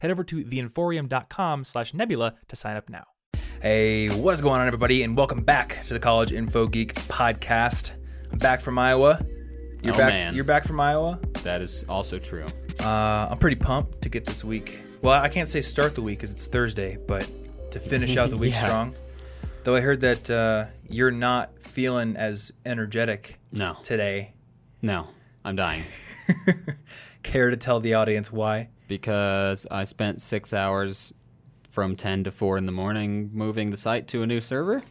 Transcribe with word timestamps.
Head 0.00 0.10
over 0.10 0.24
to 0.24 0.44
theinforium.com 0.44 1.64
slash 1.64 1.94
nebula 1.94 2.34
to 2.48 2.56
sign 2.56 2.76
up 2.76 2.88
now. 2.88 3.04
Hey, 3.62 4.08
what's 4.08 4.40
going 4.40 4.60
on, 4.60 4.66
everybody, 4.66 5.02
and 5.02 5.16
welcome 5.16 5.42
back 5.42 5.84
to 5.86 5.94
the 5.94 6.00
College 6.00 6.32
Info 6.32 6.66
Geek 6.66 6.94
podcast. 6.94 7.92
I'm 8.30 8.38
back 8.38 8.60
from 8.60 8.78
Iowa. 8.78 9.24
You're 9.82 9.94
Oh, 9.94 9.98
back. 9.98 10.12
man. 10.12 10.34
You're 10.34 10.44
back 10.44 10.64
from 10.64 10.78
Iowa. 10.80 11.18
That 11.42 11.62
is 11.62 11.84
also 11.88 12.18
true. 12.18 12.46
Uh, 12.80 13.28
I'm 13.30 13.38
pretty 13.38 13.56
pumped 13.56 14.02
to 14.02 14.08
get 14.08 14.24
this 14.24 14.44
week. 14.44 14.82
Well, 15.02 15.20
I 15.22 15.28
can't 15.28 15.48
say 15.48 15.60
start 15.62 15.94
the 15.94 16.02
week 16.02 16.18
because 16.18 16.32
it's 16.32 16.46
Thursday, 16.46 16.98
but 17.06 17.30
to 17.70 17.80
finish 17.80 18.16
out 18.16 18.30
the 18.30 18.36
week 18.38 18.52
Yeah. 18.52 18.62
strong. 18.66 18.94
Though 19.64 19.74
I 19.76 19.80
heard 19.80 20.00
that 20.00 20.30
uh, 20.30 20.66
you're 20.88 21.10
not 21.10 21.58
feeling 21.60 22.16
as 22.16 22.52
energetic 22.64 23.38
No, 23.52 23.76
today. 23.82 24.34
no, 24.82 25.08
I'm 25.44 25.56
dying 25.56 25.82
Care 27.22 27.50
to 27.50 27.56
tell 27.56 27.80
the 27.80 27.94
audience 27.94 28.30
why? 28.30 28.68
Because 28.88 29.66
I 29.70 29.84
spent 29.84 30.22
six 30.22 30.52
hours 30.52 31.12
from 31.70 31.96
10 31.96 32.24
to 32.24 32.30
4 32.30 32.56
in 32.58 32.66
the 32.66 32.72
morning 32.72 33.30
moving 33.32 33.70
the 33.70 33.76
site 33.76 34.08
to 34.08 34.22
a 34.22 34.26
new 34.26 34.40
server. 34.40 34.82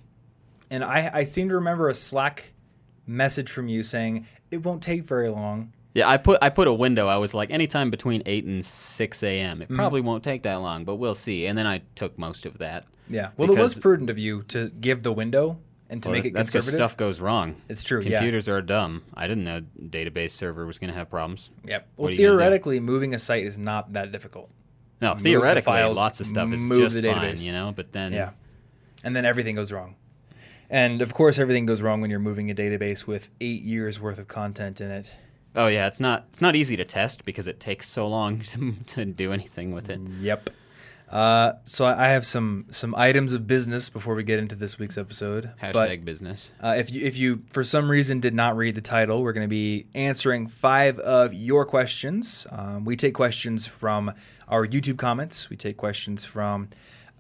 And 0.70 0.84
I, 0.84 1.10
I 1.14 1.24
seem 1.24 1.50
to 1.50 1.56
remember 1.56 1.90
a 1.90 1.94
Slack 1.94 2.54
message 3.08 3.50
from 3.50 3.68
you 3.68 3.84
saying 3.84 4.28
it 4.52 4.64
won't 4.64 4.82
take 4.82 5.04
very 5.04 5.30
long. 5.30 5.74
Yeah, 5.94 6.10
I 6.10 6.18
put 6.18 6.40
I 6.42 6.50
put 6.50 6.68
a 6.68 6.74
window. 6.74 7.08
I 7.08 7.18
was 7.18 7.34
like, 7.34 7.52
anytime 7.52 7.90
between 7.90 8.22
8 8.26 8.46
and 8.46 8.66
6 8.66 9.24
a.m. 9.24 9.62
It 9.62 9.66
mm-hmm. 9.66 9.76
probably 9.76 10.02
won't 10.02 10.24
take 10.24 10.44
that 10.44 10.56
long, 10.56 10.84
but 10.84 10.96
we'll 10.96 11.16
see. 11.16 11.46
And 11.48 11.58
then 11.58 11.66
I 11.66 11.84
took 11.96 12.20
most 12.20 12.46
of 12.46 12.58
that. 12.58 12.86
Yeah. 13.10 13.30
Well, 13.38 13.50
it 13.50 13.58
was 13.58 13.80
prudent 13.80 14.10
of 14.10 14.18
you 14.18 14.44
to 14.44 14.70
give 14.70 15.04
the 15.04 15.14
window 15.14 15.58
and 15.90 16.02
to 16.04 16.10
Well, 16.10 16.18
make 16.18 16.26
it 16.26 16.34
that's 16.34 16.50
because 16.50 16.66
conservative. 16.66 16.92
stuff 16.92 16.98
goes 16.98 17.22
wrong. 17.22 17.56
It's 17.70 17.84
true, 17.84 18.02
yeah. 18.02 18.18
Computers 18.18 18.48
are 18.50 18.62
dumb. 18.62 19.04
I 19.14 19.28
didn't 19.28 19.44
know 19.44 19.62
database 19.80 20.32
server 20.32 20.66
was 20.66 20.80
going 20.80 20.92
to 20.92 20.98
have 20.98 21.10
problems. 21.10 21.50
Yep. 21.66 21.88
Well, 21.98 22.08
are 22.08 22.12
you 22.12 22.18
gonna 22.18 22.30
do? 22.30 22.38
theoretically, 22.38 22.80
moving 22.80 23.14
a 23.14 23.20
site 23.20 23.46
is 23.46 23.58
not 23.58 23.94
that 23.94 24.12
difficult. 24.12 24.50
No, 25.02 25.14
the 25.14 25.22
theoretically, 25.24 25.74
files, 25.74 25.98
lots 25.98 26.20
of 26.22 26.28
stuff 26.28 26.52
is 26.54 26.68
just 26.70 27.02
fine, 27.04 27.38
you 27.38 27.52
know. 27.52 27.74
But 27.76 27.92
then, 27.92 28.14
Yeah. 28.14 28.32
And 29.04 29.16
then 29.16 29.26
everything 29.26 29.56
goes 29.56 29.72
wrong. 29.72 29.96
And 30.70 31.02
of 31.04 31.14
course, 31.14 31.38
everything 31.38 31.68
goes 31.68 31.82
wrong 31.84 32.02
when 32.02 32.10
you're 32.10 32.18
moving 32.20 32.50
a 32.50 32.56
database 32.56 33.06
with 33.06 33.30
eight 33.40 33.62
years 33.62 34.00
worth 34.00 34.18
of 34.18 34.28
content 34.28 34.82
in 34.82 34.90
it. 34.90 35.14
Oh 35.56 35.68
yeah, 35.68 35.86
it's 35.88 36.00
not 36.00 36.26
it's 36.30 36.42
not 36.42 36.56
easy 36.56 36.76
to 36.76 36.84
test 36.86 37.24
because 37.24 37.46
it 37.48 37.60
takes 37.60 37.88
so 37.88 38.08
long 38.08 38.40
to, 38.42 38.74
to 38.88 39.06
do 39.06 39.32
anything 39.32 39.74
with 39.74 39.90
it. 39.90 40.00
Yep. 40.20 40.50
Uh, 41.10 41.54
so 41.66 41.86
I 41.86 42.08
have 42.10 42.26
some 42.26 42.66
some 42.72 42.96
items 42.96 43.34
of 43.34 43.46
business 43.48 43.90
before 43.90 44.16
we 44.16 44.24
get 44.24 44.40
into 44.40 44.56
this 44.56 44.80
week's 44.80 44.98
episode. 44.98 45.52
Hashtag 45.62 45.74
But 45.74 46.06
business. 46.06 46.50
uh, 46.62 46.76
if 46.78 46.92
you 46.92 47.06
if 47.06 47.18
you 47.18 47.44
for 47.52 47.64
some 47.64 47.90
reason 47.90 48.20
did 48.20 48.34
not 48.34 48.58
read 48.58 48.76
the 48.76 48.82
title, 48.82 49.22
we're 49.22 49.34
going 49.34 49.46
to 49.48 49.50
be 49.50 49.86
answering 49.94 50.48
five 50.48 50.98
of 51.00 51.34
your 51.34 51.64
questions. 51.66 52.48
Um, 52.52 52.86
we 52.86 52.96
take 52.96 53.14
questions 53.14 53.68
from 53.68 54.14
our 54.48 54.66
YouTube 54.68 54.98
comments. 54.98 55.50
We 55.50 55.58
take 55.58 55.78
questions 55.78 56.26
from 56.26 56.70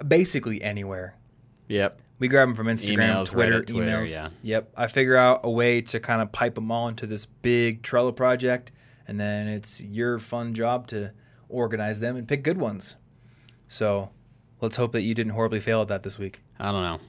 basically 0.06 0.62
anywhere. 0.64 1.16
Yep. 1.68 2.00
We 2.18 2.28
grab 2.28 2.48
them 2.48 2.56
from 2.56 2.68
Instagram, 2.68 3.10
Emails, 3.10 3.30
Twitter, 3.32 3.62
Reddit, 3.62 3.68
Twitter, 3.68 3.92
emails. 4.04 4.14
yeah. 4.16 4.30
Yep. 4.42 4.72
I 4.78 4.88
figure 4.88 5.18
out 5.18 5.42
a 5.44 5.50
way 5.50 5.82
to 5.82 6.00
kind 6.00 6.22
of 6.22 6.32
pipe 6.32 6.56
them 6.56 6.72
all 6.72 6.88
into 6.88 7.06
this 7.06 7.26
big 7.26 7.82
Trello 7.84 8.16
project, 8.16 8.72
and 9.08 9.20
then 9.20 9.48
it's 9.48 9.84
your 9.84 10.18
fun 10.18 10.54
job 10.54 10.88
to 10.88 11.12
organize 11.50 12.00
them 12.00 12.16
and 12.16 12.28
pick 12.28 12.44
good 12.44 12.58
ones. 12.58 12.96
So 13.68 14.10
let's 14.62 14.76
hope 14.76 14.92
that 14.94 15.02
you 15.02 15.14
didn't 15.14 15.34
horribly 15.34 15.60
fail 15.60 15.82
at 15.82 15.88
that 15.90 16.04
this 16.04 16.18
week. 16.20 16.42
I 16.60 16.72
don't 16.72 16.84
know. 16.84 17.00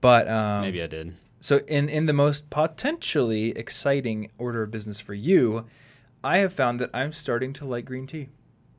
But 0.00 0.28
um, 0.28 0.62
Maybe 0.62 0.82
I 0.82 0.86
did. 0.86 1.14
so 1.40 1.58
in 1.66 1.88
in 1.88 2.06
the 2.06 2.12
most 2.12 2.50
potentially 2.50 3.50
exciting 3.50 4.30
order 4.38 4.62
of 4.62 4.70
business 4.70 5.00
for 5.00 5.14
you, 5.14 5.66
I 6.22 6.38
have 6.38 6.52
found 6.52 6.78
that 6.80 6.90
I'm 6.94 7.12
starting 7.12 7.52
to 7.54 7.64
like 7.64 7.84
green 7.84 8.06
tea. 8.06 8.28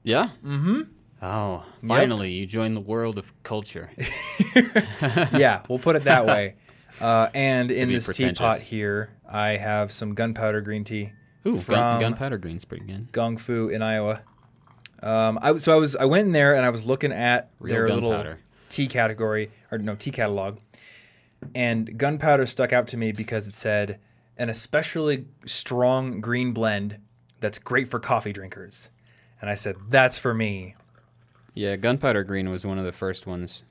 Yeah. 0.03 0.29
Mm-hmm. 0.45 0.81
Oh, 1.21 1.65
finally, 1.85 2.31
you 2.31 2.45
joined 2.45 2.77
the 2.77 2.81
world 2.81 3.17
of 3.17 3.33
culture. 3.43 3.91
yeah, 5.33 5.63
we'll 5.67 5.79
put 5.79 5.95
it 5.95 6.03
that 6.03 6.25
way. 6.25 6.55
Uh, 6.99 7.29
and 7.33 7.71
in 7.71 7.89
this 7.89 8.09
teapot 8.09 8.59
here, 8.59 9.09
I 9.25 9.51
have 9.51 9.89
some 9.93 10.15
gunpowder 10.15 10.59
green 10.59 10.83
tea. 10.83 11.13
Ooh, 11.47 11.61
gun, 11.61 12.01
gunpowder 12.01 12.37
green's 12.37 12.65
pretty 12.65 12.83
good. 12.83 13.13
Gong 13.13 13.37
Fu 13.37 13.69
in 13.69 13.81
Iowa. 13.81 14.21
Um, 15.01 15.39
I, 15.41 15.55
so 15.57 15.73
I 15.73 15.77
was 15.77 15.95
I 15.95 16.05
went 16.05 16.27
in 16.27 16.31
there 16.33 16.55
and 16.55 16.65
I 16.65 16.69
was 16.69 16.85
looking 16.85 17.11
at 17.11 17.49
Real 17.59 17.73
their 17.75 17.87
little 17.89 18.09
gunpowder. 18.11 18.39
tea 18.69 18.87
category 18.87 19.51
or 19.71 19.77
no 19.77 19.95
tea 19.95 20.11
catalog, 20.11 20.57
and 21.55 21.97
gunpowder 21.97 22.45
stuck 22.45 22.73
out 22.73 22.87
to 22.89 22.97
me 22.97 23.11
because 23.11 23.47
it 23.47 23.53
said 23.55 23.99
an 24.37 24.49
especially 24.49 25.25
strong 25.45 26.21
green 26.21 26.51
blend 26.53 26.97
that's 27.39 27.59
great 27.59 27.87
for 27.87 27.99
coffee 27.99 28.33
drinkers, 28.33 28.89
and 29.41 29.49
I 29.49 29.55
said 29.55 29.75
that's 29.89 30.17
for 30.17 30.33
me. 30.33 30.75
Yeah, 31.53 31.75
gunpowder 31.75 32.23
green 32.23 32.49
was 32.49 32.65
one 32.65 32.77
of 32.77 32.85
the 32.85 32.91
first 32.91 33.25
ones 33.27 33.63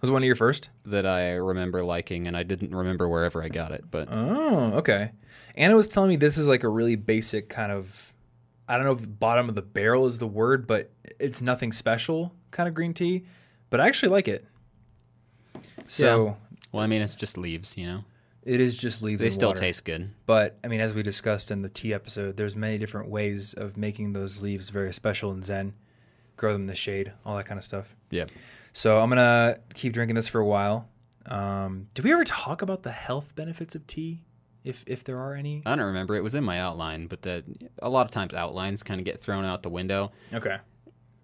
Was 0.00 0.10
one 0.10 0.22
of 0.22 0.26
your 0.26 0.34
first? 0.36 0.70
that 0.86 1.06
I 1.06 1.32
remember 1.32 1.84
liking, 1.84 2.26
and 2.26 2.36
I 2.36 2.42
didn't 2.42 2.74
remember 2.74 3.08
wherever 3.08 3.42
I 3.42 3.48
got 3.48 3.72
it. 3.72 3.84
But 3.90 4.08
Oh, 4.10 4.72
okay. 4.78 5.10
Anna 5.56 5.76
was 5.76 5.86
telling 5.88 6.10
me 6.10 6.16
this 6.16 6.38
is 6.38 6.46
like 6.48 6.62
a 6.64 6.68
really 6.68 6.96
basic 6.96 7.48
kind 7.48 7.70
of, 7.72 8.09
I 8.70 8.76
don't 8.76 8.86
know 8.86 8.92
if 8.92 9.18
bottom 9.18 9.48
of 9.48 9.56
the 9.56 9.62
barrel 9.62 10.06
is 10.06 10.18
the 10.18 10.28
word, 10.28 10.66
but 10.66 10.92
it's 11.18 11.42
nothing 11.42 11.72
special 11.72 12.32
kind 12.52 12.68
of 12.68 12.74
green 12.74 12.94
tea. 12.94 13.24
But 13.68 13.80
I 13.80 13.88
actually 13.88 14.10
like 14.10 14.28
it. 14.28 14.46
So 15.88 16.36
well, 16.72 16.82
I 16.84 16.86
mean, 16.86 17.02
it's 17.02 17.16
just 17.16 17.36
leaves, 17.36 17.76
you 17.76 17.86
know. 17.86 18.04
it 18.44 18.60
is 18.60 18.76
just 18.76 19.02
leaves. 19.02 19.20
They 19.20 19.30
still 19.30 19.50
water. 19.50 19.60
taste 19.60 19.84
good. 19.84 20.10
But 20.24 20.56
I 20.62 20.68
mean, 20.68 20.80
as 20.80 20.94
we 20.94 21.02
discussed 21.02 21.50
in 21.50 21.62
the 21.62 21.68
tea 21.68 21.92
episode, 21.92 22.36
there's 22.36 22.54
many 22.54 22.78
different 22.78 23.08
ways 23.08 23.54
of 23.54 23.76
making 23.76 24.12
those 24.12 24.40
leaves 24.40 24.68
very 24.68 24.92
special 24.92 25.32
and 25.32 25.44
zen. 25.44 25.74
Grow 26.36 26.52
them 26.52 26.62
in 26.62 26.66
the 26.66 26.76
shade, 26.76 27.12
all 27.26 27.36
that 27.36 27.46
kind 27.46 27.58
of 27.58 27.64
stuff. 27.64 27.94
Yeah. 28.10 28.26
So 28.72 29.00
I'm 29.00 29.08
gonna 29.08 29.58
keep 29.74 29.92
drinking 29.92 30.14
this 30.14 30.28
for 30.28 30.40
a 30.40 30.46
while. 30.46 30.88
Um, 31.26 31.88
did 31.94 32.04
we 32.04 32.12
ever 32.12 32.24
talk 32.24 32.62
about 32.62 32.82
the 32.84 32.92
health 32.92 33.34
benefits 33.34 33.74
of 33.74 33.86
tea, 33.86 34.22
if 34.64 34.84
if 34.86 35.04
there 35.04 35.18
are 35.18 35.34
any? 35.34 35.62
I 35.66 35.76
don't 35.76 35.86
remember. 35.86 36.14
It 36.16 36.22
was 36.22 36.34
in 36.34 36.44
my 36.44 36.58
outline, 36.60 37.06
but 37.06 37.22
the, 37.22 37.44
a 37.80 37.88
lot 37.88 38.06
of 38.06 38.12
times 38.12 38.34
outlines 38.34 38.82
kind 38.82 39.00
of 39.00 39.04
get 39.04 39.20
thrown 39.20 39.44
out 39.44 39.62
the 39.62 39.70
window. 39.70 40.12
Okay. 40.32 40.56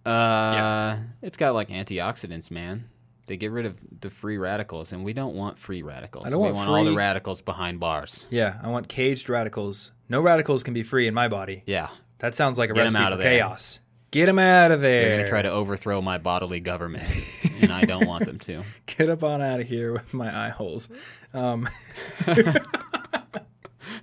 Uh, 0.05 0.97
it's 1.23 1.37
got 1.37 1.55
like 1.55 1.69
antioxidants, 1.69 2.51
man. 2.51 2.89
They 3.27 3.37
get 3.37 3.51
rid 3.51 3.67
of 3.67 3.77
the 4.01 4.09
free 4.09 4.39
radicals, 4.39 4.93
and 4.93 5.05
we 5.05 5.13
don't 5.13 5.35
want 5.35 5.59
free 5.59 5.83
radicals. 5.83 6.27
I 6.27 6.31
don't 6.31 6.41
we 6.41 6.45
want 6.53 6.69
want 6.69 6.71
all 6.71 6.85
the 6.85 6.95
radicals 6.95 7.43
behind 7.43 7.81
bars. 7.81 8.25
Yeah, 8.31 8.61
I 8.63 8.69
want 8.69 8.89
caged 8.89 9.29
radicals. 9.29 9.91
No 10.09 10.21
radicals 10.21 10.63
can 10.63 10.75
be 10.75 10.85
free 10.85 11.09
in 11.09 11.15
my 11.15 11.27
body. 11.27 11.65
Yeah, 11.67 11.89
That 12.19 12.37
sounds 12.37 12.57
like 12.57 12.71
a 12.71 12.75
Get 12.75 12.83
recipe 12.83 13.05
for 13.11 13.17
there. 13.17 13.39
chaos. 13.39 13.81
Get 14.13 14.27
them 14.27 14.39
out 14.39 14.71
of 14.71 14.81
there. 14.81 15.03
they're 15.03 15.17
gonna 15.17 15.29
try 15.29 15.43
to 15.43 15.51
overthrow 15.51 16.01
my 16.01 16.19
bodily 16.19 16.61
government, 16.61 17.03
and 17.61 17.73
I 17.73 17.83
don't 17.83 18.07
want 18.07 18.25
them 18.27 18.39
to. 18.39 18.63
get 18.87 19.11
up 19.11 19.25
on 19.25 19.43
out 19.43 19.59
of 19.59 19.67
here 19.67 19.93
with 19.93 20.15
my 20.15 20.47
eye 20.47 20.51
holes. 20.51 20.89
Um, 21.35 21.69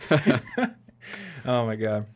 oh 1.45 1.65
my 1.65 1.75
god! 1.75 2.07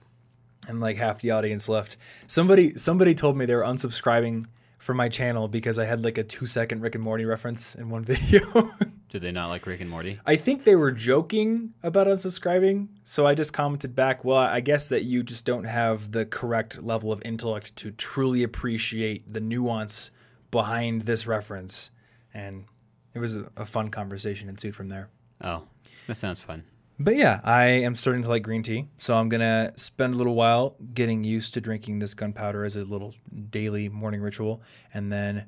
And 0.67 0.79
like 0.79 0.97
half 0.97 1.21
the 1.21 1.31
audience 1.31 1.69
left. 1.69 1.97
Somebody 2.27 2.77
somebody 2.77 3.15
told 3.15 3.37
me 3.37 3.45
they 3.45 3.55
were 3.55 3.63
unsubscribing 3.63 4.45
from 4.77 4.97
my 4.97 5.09
channel 5.09 5.47
because 5.47 5.79
I 5.79 5.85
had 5.85 6.03
like 6.03 6.17
a 6.17 6.23
two 6.23 6.45
second 6.45 6.81
Rick 6.81 6.95
and 6.95 7.03
Morty 7.03 7.25
reference 7.25 7.75
in 7.75 7.89
one 7.89 8.03
video. 8.05 8.71
Did 9.09 9.21
they 9.21 9.31
not 9.31 9.49
like 9.49 9.65
Rick 9.65 9.81
and 9.81 9.89
Morty? 9.89 10.19
I 10.25 10.35
think 10.35 10.63
they 10.63 10.75
were 10.75 10.91
joking 10.91 11.73
about 11.81 12.07
unsubscribing, 12.07 12.89
so 13.03 13.25
I 13.25 13.35
just 13.35 13.53
commented 13.53 13.95
back, 13.95 14.23
"Well, 14.23 14.37
I 14.37 14.59
guess 14.59 14.89
that 14.89 15.03
you 15.03 15.23
just 15.23 15.45
don't 15.45 15.65
have 15.65 16.11
the 16.11 16.25
correct 16.25 16.81
level 16.81 17.11
of 17.11 17.21
intellect 17.25 17.75
to 17.77 17.91
truly 17.91 18.43
appreciate 18.43 19.31
the 19.31 19.39
nuance 19.39 20.11
behind 20.51 21.01
this 21.03 21.27
reference." 21.27 21.91
And 22.33 22.65
it 23.13 23.19
was 23.19 23.35
a, 23.37 23.49
a 23.57 23.65
fun 23.65 23.89
conversation 23.89 24.49
ensued 24.49 24.75
from 24.75 24.89
there. 24.89 25.09
Oh, 25.41 25.63
that 26.07 26.17
sounds 26.17 26.39
fun. 26.39 26.63
But 26.99 27.15
yeah, 27.15 27.41
I 27.43 27.65
am 27.65 27.95
starting 27.95 28.23
to 28.23 28.29
like 28.29 28.43
green 28.43 28.63
tea, 28.63 28.87
so 28.97 29.15
I'm 29.15 29.29
gonna 29.29 29.73
spend 29.75 30.15
a 30.15 30.17
little 30.17 30.35
while 30.35 30.75
getting 30.93 31.23
used 31.23 31.53
to 31.53 31.61
drinking 31.61 31.99
this 31.99 32.13
gunpowder 32.13 32.65
as 32.65 32.75
a 32.75 32.83
little 32.83 33.13
daily 33.51 33.87
morning 33.87 34.21
ritual, 34.21 34.63
and 34.93 35.11
then 35.11 35.45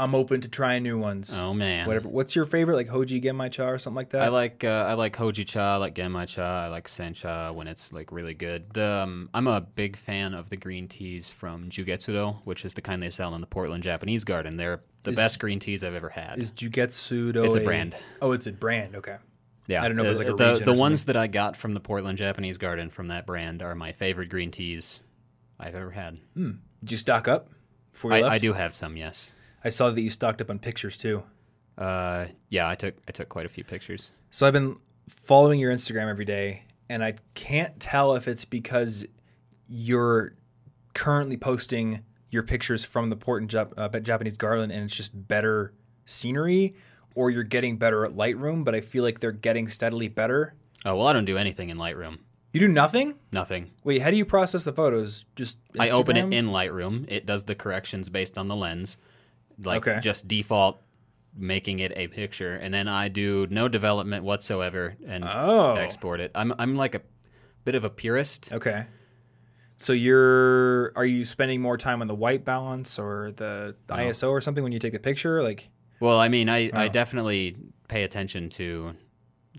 I'm 0.00 0.14
open 0.14 0.40
to 0.40 0.48
trying 0.48 0.82
new 0.82 0.98
ones. 0.98 1.38
Oh 1.38 1.52
man. 1.52 1.86
Whatever. 1.86 2.08
What's 2.08 2.34
your 2.34 2.46
favorite? 2.46 2.74
Like 2.74 2.88
Hoji 2.88 3.22
Genmai 3.22 3.52
Cha 3.52 3.66
or 3.66 3.78
something 3.78 3.96
like 3.96 4.10
that? 4.10 4.22
I 4.22 4.28
like 4.28 4.64
uh, 4.64 4.86
I 4.88 4.94
like 4.94 5.14
Hoji 5.14 5.46
Cha, 5.46 5.74
I 5.74 5.76
like 5.76 5.94
Genmai 5.94 6.26
Cha, 6.26 6.64
I 6.64 6.68
like 6.68 6.88
Sencha 6.88 7.54
when 7.54 7.68
it's 7.68 7.92
like 7.92 8.10
really 8.10 8.34
good. 8.34 8.76
Um, 8.78 9.28
I'm 9.34 9.46
a 9.46 9.60
big 9.60 9.96
fan 9.96 10.34
of 10.34 10.50
the 10.50 10.56
green 10.56 10.88
teas 10.88 11.28
from 11.28 11.68
Jugetsudo, 11.68 12.38
which 12.44 12.64
is 12.64 12.74
the 12.74 12.80
kind 12.80 13.02
they 13.02 13.10
sell 13.10 13.34
in 13.34 13.42
the 13.42 13.46
Portland 13.46 13.84
Japanese 13.84 14.24
Garden. 14.24 14.56
They're 14.56 14.80
the 15.02 15.10
Is- 15.12 15.16
best 15.16 15.38
green 15.38 15.60
teas 15.60 15.84
I've 15.84 15.94
ever 15.94 16.08
had. 16.08 16.38
Is 16.38 16.50
Jugetsu 16.50 17.36
It's 17.44 17.54
a 17.54 17.60
brand. 17.60 17.94
Oh, 18.22 18.32
it's 18.32 18.46
a 18.46 18.52
brand. 18.52 18.96
Okay. 18.96 19.16
Yeah, 19.70 19.82
I 19.82 19.88
don't 19.88 19.96
know 19.96 20.02
if 20.02 20.16
the, 20.16 20.22
it's 20.22 20.38
like 20.38 20.54
a 20.54 20.58
the, 20.58 20.72
the 20.72 20.78
ones 20.78 21.04
that 21.04 21.16
I 21.16 21.28
got 21.28 21.56
from 21.56 21.74
the 21.74 21.80
Portland 21.80 22.18
Japanese 22.18 22.58
Garden 22.58 22.90
from 22.90 23.06
that 23.06 23.24
brand 23.24 23.62
are 23.62 23.74
my 23.74 23.92
favorite 23.92 24.28
green 24.28 24.50
teas 24.50 25.00
I've 25.58 25.74
ever 25.74 25.92
had. 25.92 26.18
Did 26.34 26.90
you 26.90 26.96
stock 26.96 27.28
up 27.28 27.50
before 27.92 28.10
you 28.10 28.18
I, 28.18 28.20
left? 28.22 28.34
I 28.34 28.38
do 28.38 28.52
have 28.52 28.74
some, 28.74 28.96
yes. 28.96 29.30
I 29.62 29.68
saw 29.68 29.90
that 29.90 30.00
you 30.00 30.10
stocked 30.10 30.40
up 30.40 30.50
on 30.50 30.58
pictures 30.58 30.96
too. 30.96 31.22
Uh, 31.78 32.26
yeah, 32.48 32.68
I 32.68 32.74
took 32.74 32.96
I 33.08 33.12
took 33.12 33.28
quite 33.28 33.46
a 33.46 33.48
few 33.48 33.64
pictures. 33.64 34.10
So 34.30 34.46
I've 34.46 34.52
been 34.52 34.76
following 35.08 35.60
your 35.60 35.72
Instagram 35.72 36.08
every 36.08 36.24
day, 36.24 36.64
and 36.88 37.04
I 37.04 37.14
can't 37.34 37.78
tell 37.78 38.14
if 38.16 38.26
it's 38.26 38.44
because 38.44 39.04
you're 39.68 40.34
currently 40.94 41.36
posting 41.36 42.02
your 42.30 42.42
pictures 42.42 42.84
from 42.84 43.10
the 43.10 43.16
Portland 43.16 43.50
Jap- 43.50 43.72
uh, 43.76 44.00
Japanese 44.00 44.36
garden, 44.36 44.70
and 44.70 44.84
it's 44.84 44.96
just 44.96 45.28
better 45.28 45.72
scenery, 46.04 46.74
or 47.14 47.30
you're 47.30 47.42
getting 47.44 47.76
better 47.76 48.04
at 48.04 48.12
Lightroom. 48.12 48.64
But 48.64 48.74
I 48.74 48.80
feel 48.80 49.02
like 49.04 49.20
they're 49.20 49.32
getting 49.32 49.68
steadily 49.68 50.08
better. 50.08 50.54
Oh 50.84 50.96
well, 50.96 51.06
I 51.06 51.12
don't 51.12 51.24
do 51.24 51.36
anything 51.36 51.68
in 51.70 51.76
Lightroom. 51.78 52.18
You 52.52 52.60
do 52.60 52.68
nothing. 52.68 53.14
Nothing. 53.32 53.70
Wait, 53.84 54.02
how 54.02 54.10
do 54.10 54.16
you 54.16 54.24
process 54.24 54.64
the 54.64 54.72
photos? 54.72 55.24
Just 55.36 55.58
I 55.78 55.90
open 55.90 56.16
it 56.16 56.32
in 56.34 56.48
Lightroom. 56.48 57.04
It 57.08 57.24
does 57.26 57.44
the 57.44 57.54
corrections 57.54 58.08
based 58.08 58.36
on 58.36 58.48
the 58.48 58.56
lens, 58.56 58.96
like 59.62 59.86
Okay. 59.86 60.00
just 60.00 60.26
default 60.26 60.82
making 61.36 61.78
it 61.78 61.92
a 61.94 62.08
picture, 62.08 62.56
and 62.56 62.74
then 62.74 62.88
I 62.88 63.06
do 63.08 63.46
no 63.50 63.68
development 63.68 64.24
whatsoever 64.24 64.96
and 65.06 65.24
Oh. 65.24 65.76
export 65.76 66.18
it. 66.18 66.32
I'm 66.34 66.52
I'm 66.58 66.74
like 66.76 66.96
a 66.96 67.02
bit 67.64 67.76
of 67.76 67.84
a 67.84 67.90
purist. 67.90 68.50
Okay. 68.52 68.86
So 69.76 69.92
you're 69.92 70.92
are 70.96 71.06
you 71.06 71.24
spending 71.24 71.60
more 71.60 71.76
time 71.76 72.00
on 72.02 72.08
the 72.08 72.14
white 72.16 72.44
balance 72.44 72.98
or 72.98 73.32
the 73.36 73.76
ISO 73.90 74.30
or 74.30 74.40
something 74.40 74.64
when 74.64 74.72
you 74.72 74.78
take 74.80 74.92
the 74.92 74.98
picture? 74.98 75.40
Like 75.42 75.68
Well, 76.00 76.18
I 76.18 76.28
mean, 76.28 76.48
I 76.48 76.70
I 76.72 76.88
definitely 76.88 77.56
pay 77.88 78.02
attention 78.04 78.48
to 78.50 78.94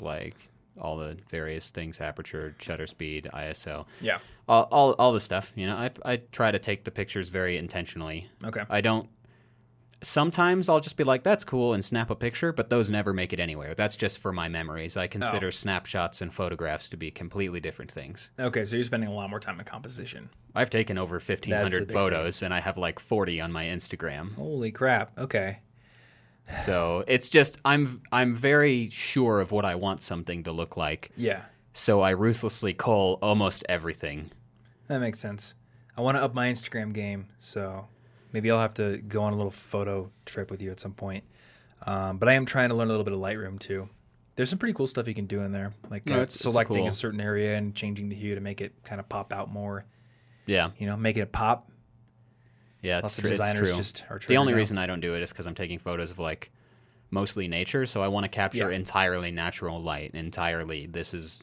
like 0.01 0.35
all 0.79 0.97
the 0.97 1.17
various 1.29 1.69
things: 1.69 1.99
aperture, 2.01 2.55
shutter 2.59 2.87
speed, 2.87 3.29
ISO, 3.33 3.85
yeah. 4.01 4.17
all 4.49 4.67
all, 4.71 4.93
all 4.93 5.13
the 5.13 5.19
stuff. 5.19 5.51
You 5.55 5.67
know, 5.67 5.75
I 5.75 5.91
I 6.03 6.15
try 6.31 6.51
to 6.51 6.59
take 6.59 6.83
the 6.83 6.91
pictures 6.91 7.29
very 7.29 7.57
intentionally. 7.57 8.29
Okay. 8.43 8.61
I 8.69 8.81
don't. 8.81 9.07
Sometimes 10.03 10.67
I'll 10.67 10.79
just 10.79 10.97
be 10.97 11.03
like, 11.03 11.21
"That's 11.21 11.43
cool," 11.43 11.73
and 11.73 11.85
snap 11.85 12.09
a 12.09 12.15
picture, 12.15 12.51
but 12.51 12.71
those 12.71 12.89
never 12.89 13.13
make 13.13 13.33
it 13.33 13.39
anywhere. 13.39 13.75
That's 13.75 13.95
just 13.95 14.17
for 14.17 14.31
my 14.33 14.49
memories. 14.49 14.97
I 14.97 15.05
consider 15.05 15.47
Oh. 15.47 15.51
snapshots 15.51 16.21
and 16.23 16.33
photographs 16.33 16.89
to 16.89 16.97
be 16.97 17.11
completely 17.11 17.59
different 17.59 17.91
things. 17.91 18.31
Okay, 18.39 18.65
so 18.65 18.77
you're 18.77 18.83
spending 18.83 19.09
a 19.09 19.13
lot 19.13 19.29
more 19.29 19.39
time 19.39 19.59
in 19.59 19.65
composition. 19.65 20.29
I've 20.55 20.71
taken 20.71 20.97
over 20.97 21.19
fifteen 21.19 21.51
That's 21.51 21.69
the 21.69 21.75
hundred 21.75 21.87
big 21.89 21.93
photos, 21.95 22.41
and 22.41 22.51
I 22.51 22.61
have 22.61 22.79
like 22.79 22.97
forty 22.99 23.39
on 23.39 23.51
my 23.51 23.65
Instagram. 23.65 24.33
Holy 24.33 24.71
crap. 24.71 25.15
Okay. 25.19 25.59
So 26.65 27.03
it's 27.07 27.29
just 27.29 27.57
I'm 27.65 28.01
I'm 28.11 28.35
very 28.35 28.89
sure 28.89 29.39
of 29.41 29.51
what 29.51 29.65
I 29.65 29.75
want 29.75 30.01
something 30.03 30.43
to 30.43 30.51
look 30.51 30.77
like. 30.77 31.11
Yeah. 31.15 31.43
So 31.73 32.01
I 32.01 32.11
ruthlessly 32.11 32.73
cull 32.73 33.17
almost 33.21 33.63
everything. 33.69 34.31
That 34.87 34.99
makes 34.99 35.19
sense. 35.19 35.55
I 35.97 36.01
want 36.01 36.17
to 36.17 36.23
up 36.23 36.33
my 36.33 36.49
Instagram 36.49 36.93
game, 36.93 37.27
so 37.39 37.87
maybe 38.33 38.51
I'll 38.51 38.59
have 38.59 38.73
to 38.75 38.97
go 38.97 39.23
on 39.23 39.33
a 39.33 39.35
little 39.37 39.51
photo 39.51 40.11
trip 40.25 40.51
with 40.51 40.61
you 40.61 40.71
at 40.71 40.79
some 40.79 40.93
point. 40.93 41.23
Um, 41.85 42.17
but 42.17 42.27
I 42.29 42.33
am 42.33 42.45
trying 42.45 42.69
to 42.69 42.75
learn 42.75 42.87
a 42.87 42.91
little 42.91 43.03
bit 43.05 43.13
of 43.13 43.19
Lightroom 43.19 43.59
too. 43.59 43.89
There's 44.35 44.49
some 44.49 44.59
pretty 44.59 44.73
cool 44.73 44.87
stuff 44.87 45.07
you 45.07 45.13
can 45.13 45.25
do 45.27 45.41
in 45.41 45.51
there, 45.51 45.73
like 45.89 46.05
No, 46.05 46.15
uh, 46.15 46.21
it's- 46.21 46.35
it's 46.35 46.41
selecting 46.43 46.77
cool. 46.83 46.87
a 46.87 46.91
certain 46.91 47.19
area 47.21 47.55
and 47.57 47.73
changing 47.75 48.09
the 48.09 48.15
hue 48.15 48.35
to 48.35 48.41
make 48.41 48.61
it 48.61 48.73
kind 48.83 48.99
of 48.99 49.07
pop 49.09 49.33
out 49.33 49.49
more. 49.51 49.85
Yeah, 50.45 50.71
You 50.77 50.87
know, 50.87 50.97
make 50.97 51.17
it 51.17 51.31
pop. 51.31 51.70
Yeah, 52.81 52.95
Lots 52.95 53.17
it's, 53.17 53.17
of 53.19 53.37
tr- 53.37 53.43
it's 53.43 53.57
true. 53.59 53.77
just 53.77 54.05
are 54.09 54.19
the 54.27 54.37
only 54.37 54.53
out. 54.53 54.57
reason 54.57 54.77
I 54.77 54.87
don't 54.87 54.99
do 55.01 55.15
it 55.15 55.21
is 55.21 55.29
because 55.29 55.45
I'm 55.47 55.55
taking 55.55 55.79
photos 55.79 56.11
of 56.11 56.19
like 56.19 56.51
mostly 57.09 57.47
nature, 57.47 57.85
so 57.85 58.01
I 58.01 58.07
want 58.07 58.23
to 58.23 58.29
capture 58.29 58.69
Yeah. 58.71 58.75
entirely 58.77 59.31
natural 59.31 59.81
light. 59.81 60.11
Entirely, 60.13 60.85
this 60.87 61.13
is 61.13 61.41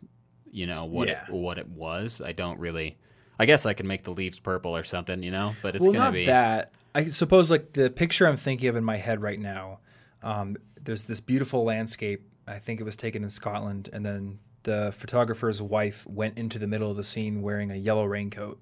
you 0.51 0.67
know 0.67 0.85
what 0.87 1.09
Yeah. 1.09 1.25
it, 1.29 1.33
what 1.33 1.59
it 1.59 1.69
was. 1.69 2.21
I 2.25 2.33
don't 2.33 2.59
really. 2.59 2.99
I 3.39 3.47
guess 3.47 3.67
I 3.67 3.73
can 3.75 3.87
make 3.87 4.03
the 4.03 4.11
leaves 4.11 4.41
purple 4.41 4.75
or 4.77 4.83
something, 4.83 5.23
you 5.23 5.31
know, 5.31 5.55
but 5.63 5.77
it's 5.77 5.83
well, 5.83 5.93
gonna 5.93 6.05
not 6.07 6.13
be 6.13 6.25
that. 6.27 6.73
I 6.95 7.05
suppose 7.05 7.51
like 7.51 7.73
the 7.73 7.89
picture 7.91 8.27
I'm 8.27 8.37
thinking 8.37 8.69
of 8.69 8.75
in 8.77 8.83
my 8.83 8.97
head 8.97 9.23
right 9.23 9.39
now. 9.39 9.79
Um, 10.23 10.57
there's 10.83 11.05
this 11.05 11.21
beautiful 11.21 11.63
landscape. 11.65 12.23
I 12.49 12.59
think 12.59 12.81
it 12.81 12.85
was 12.85 12.97
taken 12.97 13.23
in 13.23 13.31
Scotland, 13.31 13.89
and 13.93 14.05
then 14.05 14.39
the 14.65 14.91
photographer's 14.97 15.63
wife 15.63 16.05
went 16.09 16.37
into 16.39 16.59
the 16.59 16.67
middle 16.67 16.91
of 16.91 16.97
the 16.97 17.05
scene 17.05 17.43
wearing 17.43 17.71
a 17.71 17.77
yellow 17.77 18.05
raincoat, 18.07 18.61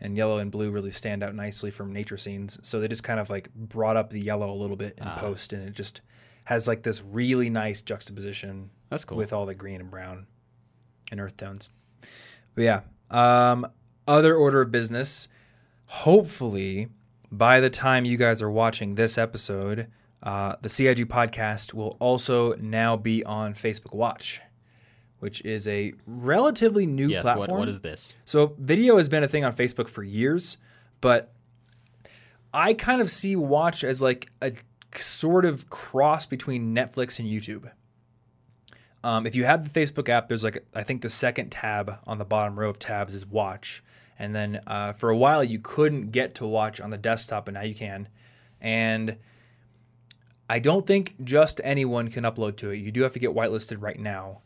and 0.00 0.16
yellow 0.16 0.38
and 0.38 0.50
blue 0.50 0.70
really 0.70 0.90
stand 0.90 1.22
out 1.22 1.34
nicely 1.34 1.70
from 1.70 1.92
nature 1.92 2.16
scenes. 2.16 2.58
So 2.62 2.80
they 2.80 2.88
just 2.88 3.02
kind 3.02 3.18
of 3.20 3.30
like 3.30 3.52
brought 3.54 3.96
up 3.96 4.10
the 4.10 4.20
yellow 4.20 4.50
a 4.50 4.54
little 4.54 4.76
bit 4.76 4.94
in 4.98 5.04
Ah. 5.06 5.16
post, 5.18 5.52
and 5.52 5.66
it 5.66 5.74
just 5.74 6.00
has 6.44 6.68
like 6.68 6.82
this 6.82 7.02
really 7.02 7.50
nice 7.50 7.80
juxtaposition 7.80 8.70
that's 8.90 9.04
cool. 9.04 9.16
with 9.18 9.32
all 9.32 9.46
the 9.46 9.54
green 9.54 9.80
and 9.80 9.90
brown 9.90 10.26
and 11.10 11.18
earth 11.20 11.36
tones. 11.36 11.68
But 12.54 12.62
yeah, 12.64 12.80
um, 13.10 13.66
other 14.06 14.34
order 14.36 14.60
of 14.60 14.70
business. 14.70 15.28
Hopefully, 15.86 16.88
by 17.32 17.60
the 17.60 17.70
time 17.70 18.04
you 18.04 18.16
guys 18.16 18.42
are 18.42 18.50
watching 18.50 18.94
this 18.96 19.16
episode, 19.18 19.86
uh, 20.22 20.56
the 20.60 20.68
CIG 20.68 21.08
podcast 21.08 21.74
will 21.74 21.96
also 22.00 22.54
now 22.56 22.96
be 22.96 23.24
on 23.24 23.54
Facebook 23.54 23.94
Watch, 23.94 24.40
which 25.18 25.40
is 25.44 25.66
a 25.66 25.94
relatively 26.06 26.86
new 26.86 27.08
yes. 27.08 27.24
What, 27.24 27.36
platform. 27.36 27.60
what 27.60 27.68
is 27.68 27.80
this? 27.80 28.16
So 28.24 28.54
video 28.58 28.96
has 28.96 29.08
been 29.08 29.22
a 29.22 29.28
thing 29.28 29.44
on 29.44 29.54
Facebook 29.54 29.88
for 29.88 30.02
years, 30.02 30.58
but 31.00 31.32
I 32.52 32.74
kind 32.74 33.00
of 33.00 33.10
see 33.10 33.36
Watch 33.36 33.84
as 33.84 34.02
like 34.02 34.30
a 34.42 34.52
sort 34.94 35.44
of 35.44 35.68
cross 35.70 36.26
between 36.26 36.74
Netflix 36.74 37.18
and 37.18 37.28
YouTube. 37.28 37.70
Um, 39.02 39.26
if 39.26 39.34
you 39.34 39.44
have 39.44 39.72
the 39.72 39.80
Facebook 39.80 40.08
app, 40.08 40.28
there's 40.28 40.44
like 40.44 40.64
I 40.74 40.82
think 40.82 41.02
the 41.02 41.10
second 41.10 41.50
tab 41.50 41.98
on 42.06 42.18
the 42.18 42.24
bottom 42.24 42.58
row 42.58 42.68
of 42.68 42.78
tabs 42.78 43.14
is 43.14 43.26
Watch, 43.26 43.82
and 44.18 44.34
then 44.34 44.60
uh, 44.66 44.92
for 44.92 45.10
a 45.10 45.16
while 45.16 45.44
you 45.44 45.58
couldn't 45.58 46.10
get 46.10 46.34
to 46.36 46.46
Watch 46.46 46.80
on 46.80 46.90
the 46.90 46.98
desktop, 46.98 47.46
but 47.46 47.54
now 47.54 47.62
you 47.62 47.74
can. 47.74 48.08
And 48.60 49.18
I 50.48 50.58
don't 50.58 50.86
think 50.86 51.22
just 51.22 51.60
anyone 51.62 52.08
can 52.08 52.24
upload 52.24 52.56
to 52.58 52.70
it. 52.70 52.78
You 52.78 52.90
do 52.90 53.02
have 53.02 53.12
to 53.12 53.18
get 53.18 53.30
whitelisted 53.30 53.80
right 53.80 53.98
now 53.98 54.40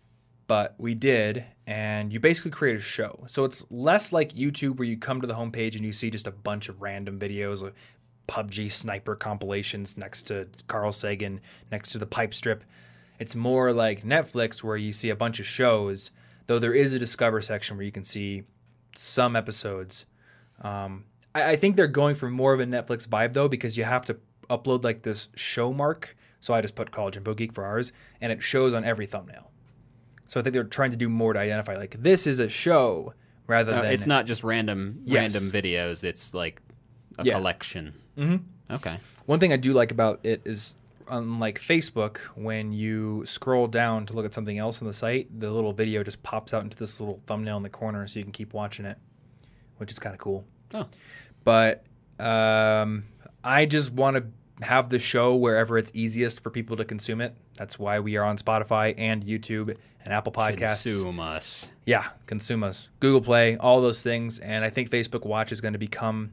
but 0.50 0.74
we 0.78 0.96
did, 0.96 1.44
and 1.68 2.12
you 2.12 2.18
basically 2.18 2.50
create 2.50 2.76
a 2.76 2.82
show. 2.82 3.22
So 3.28 3.44
it's 3.44 3.64
less 3.70 4.12
like 4.12 4.34
YouTube 4.34 4.78
where 4.78 4.88
you 4.88 4.96
come 4.96 5.20
to 5.20 5.26
the 5.28 5.34
homepage 5.34 5.76
and 5.76 5.84
you 5.84 5.92
see 5.92 6.10
just 6.10 6.26
a 6.26 6.32
bunch 6.32 6.68
of 6.68 6.82
random 6.82 7.20
videos, 7.20 7.62
like 7.62 7.74
PUBG 8.26 8.72
sniper 8.72 9.14
compilations 9.14 9.96
next 9.96 10.22
to 10.22 10.48
Carl 10.66 10.90
Sagan, 10.90 11.40
next 11.70 11.90
to 11.90 11.98
the 11.98 12.06
pipe 12.06 12.34
strip. 12.34 12.64
It's 13.20 13.36
more 13.36 13.72
like 13.72 14.02
Netflix 14.02 14.64
where 14.64 14.76
you 14.76 14.92
see 14.92 15.10
a 15.10 15.14
bunch 15.14 15.38
of 15.38 15.46
shows, 15.46 16.10
though 16.48 16.58
there 16.58 16.74
is 16.74 16.94
a 16.94 16.98
discover 16.98 17.40
section 17.40 17.76
where 17.76 17.86
you 17.86 17.92
can 17.92 18.02
see 18.02 18.42
some 18.96 19.36
episodes. 19.36 20.04
Um, 20.62 21.04
I, 21.32 21.52
I 21.52 21.56
think 21.56 21.76
they're 21.76 21.86
going 21.86 22.16
for 22.16 22.28
more 22.28 22.54
of 22.54 22.58
a 22.58 22.66
Netflix 22.66 23.08
vibe 23.08 23.34
though, 23.34 23.46
because 23.46 23.76
you 23.76 23.84
have 23.84 24.04
to 24.06 24.16
upload 24.48 24.82
like 24.82 25.02
this 25.02 25.28
show 25.36 25.72
mark. 25.72 26.16
So 26.40 26.54
I 26.54 26.60
just 26.60 26.74
put 26.74 26.90
College 26.90 27.18
Info 27.18 27.34
Geek 27.34 27.52
for 27.52 27.64
ours, 27.64 27.92
and 28.20 28.32
it 28.32 28.42
shows 28.42 28.74
on 28.74 28.82
every 28.82 29.06
thumbnail. 29.06 29.49
So 30.30 30.38
I 30.38 30.44
think 30.44 30.52
they're 30.54 30.62
trying 30.62 30.92
to 30.92 30.96
do 30.96 31.08
more 31.08 31.32
to 31.32 31.40
identify 31.40 31.76
like 31.76 32.00
this 32.00 32.24
is 32.24 32.38
a 32.38 32.48
show 32.48 33.14
rather 33.48 33.74
Uh, 33.74 33.82
than 33.82 33.92
it's 33.92 34.06
not 34.06 34.26
just 34.26 34.44
random 34.44 35.00
Yes. 35.04 35.34
random 35.34 35.50
videos. 35.50 36.04
It's 36.04 36.32
like 36.34 36.62
a 37.18 37.24
Yeah. 37.24 37.34
collection. 37.34 37.94
Mhm. 38.16 38.42
Okay. 38.70 38.98
One 39.26 39.40
thing 39.40 39.52
I 39.52 39.56
do 39.56 39.72
like 39.72 39.90
about 39.90 40.20
it 40.22 40.40
is 40.44 40.76
unlike 41.08 41.58
Facebook, 41.58 42.18
when 42.36 42.72
you 42.72 43.24
scroll 43.26 43.66
down 43.66 44.06
to 44.06 44.12
look 44.12 44.24
at 44.24 44.32
something 44.32 44.56
else 44.56 44.80
on 44.80 44.86
the 44.86 44.92
site, 44.92 45.26
the 45.40 45.50
little 45.50 45.72
video 45.72 46.04
just 46.04 46.22
pops 46.22 46.54
out 46.54 46.62
into 46.62 46.76
this 46.76 47.00
little 47.00 47.20
thumbnail 47.26 47.56
in 47.56 47.64
the 47.64 47.68
corner 47.68 48.06
so 48.06 48.20
you 48.20 48.24
can 48.24 48.30
keep 48.30 48.54
watching 48.54 48.84
it, 48.84 48.98
which 49.78 49.90
is 49.90 49.98
kind 49.98 50.14
of 50.14 50.20
cool. 50.20 50.44
Oh. 50.74 50.86
But 51.42 51.82
um, 52.20 53.02
I 53.42 53.66
just 53.66 53.92
want 53.92 54.14
to 54.16 54.24
have 54.62 54.90
the 54.90 54.98
show 54.98 55.34
wherever 55.34 55.78
it's 55.78 55.90
easiest 55.94 56.40
for 56.40 56.50
people 56.50 56.76
to 56.76 56.84
consume 56.84 57.20
it. 57.20 57.34
That's 57.56 57.78
why 57.78 58.00
we 58.00 58.16
are 58.16 58.24
on 58.24 58.36
Spotify 58.36 58.94
and 58.98 59.24
YouTube 59.24 59.76
and 60.04 60.14
Apple 60.14 60.32
Podcasts. 60.32 60.84
Consume 60.84 61.20
us. 61.20 61.70
Yeah, 61.86 62.06
consume 62.26 62.64
us. 62.64 62.88
Google 63.00 63.20
Play, 63.20 63.56
all 63.56 63.80
those 63.80 64.02
things. 64.02 64.38
And 64.38 64.64
I 64.64 64.70
think 64.70 64.90
Facebook 64.90 65.24
Watch 65.24 65.52
is 65.52 65.60
going 65.60 65.72
to 65.72 65.78
become 65.78 66.32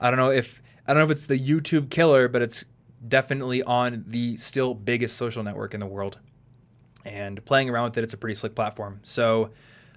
I 0.00 0.10
don't 0.10 0.18
know 0.18 0.30
if 0.30 0.62
I 0.86 0.92
don't 0.92 1.00
know 1.00 1.04
if 1.06 1.10
it's 1.10 1.26
the 1.26 1.38
YouTube 1.38 1.90
killer, 1.90 2.28
but 2.28 2.42
it's 2.42 2.64
definitely 3.06 3.62
on 3.62 4.04
the 4.06 4.36
still 4.36 4.74
biggest 4.74 5.16
social 5.16 5.42
network 5.42 5.74
in 5.74 5.80
the 5.80 5.86
world. 5.86 6.18
And 7.04 7.44
playing 7.44 7.70
around 7.70 7.84
with 7.84 7.98
it, 7.98 8.04
it's 8.04 8.14
a 8.14 8.18
pretty 8.18 8.34
slick 8.34 8.54
platform. 8.54 9.00
So 9.02 9.50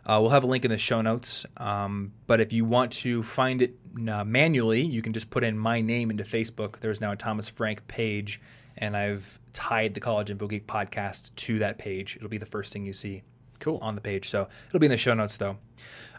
Uh, 0.08 0.20
we'll 0.22 0.32
have 0.32 0.46
a 0.46 0.48
link 0.48 0.64
in 0.64 0.72
the 0.72 0.78
show 0.78 1.02
notes. 1.02 1.46
Um, 1.58 2.14
but 2.28 2.40
if 2.40 2.54
you 2.54 2.64
want 2.64 2.94
to 2.94 3.22
find 3.22 3.62
it 3.62 3.76
uh, 4.10 4.24
manually, 4.24 4.82
you 4.82 5.02
can 5.02 5.12
just 5.12 5.30
put 5.30 5.44
in 5.44 5.58
my 5.58 5.82
name 5.82 6.10
into 6.10 6.24
Facebook. 6.24 6.80
There's 6.80 7.02
now 7.02 7.12
a 7.12 7.18
Thomas 7.18 7.50
Frank 7.50 7.86
page, 7.90 8.40
and 8.78 8.96
I've 8.96 9.38
tied 9.52 9.94
the 9.94 10.00
College 10.00 10.32
Info 10.32 10.48
Geek 10.48 10.66
podcast 10.66 11.36
to 11.36 11.60
that 11.60 11.78
page. 11.78 12.16
It'll 12.16 12.30
be 12.30 12.38
the 12.38 12.46
first 12.46 12.72
thing 12.72 12.86
you 12.86 12.94
see 12.94 13.24
Cool. 13.60 13.80
on 13.82 13.96
the 13.96 14.02
page. 14.02 14.30
So 14.30 14.48
it'll 14.68 14.80
be 14.80 14.86
in 14.86 14.92
the 14.92 14.98
show 14.98 15.14
notes, 15.14 15.36
though. 15.36 15.58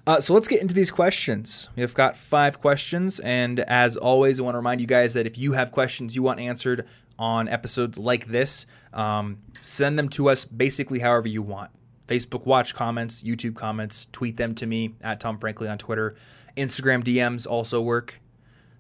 Uh, 0.07 0.21
so 0.21 0.35
let's 0.35 0.49
get 0.49 0.61
into 0.61 0.75
these 0.75 0.91
questions. 0.91 1.69
We've 1.75 1.95
got 1.95 2.17
five 2.17 2.61
questions, 2.61 3.21
and 3.21 3.61
as 3.61 3.97
always, 3.97 4.39
I 4.39 4.43
want 4.43 4.55
to 4.55 4.59
remind 4.59 4.81
you 4.83 4.87
guys 4.87 5.15
that 5.15 5.27
if 5.27 5.39
you 5.39 5.53
have 5.53 5.73
questions 5.73 6.15
you 6.15 6.23
want 6.23 6.41
answered 6.41 6.87
on 7.19 7.49
episodes 7.49 7.99
like 7.99 8.27
this, 8.27 8.67
um, 8.93 9.39
send 9.61 9.99
them 9.99 10.09
to 10.11 10.29
us 10.29 10.45
basically 10.45 10.99
however 10.99 11.29
you 11.29 11.43
want. 11.43 11.71
Facebook 12.09 12.47
watch 12.47 12.75
comments, 12.75 13.23
YouTube 13.23 13.55
comments, 13.55 14.09
tweet 14.13 14.37
them 14.37 14.55
to 14.57 14.67
me 14.67 14.95
at 15.03 15.21
Tom 15.21 15.39
Frankly 15.39 15.69
on 15.69 15.79
Twitter. 15.79 16.17
Instagram 16.57 17.05
DMs 17.05 17.47
also 17.47 17.81
work. 17.81 18.21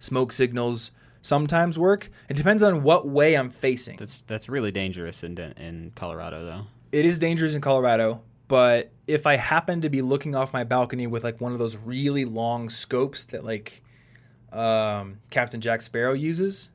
Smoke 0.00 0.32
signals 0.32 0.90
sometimes 1.20 1.78
work. 1.78 2.10
It 2.28 2.36
depends 2.36 2.62
on 2.62 2.82
what 2.82 3.06
way 3.06 3.34
I'm 3.36 3.50
facing. 3.50 3.96
That's 3.98 4.22
that's 4.22 4.48
really 4.48 4.72
dangerous 4.72 5.22
in 5.22 5.38
in 5.38 5.92
Colorado 5.94 6.44
though. 6.44 6.66
it 6.90 7.04
is 7.04 7.18
dangerous 7.18 7.54
in 7.54 7.60
Colorado, 7.60 8.22
but 8.48 8.90
if 9.06 9.26
I 9.26 9.36
happen 9.36 9.80
to 9.82 9.90
be 9.90 10.02
looking 10.02 10.34
off 10.34 10.52
my 10.52 10.64
balcony 10.64 11.06
with 11.06 11.24
like 11.24 11.40
one 11.40 11.52
of 11.52 11.58
those 11.58 11.76
really 11.76 12.24
long 12.24 12.68
scopes 12.70 13.24
that 13.26 13.44
like 13.44 13.82
um, 14.52 15.18
Captain 15.30 15.60
Jack 15.60 15.82
Sparrow 15.82 16.14
uses, 16.14 16.70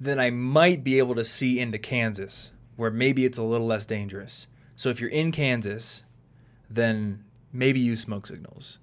then 0.00 0.20
I 0.20 0.30
might 0.30 0.84
be 0.84 0.98
able 0.98 1.14
to 1.16 1.24
see 1.24 1.58
into 1.58 1.78
Kansas, 1.78 2.52
where 2.76 2.90
maybe 2.90 3.24
it's 3.24 3.38
a 3.38 3.42
little 3.42 3.66
less 3.66 3.86
dangerous. 3.86 4.46
So 4.76 4.90
if 4.90 5.00
you're 5.00 5.10
in 5.10 5.32
Kansas, 5.32 6.02
then 6.70 7.24
maybe 7.52 7.80
use 7.80 8.00
smoke 8.00 8.26
signals. 8.26 8.78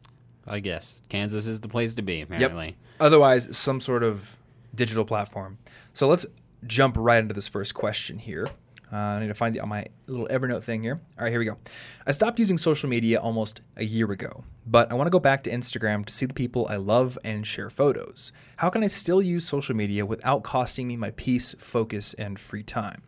I 0.46 0.60
guess 0.60 0.98
Kansas 1.08 1.48
is 1.48 1.62
the 1.62 1.70
place 1.70 1.96
to 1.96 2.02
be. 2.02 2.22
Apparently. 2.22 2.76
Otherwise, 3.00 3.56
some 3.56 3.80
sort 3.80 4.04
of 4.04 4.38
digital 4.76 5.06
platform. 5.06 5.58
So 5.94 6.08
let's 6.08 6.26
jump 6.66 6.96
right 6.98 7.20
into 7.20 7.34
this 7.34 7.48
first 7.48 7.74
question 7.74 8.18
here. 8.18 8.48
Uh, 8.92 8.96
I 8.96 9.20
need 9.22 9.30
to 9.30 9.34
find 9.34 9.56
the, 9.56 9.60
on 9.60 9.70
my 9.70 9.88
little 10.06 10.28
Evernote 10.28 10.64
thing 10.64 10.84
here. 10.84 11.02
All 11.18 11.24
right, 11.24 11.32
here 11.32 11.40
we 11.40 11.46
go. 11.46 11.58
I 12.06 12.12
stopped 12.12 12.38
using 12.38 12.60
social 12.60 12.88
media 12.88 13.20
almost 13.20 13.62
a 13.76 13.84
year 13.84 14.12
ago, 14.12 14.44
but 14.68 14.92
I 14.92 14.96
want 14.96 15.08
to 15.08 15.12
go 15.12 15.20
back 15.20 15.44
to 15.44 15.52
Instagram 15.52 16.06
to 16.06 16.14
see 16.14 16.28
the 16.28 16.34
people 16.34 16.68
I 16.70 16.76
love 16.76 17.18
and 17.24 17.46
share 17.48 17.72
photos. 17.72 18.32
How 18.58 18.70
can 18.70 18.84
I 18.84 18.88
still 18.88 19.22
use 19.22 19.48
social 19.48 19.76
media 19.76 20.06
without 20.06 20.44
costing 20.44 20.88
me 20.88 20.96
my 20.96 21.10
peace, 21.12 21.56
focus, 21.58 22.14
and 22.16 22.40
free 22.40 22.62
time? 22.62 23.02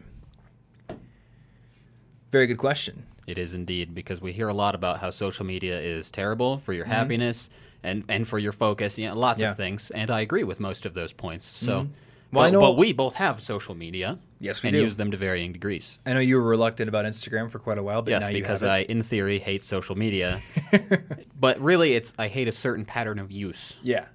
Very 2.35 2.47
good 2.47 2.57
question. 2.57 3.05
It 3.27 3.37
is 3.37 3.53
indeed 3.53 3.95
because 3.95 4.19
we 4.19 4.33
hear 4.33 4.49
a 4.49 4.53
lot 4.53 4.75
about 4.75 4.99
how 4.99 5.09
social 5.09 5.45
media 5.45 5.79
is 5.79 6.11
terrible 6.11 6.57
for 6.57 6.73
your 6.73 6.83
happiness 6.83 7.49
and, 7.81 8.03
and 8.09 8.27
for 8.27 8.37
your 8.37 8.51
focus. 8.51 8.99
You 8.99 9.07
know, 9.07 9.15
lots 9.15 9.37
Mm-hmm. 9.41 9.43
Yeah. 9.43 9.47
Mm-hmm. 9.47 9.51
of 9.53 9.57
things, 9.57 9.89
and 9.91 10.11
I 10.11 10.19
agree 10.19 10.43
with 10.43 10.59
most 10.59 10.85
of 10.85 10.93
those 10.93 11.13
points. 11.13 11.45
So, 11.57 11.87
Well, 12.33 12.43
I 12.43 12.47
but, 12.47 12.51
know- 12.51 12.59
but 12.59 12.75
we 12.75 12.91
both 12.91 13.15
have 13.15 13.41
social 13.41 13.73
media. 13.73 14.19
Yes, 14.41 14.61
we 14.61 14.67
and 14.67 14.75
do. 14.75 14.81
use 14.81 14.97
them 14.97 15.11
to 15.11 15.17
varying 15.17 15.53
degrees. 15.53 15.97
I 16.05 16.11
know 16.11 16.19
you 16.19 16.35
were 16.35 16.43
reluctant 16.43 16.89
about 16.89 17.05
Instagram 17.05 17.49
for 17.49 17.57
quite 17.57 17.77
a 17.77 17.83
while, 17.83 18.01
but 18.01 18.11
Yes, 18.11 18.23
now 18.23 18.31
you 18.35 18.41
because. 18.41 18.61
I, 18.63 18.79
in 18.79 19.01
theory, 19.01 19.39
hate 19.39 19.63
social 19.63 19.95
media, 19.95 20.41
but 21.39 21.57
really, 21.61 21.93
it's 21.93 22.13
I 22.19 22.27
hate 22.27 22.49
a 22.49 22.51
certain 22.51 22.83
pattern 22.83 23.17
of 23.17 23.31
use. 23.31 23.77
Yeah. 23.81 24.07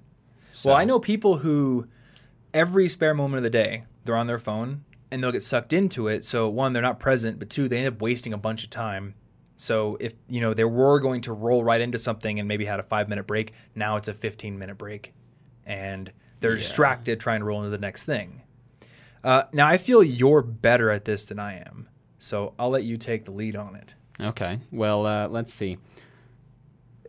So- 0.53 0.69
Well, 0.69 0.77
I 0.79 0.85
know 0.85 0.99
people 1.01 1.39
who 1.39 1.87
every 2.53 2.87
spare 2.87 3.15
moment 3.15 3.39
of 3.39 3.45
the 3.45 3.49
day 3.65 3.85
they're 4.05 4.15
on 4.17 4.27
their 4.27 4.39
phone 4.39 4.85
and 5.11 5.23
they'll 5.23 5.33
get 5.33 5.43
sucked 5.43 5.73
into 5.73 6.09
it. 6.09 6.25
So 6.25 6.49
one, 6.49 6.73
they're 6.73 6.83
not 6.83 7.01
present, 7.01 7.39
but 7.39 7.51
two, 7.51 7.69
they 7.69 7.79
end 7.79 7.89
up 7.89 8.01
wasting 8.01 8.33
a 8.33 8.39
bunch 8.39 8.65
of 8.65 8.71
time. 8.71 9.15
So 9.57 9.99
if 10.01 10.15
you 10.29 10.41
know 10.41 10.55
they 10.55 10.65
were 10.65 11.01
going 11.01 11.21
to 11.23 11.33
roll 11.33 11.63
right 11.63 11.81
into 11.81 11.99
something 11.99 12.39
and 12.39 12.49
maybe 12.49 12.65
had 12.65 12.81
a 12.81 12.83
five 12.83 13.09
minute 13.09 13.27
break, 13.27 13.53
now 13.75 13.97
it's 13.97 14.09
a 14.09 14.15
fifteen 14.15 14.59
minute 14.59 14.79
break, 14.79 15.13
and 15.67 16.11
they're 16.41 16.57
distracted 16.57 17.21
trying 17.21 17.41
to 17.41 17.45
roll 17.45 17.59
into 17.59 17.71
the 17.71 17.79
next 17.79 18.05
thing. 18.05 18.43
Uh, 19.23 19.43
now 19.53 19.67
I 19.69 19.77
feel 19.77 20.03
you're 20.03 20.41
better 20.41 20.91
at 20.91 21.05
this 21.05 21.27
than 21.27 21.39
I 21.39 21.59
am, 21.59 21.89
so 22.19 22.55
I'll 22.59 22.71
let 22.71 22.85
you 22.85 22.97
take 22.97 23.27
the 23.27 23.33
lead 23.33 23.55
on 23.55 23.77
it. 23.77 23.95
Okay. 24.19 24.61
Well, 24.71 25.05
uh, 25.05 25.29
let's 25.29 25.53
see. 25.53 25.77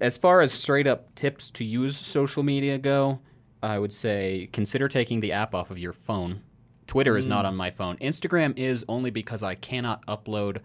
As 0.01 0.17
far 0.17 0.41
as 0.41 0.51
straight 0.51 0.87
up 0.87 1.15
tips 1.15 1.49
to 1.51 1.63
use 1.63 1.97
social 1.97 2.43
media 2.43 2.77
go, 2.77 3.21
I 3.63 3.79
would 3.79 3.93
say 3.93 4.49
consider 4.51 4.89
taking 4.89 5.21
the 5.21 5.31
app 5.31 5.55
off 5.55 5.71
of 5.71 5.79
your 5.79 5.93
phone. 5.93 6.41
Twitter 6.91 7.15
is 7.15 7.25
Mm. 7.25 7.29
not 7.29 7.45
on 7.45 7.55
my 7.55 7.71
phone. 7.71 7.95
Instagram 7.99 8.53
is 8.57 8.83
only 8.89 9.11
because 9.11 9.41
I 9.43 9.55
cannot 9.55 10.05
upload 10.07 10.57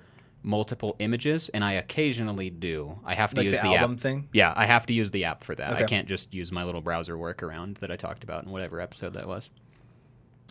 multiple 0.42 0.96
images, 0.98 1.48
and 1.54 1.62
I 1.62 1.74
occasionally 1.74 2.50
do. 2.50 2.98
I 3.04 3.14
have 3.14 3.30
to 3.30 3.36
Like 3.36 3.44
use 3.44 3.54
the 3.54 3.62
the, 3.62 3.74
album 3.76 3.92
app. 3.94 4.00
thing? 4.00 4.28
Yeah, 4.32 4.52
I 4.56 4.66
have 4.66 4.86
to 4.86 4.92
use 4.92 5.12
the 5.12 5.24
app 5.24 5.44
for 5.44 5.54
that. 5.54 5.74
I 5.74 5.84
can't 5.84 6.08
just 6.08 6.34
use 6.34 6.50
my 6.50 6.64
little 6.64 6.80
browser 6.80 7.16
workaround 7.16 7.78
that 7.78 7.92
I 7.92 7.96
talked 7.96 8.24
about 8.24 8.42
in 8.42 8.50
whatever 8.50 8.80
episode 8.80 9.14
that 9.14 9.28
was. 9.28 9.50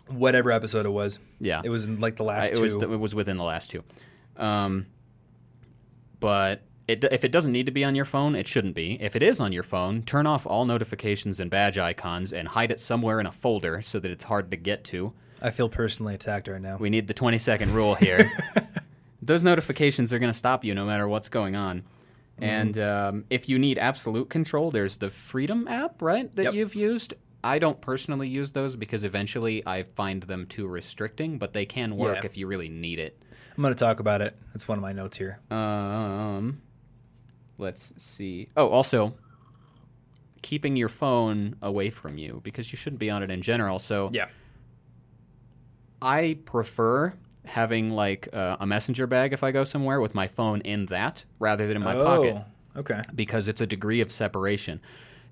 Whatever 0.08 0.50
episode 0.50 0.86
it 0.86 0.92
was, 0.92 1.18
Yeah, 1.40 1.60
it 1.62 1.68
was 1.68 1.84
in 1.84 2.00
like 2.00 2.16
the 2.16 2.24
I- 2.24 2.28
last 2.38 2.52
it 2.52 2.56
two. 2.56 2.62
was 2.62 2.74
it 2.76 2.88
was 2.98 3.14
within 3.14 3.36
the 3.36 3.44
last 3.44 3.68
two. 3.70 3.84
Um, 4.38 4.86
but 6.20 6.62
it, 6.88 7.04
if 7.04 7.22
it 7.22 7.32
doesn't 7.32 7.52
need 7.52 7.66
to 7.66 7.72
be 7.72 7.84
on 7.84 7.94
your 7.94 8.04
phone, 8.06 8.34
it 8.34 8.48
shouldn't 8.48 8.74
be. 8.74 8.96
If 9.02 9.14
it 9.14 9.22
is 9.22 9.40
on 9.40 9.52
your 9.52 9.62
phone, 9.62 10.02
turn 10.04 10.26
off 10.26 10.46
all 10.46 10.64
notifications 10.64 11.38
and 11.38 11.50
badge 11.50 11.76
icons 11.76 12.32
and 12.32 12.48
hide 12.48 12.70
it 12.70 12.80
somewhere 12.80 13.20
in 13.20 13.26
a 13.26 13.32
folder 13.32 13.82
so 13.82 13.98
that 14.00 14.10
it's 14.10 14.24
hard 14.24 14.50
to 14.52 14.56
get 14.56 14.84
to. 14.84 15.12
I 15.42 15.50
feel 15.50 15.68
personally 15.68 16.14
attacked 16.14 16.48
right 16.48 16.60
now. 16.60 16.76
We 16.78 16.90
need 16.90 17.06
the 17.06 17.14
20 17.14 17.38
second 17.38 17.72
rule 17.74 17.94
here. 17.94 18.30
Those 19.22 19.44
notifications 19.44 20.12
are 20.12 20.18
going 20.18 20.32
to 20.32 20.38
stop 20.38 20.64
you 20.64 20.74
no 20.74 20.84
matter 20.84 21.06
what's 21.08 21.28
going 21.28 21.56
on. 21.56 21.80
Mm-hmm. 21.80 22.44
And 22.44 22.78
um, 22.78 23.24
if 23.30 23.48
you 23.48 23.58
need 23.58 23.78
absolute 23.78 24.28
control, 24.30 24.70
there's 24.70 24.98
the 24.98 25.10
Freedom 25.10 25.66
app, 25.68 26.00
right, 26.02 26.34
that 26.36 26.44
Yep. 26.44 26.54
you've 26.54 26.74
used. 26.74 27.14
I 27.42 27.58
don't 27.58 27.80
personally 27.80 28.28
use 28.28 28.52
those 28.52 28.76
because 28.76 29.04
eventually 29.04 29.62
I 29.66 29.82
find 29.84 30.22
them 30.24 30.46
too 30.46 30.66
restricting, 30.66 31.38
but 31.38 31.52
they 31.52 31.64
can 31.66 31.96
work 31.96 32.16
Yeah. 32.22 32.26
if 32.26 32.36
you 32.36 32.46
really 32.46 32.68
need 32.68 32.98
it. 32.98 33.22
I'm 33.56 33.62
going 33.62 33.74
to 33.74 33.78
talk 33.84 34.00
about 34.00 34.20
it. 34.22 34.36
That's 34.52 34.66
one 34.68 34.78
of 34.78 34.82
my 34.82 34.92
notes 34.92 35.16
here. 35.16 35.38
Um, 35.50 36.60
let's 37.58 37.94
see. 38.02 38.48
Oh, 38.56 38.68
also, 38.68 39.14
keeping 40.42 40.76
your 40.76 40.88
phone 40.88 41.56
away 41.62 41.90
from 41.90 42.18
you 42.18 42.40
because 42.44 42.70
you 42.72 42.76
shouldn't 42.76 43.00
be 43.00 43.10
on 43.10 43.22
it 43.22 43.30
in 43.30 43.42
general. 43.42 43.78
So 43.78 44.10
Yeah. 44.12 44.26
I 46.06 46.38
prefer 46.44 47.14
having 47.44 47.90
like 47.90 48.28
uh, 48.32 48.56
a 48.60 48.66
messenger 48.66 49.06
bag 49.06 49.32
if 49.32 49.42
I 49.42 49.50
go 49.52 49.64
somewhere 49.64 50.00
with 50.00 50.14
my 50.14 50.28
phone 50.28 50.60
in 50.62 50.86
that 50.86 51.24
rather 51.38 51.66
than 51.66 51.76
in 51.76 51.82
my 51.82 51.94
pocket 51.94 52.36
Oh, 52.36 52.80
Okay. 52.80 53.02
because 53.14 53.48
it's 53.48 53.60
a 53.60 53.66
degree 53.66 54.00
of 54.00 54.10
separation. 54.12 54.80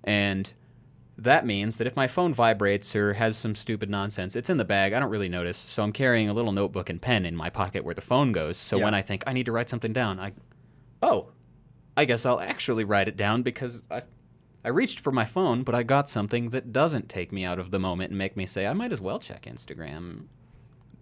And 0.03 0.53
that 1.17 1.47
means 1.47 1.77
that 1.77 1.87
if 1.87 1.95
my 1.97 2.07
phone 2.09 2.33
vibrates 2.35 2.97
or 2.97 3.15
has 3.15 3.37
some 3.37 3.55
stupid 3.55 3.89
nonsense, 3.91 4.35
it's 4.35 4.51
in 4.51 4.57
the 4.57 4.65
bag. 4.65 4.93
I 4.93 5.01
don't 5.01 5.11
really 5.11 5.29
notice. 5.29 5.57
So 5.59 5.83
I'm 5.83 5.93
carrying 5.93 6.29
a 6.29 6.33
little 6.35 6.53
notebook 6.53 6.89
and 6.91 7.01
pen 7.01 7.25
in 7.27 7.37
my 7.37 7.51
pocket 7.51 7.85
where 7.85 7.95
the 7.95 8.01
phone 8.01 8.33
goes. 8.33 8.57
So 8.57 8.79
Yeah. 8.79 8.85
when 8.87 8.95
I 8.95 9.03
think 9.03 9.23
I 9.27 9.33
need 9.33 9.47
to 9.47 9.53
write 9.53 9.69
something 9.69 9.93
down, 9.93 10.19
I, 10.19 10.33
oh, 11.03 11.29
I 11.97 12.05
guess 12.05 12.27
I'll 12.27 12.41
actually 12.41 12.85
write 12.85 13.07
it 13.09 13.17
down 13.17 13.43
because 13.43 13.83
I, 13.91 14.03
I 14.65 14.69
reached 14.71 14.99
for 15.01 15.13
my 15.13 15.25
phone, 15.25 15.63
but 15.63 15.75
I 15.75 15.83
got 15.85 16.09
something 16.09 16.51
that 16.51 16.73
doesn't 16.73 17.09
take 17.09 17.31
me 17.33 17.45
out 17.45 17.59
of 17.61 17.71
the 17.71 17.79
moment 17.79 18.11
and 18.11 18.19
make 18.19 18.37
me 18.37 18.47
say 18.47 18.67
I 18.67 18.73
might 18.73 18.93
as 18.93 19.01
well 19.01 19.19
check 19.21 19.43
Instagram 19.43 20.25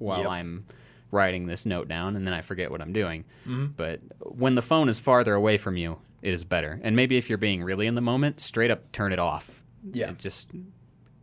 while 0.03 0.21
Yep. 0.21 0.29
I'm 0.29 0.65
writing 1.11 1.47
this 1.47 1.67
note 1.67 1.89
down, 1.89 2.17
and 2.17 2.27
then 2.27 2.35
I 2.35 2.41
forget 2.41 2.71
what 2.71 2.81
I'm 2.81 2.93
doing. 2.93 3.25
Mm-hmm. 3.47 3.67
But 3.77 4.01
when 4.21 4.55
the 4.55 4.63
phone 4.63 4.89
is 4.89 4.99
farther 4.99 5.35
away 5.35 5.59
from 5.59 5.77
you, 5.77 5.99
it 6.23 6.33
is 6.33 6.45
better. 6.45 6.81
And 6.83 6.97
maybe 6.97 7.17
if 7.17 7.29
you're 7.29 7.39
being 7.39 7.63
really 7.63 7.87
in 7.87 7.95
the 7.95 8.01
moment, 8.01 8.41
straight 8.41 8.71
up 8.71 8.91
turn 8.93 9.13
it 9.13 9.19
off. 9.19 9.63
Yeah. 9.93 10.11
It 10.11 10.19
just 10.19 10.49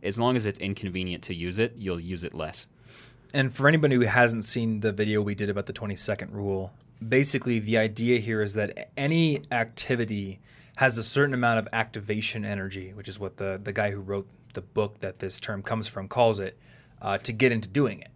as 0.02 0.18
long 0.18 0.36
as 0.36 0.46
it's 0.46 0.58
inconvenient 0.58 1.22
to 1.24 1.34
use 1.34 1.58
it, 1.58 1.74
you'll 1.76 2.00
use 2.00 2.24
it 2.24 2.34
less. 2.34 2.66
And 3.32 3.54
for 3.54 3.68
anybody 3.68 3.96
who 3.96 4.02
hasn't 4.02 4.44
seen 4.44 4.80
the 4.80 4.92
video 4.92 5.22
we 5.22 5.34
did 5.34 5.50
about 5.50 5.66
the 5.66 5.72
20 5.72 5.94
second 5.96 6.32
rule, 6.32 6.72
basically 7.06 7.58
the 7.58 7.78
idea 7.78 8.18
here 8.18 8.42
is 8.42 8.54
that 8.54 8.90
any 8.96 9.42
activity 9.50 10.40
has 10.76 10.98
a 10.98 11.02
certain 11.02 11.34
amount 11.34 11.58
of 11.58 11.68
activation 11.72 12.44
energy, 12.44 12.92
which 12.92 13.08
is 13.08 13.18
what 13.18 13.36
the, 13.36 13.60
the 13.62 13.72
guy 13.72 13.90
who 13.90 14.00
wrote 14.00 14.26
the 14.54 14.62
book 14.62 14.98
that 15.00 15.18
this 15.18 15.38
term 15.38 15.62
comes 15.62 15.86
from 15.86 16.08
calls 16.08 16.40
it, 16.40 16.58
uh, 17.02 17.18
to 17.18 17.32
get 17.32 17.52
into 17.52 17.68
doing 17.68 18.00
it. 18.00 18.08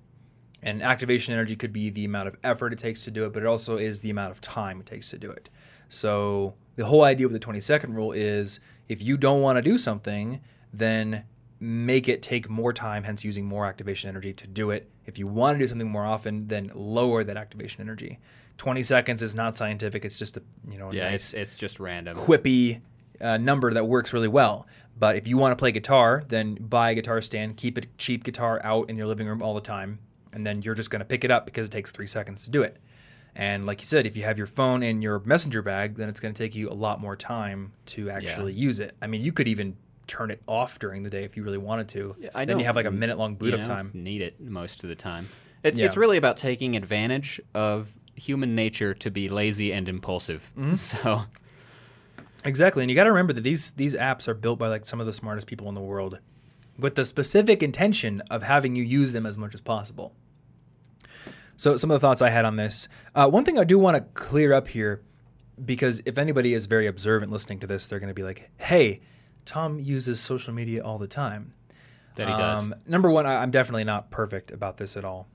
And 0.64 0.82
activation 0.82 1.32
energy 1.34 1.54
could 1.54 1.72
be 1.72 1.90
the 1.90 2.04
amount 2.06 2.26
of 2.26 2.36
effort 2.42 2.72
it 2.72 2.78
takes 2.78 3.04
to 3.04 3.10
do 3.12 3.24
it, 3.26 3.32
but 3.32 3.42
it 3.42 3.46
also 3.46 3.76
is 3.76 4.00
the 4.00 4.10
amount 4.10 4.32
of 4.32 4.40
time 4.40 4.80
it 4.80 4.86
takes 4.86 5.10
to 5.10 5.18
do 5.18 5.30
it. 5.30 5.50
So 5.88 6.54
the 6.76 6.86
whole 6.86 7.04
idea 7.04 7.26
with 7.26 7.34
the 7.34 7.38
20 7.38 7.60
second 7.60 7.94
rule 7.94 8.12
is 8.12 8.58
if 8.88 9.02
you 9.02 9.16
don't 9.16 9.42
want 9.42 9.56
to 9.58 9.62
do 9.62 9.78
something, 9.78 10.40
then 10.72 11.24
make 11.60 12.08
it 12.08 12.22
take 12.22 12.48
more 12.48 12.72
time, 12.72 13.04
hence 13.04 13.24
using 13.24 13.44
more 13.44 13.66
activation 13.66 14.08
energy 14.08 14.32
to 14.32 14.46
do 14.46 14.70
it. 14.70 14.90
If 15.06 15.18
you 15.18 15.26
want 15.26 15.56
to 15.58 15.64
do 15.64 15.68
something 15.68 15.88
more 15.88 16.04
often, 16.04 16.46
then 16.46 16.70
lower 16.74 17.24
that 17.24 17.36
activation 17.36 17.82
energy. 17.82 18.18
20 18.58 18.82
seconds 18.82 19.22
is 19.22 19.34
not 19.34 19.54
scientific. 19.54 20.04
It's 20.04 20.18
just 20.18 20.36
a 20.36 20.42
you 20.70 20.78
know 20.78 20.90
Yeah, 20.92 21.10
nice 21.10 21.32
it's 21.32 21.34
it's 21.34 21.56
just 21.56 21.78
random. 21.80 22.16
quippy 22.16 22.80
uh, 23.20 23.36
number 23.36 23.72
that 23.72 23.86
works 23.86 24.12
really 24.12 24.28
well. 24.28 24.66
But 24.98 25.16
if 25.16 25.26
you 25.26 25.36
want 25.38 25.52
to 25.52 25.56
play 25.56 25.72
guitar, 25.72 26.24
then 26.28 26.54
buy 26.54 26.90
a 26.90 26.94
guitar 26.94 27.20
stand, 27.20 27.56
keep 27.56 27.76
a 27.78 27.82
cheap 27.98 28.24
guitar 28.24 28.60
out 28.64 28.88
in 28.90 28.96
your 28.96 29.06
living 29.06 29.26
room 29.26 29.42
all 29.42 29.54
the 29.54 29.60
time, 29.60 29.98
and 30.34 30.46
then 30.46 30.62
you're 30.62 30.74
just 30.74 30.90
going 30.90 31.00
to 31.00 31.06
pick 31.06 31.24
it 31.24 31.30
up 31.30 31.46
because 31.46 31.66
it 31.66 31.70
takes 31.72 31.90
three 31.90 32.06
seconds 32.06 32.44
to 32.44 32.50
do 32.50 32.62
it. 32.62 32.76
And 33.36 33.66
like 33.66 33.80
you 33.80 33.86
said, 33.86 34.06
if 34.06 34.16
you 34.16 34.22
have 34.24 34.38
your 34.38 34.46
phone 34.46 34.82
in 34.82 35.02
your 35.02 35.18
messenger 35.20 35.62
bag, 35.62 35.96
then 35.96 36.08
it's 36.08 36.20
going 36.20 36.34
to 36.34 36.38
take 36.38 36.54
you 36.54 36.68
a 36.70 36.74
lot 36.74 37.00
more 37.00 37.16
time 37.16 37.72
to 37.86 38.10
actually 38.10 38.52
use 38.52 38.78
it. 38.78 38.94
I 39.02 39.06
mean, 39.06 39.22
you 39.22 39.32
could 39.32 39.48
even 39.48 39.76
turn 40.06 40.30
it 40.30 40.40
off 40.46 40.78
during 40.78 41.02
the 41.02 41.10
day 41.10 41.24
if 41.24 41.36
you 41.36 41.42
really 41.42 41.58
wanted 41.58 41.88
to. 41.88 42.14
I 42.34 42.44
then 42.44 42.58
you 42.58 42.64
have 42.66 42.76
like 42.76 42.86
a 42.86 42.90
minute 42.90 43.18
long 43.18 43.34
boot 43.36 43.54
up 43.54 43.64
time. 43.64 43.90
Need 43.94 44.22
it 44.22 44.40
most 44.40 44.82
of 44.82 44.88
the 44.88 44.94
time. 44.94 45.26
It's 45.62 45.78
Yeah. 45.78 45.86
it's 45.86 45.96
really 45.96 46.16
about 46.18 46.36
taking 46.36 46.76
advantage 46.76 47.40
of 47.54 47.92
human 48.14 48.54
nature 48.54 48.94
to 48.94 49.10
be 49.10 49.28
lazy 49.28 49.72
and 49.72 49.88
impulsive. 49.88 50.52
Mm-hmm. 50.56 50.74
So 50.74 51.24
Exactly, 52.44 52.82
and 52.82 52.90
you 52.90 52.94
got 52.94 53.04
to 53.04 53.10
remember 53.10 53.32
that 53.32 53.40
these 53.40 53.70
these 53.72 53.96
apps 53.96 54.28
are 54.28 54.34
built 54.34 54.58
by 54.58 54.68
like 54.68 54.84
some 54.84 55.00
of 55.00 55.06
the 55.06 55.12
smartest 55.14 55.46
people 55.46 55.66
in 55.68 55.74
the 55.74 55.80
world, 55.80 56.18
with 56.78 56.94
the 56.94 57.04
specific 57.06 57.62
intention 57.62 58.20
of 58.30 58.42
having 58.42 58.76
you 58.76 58.84
use 58.84 59.14
them 59.14 59.24
as 59.24 59.38
much 59.38 59.54
as 59.54 59.62
possible. 59.62 60.12
So 61.56 61.76
some 61.76 61.90
of 61.90 62.00
the 62.00 62.06
thoughts 62.06 62.22
I 62.22 62.30
had 62.30 62.44
on 62.44 62.56
this. 62.56 62.88
Uh, 63.14 63.28
one 63.28 63.44
thing 63.44 63.58
I 63.58 63.64
do 63.64 63.78
want 63.78 63.96
to 63.96 64.00
clear 64.20 64.52
up 64.52 64.68
here, 64.68 65.02
because 65.64 66.02
if 66.04 66.18
anybody 66.18 66.52
is 66.52 66.66
very 66.66 66.86
observant 66.86 67.30
listening 67.30 67.60
to 67.60 67.66
this, 67.66 67.86
they're 67.86 68.00
going 68.00 68.08
to 68.08 68.14
be 68.14 68.24
like, 68.24 68.50
"Hey, 68.56 69.00
Tom 69.44 69.78
uses 69.78 70.20
social 70.20 70.52
media 70.52 70.82
all 70.82 70.98
the 70.98 71.06
time." 71.06 71.54
that 72.16 72.28
he 72.28 72.34
does. 72.34 72.66
Um, 72.66 72.74
number 72.86 73.10
one, 73.10 73.26
I, 73.26 73.36
I'm 73.36 73.50
definitely 73.50 73.84
not 73.84 74.10
perfect 74.10 74.50
about 74.50 74.76
this 74.76 74.96
at 74.96 75.04
all, 75.04 75.28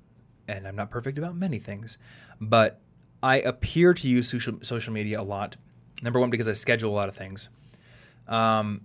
and 0.47 0.67
I'm 0.67 0.75
not 0.75 0.89
perfect 0.89 1.17
about 1.17 1.35
many 1.35 1.59
things, 1.59 1.97
but 2.39 2.81
I 3.21 3.37
appear 3.37 3.93
to 3.93 4.07
use 4.07 4.29
social 4.29 4.59
social 4.61 4.93
media 4.93 5.21
a 5.21 5.23
lot. 5.23 5.57
Number 6.01 6.19
one, 6.19 6.29
because 6.29 6.47
I 6.47 6.53
schedule 6.53 6.91
a 6.91 6.95
lot 6.95 7.09
of 7.09 7.15
things. 7.15 7.49
Um, 8.27 8.81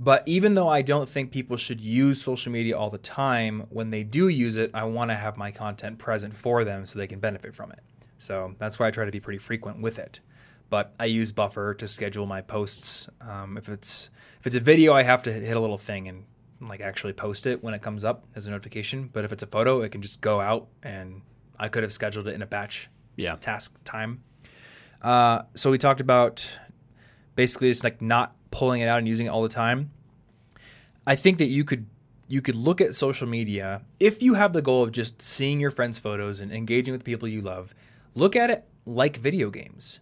but 0.00 0.22
even 0.26 0.54
though 0.54 0.68
I 0.68 0.82
don't 0.82 1.08
think 1.08 1.32
people 1.32 1.56
should 1.56 1.80
use 1.80 2.22
social 2.22 2.52
media 2.52 2.78
all 2.78 2.88
the 2.88 2.98
time, 2.98 3.66
when 3.68 3.90
they 3.90 4.04
do 4.04 4.28
use 4.28 4.56
it, 4.56 4.70
I 4.72 4.84
want 4.84 5.10
to 5.10 5.16
have 5.16 5.36
my 5.36 5.50
content 5.50 5.98
present 5.98 6.36
for 6.36 6.62
them 6.62 6.86
so 6.86 7.00
they 7.00 7.08
can 7.08 7.18
benefit 7.18 7.56
from 7.56 7.72
it. 7.72 7.80
So 8.16 8.54
that's 8.58 8.78
why 8.78 8.86
I 8.86 8.90
try 8.92 9.04
to 9.04 9.10
be 9.10 9.18
pretty 9.18 9.38
frequent 9.38 9.80
with 9.80 9.98
it. 9.98 10.20
But 10.70 10.94
I 11.00 11.06
use 11.06 11.32
Buffer 11.32 11.74
to 11.74 11.88
schedule 11.88 12.26
my 12.26 12.42
posts. 12.42 13.08
Um, 13.20 13.58
if 13.58 13.68
it's 13.68 14.10
if 14.38 14.46
it's 14.46 14.54
a 14.54 14.60
video, 14.60 14.94
I 14.94 15.02
have 15.02 15.24
to 15.24 15.32
hit 15.32 15.56
a 15.56 15.60
little 15.60 15.78
thing 15.78 16.06
and 16.06 16.24
like 16.60 16.80
actually 16.80 17.12
post 17.12 17.46
it 17.46 17.64
when 17.64 17.74
it 17.74 17.82
comes 17.82 18.04
up 18.04 18.24
as 18.36 18.46
a 18.46 18.50
notification. 18.50 19.10
But 19.12 19.24
if 19.24 19.32
it's 19.32 19.42
a 19.42 19.46
photo, 19.48 19.82
it 19.82 19.90
can 19.90 20.02
just 20.02 20.20
go 20.20 20.40
out, 20.40 20.68
and 20.84 21.22
I 21.58 21.68
could 21.68 21.82
have 21.82 21.92
scheduled 21.92 22.28
it 22.28 22.34
in 22.34 22.42
a 22.42 22.46
batch 22.46 22.88
yeah. 23.16 23.34
task 23.34 23.82
time. 23.82 24.22
Uh, 25.02 25.42
so 25.54 25.70
we 25.72 25.78
talked 25.78 26.00
about 26.00 26.58
basically 27.34 27.70
it's 27.70 27.82
like 27.82 28.00
not 28.02 28.34
pulling 28.50 28.80
it 28.80 28.88
out 28.88 28.98
and 28.98 29.08
using 29.08 29.26
it 29.26 29.30
all 29.30 29.42
the 29.42 29.48
time. 29.48 29.90
I 31.06 31.16
think 31.16 31.38
that 31.38 31.46
you 31.46 31.64
could 31.64 31.86
you 32.28 32.42
could 32.42 32.54
look 32.54 32.80
at 32.80 32.94
social 32.94 33.26
media 33.26 33.82
if 33.98 34.22
you 34.22 34.34
have 34.34 34.52
the 34.52 34.60
goal 34.60 34.82
of 34.82 34.92
just 34.92 35.22
seeing 35.22 35.60
your 35.60 35.70
friends' 35.70 35.98
photos 35.98 36.40
and 36.40 36.52
engaging 36.52 36.92
with 36.92 37.04
people 37.04 37.26
you 37.26 37.40
love. 37.40 37.74
Look 38.14 38.36
at 38.36 38.50
it 38.50 38.64
like 38.84 39.16
video 39.16 39.50
games. 39.50 40.00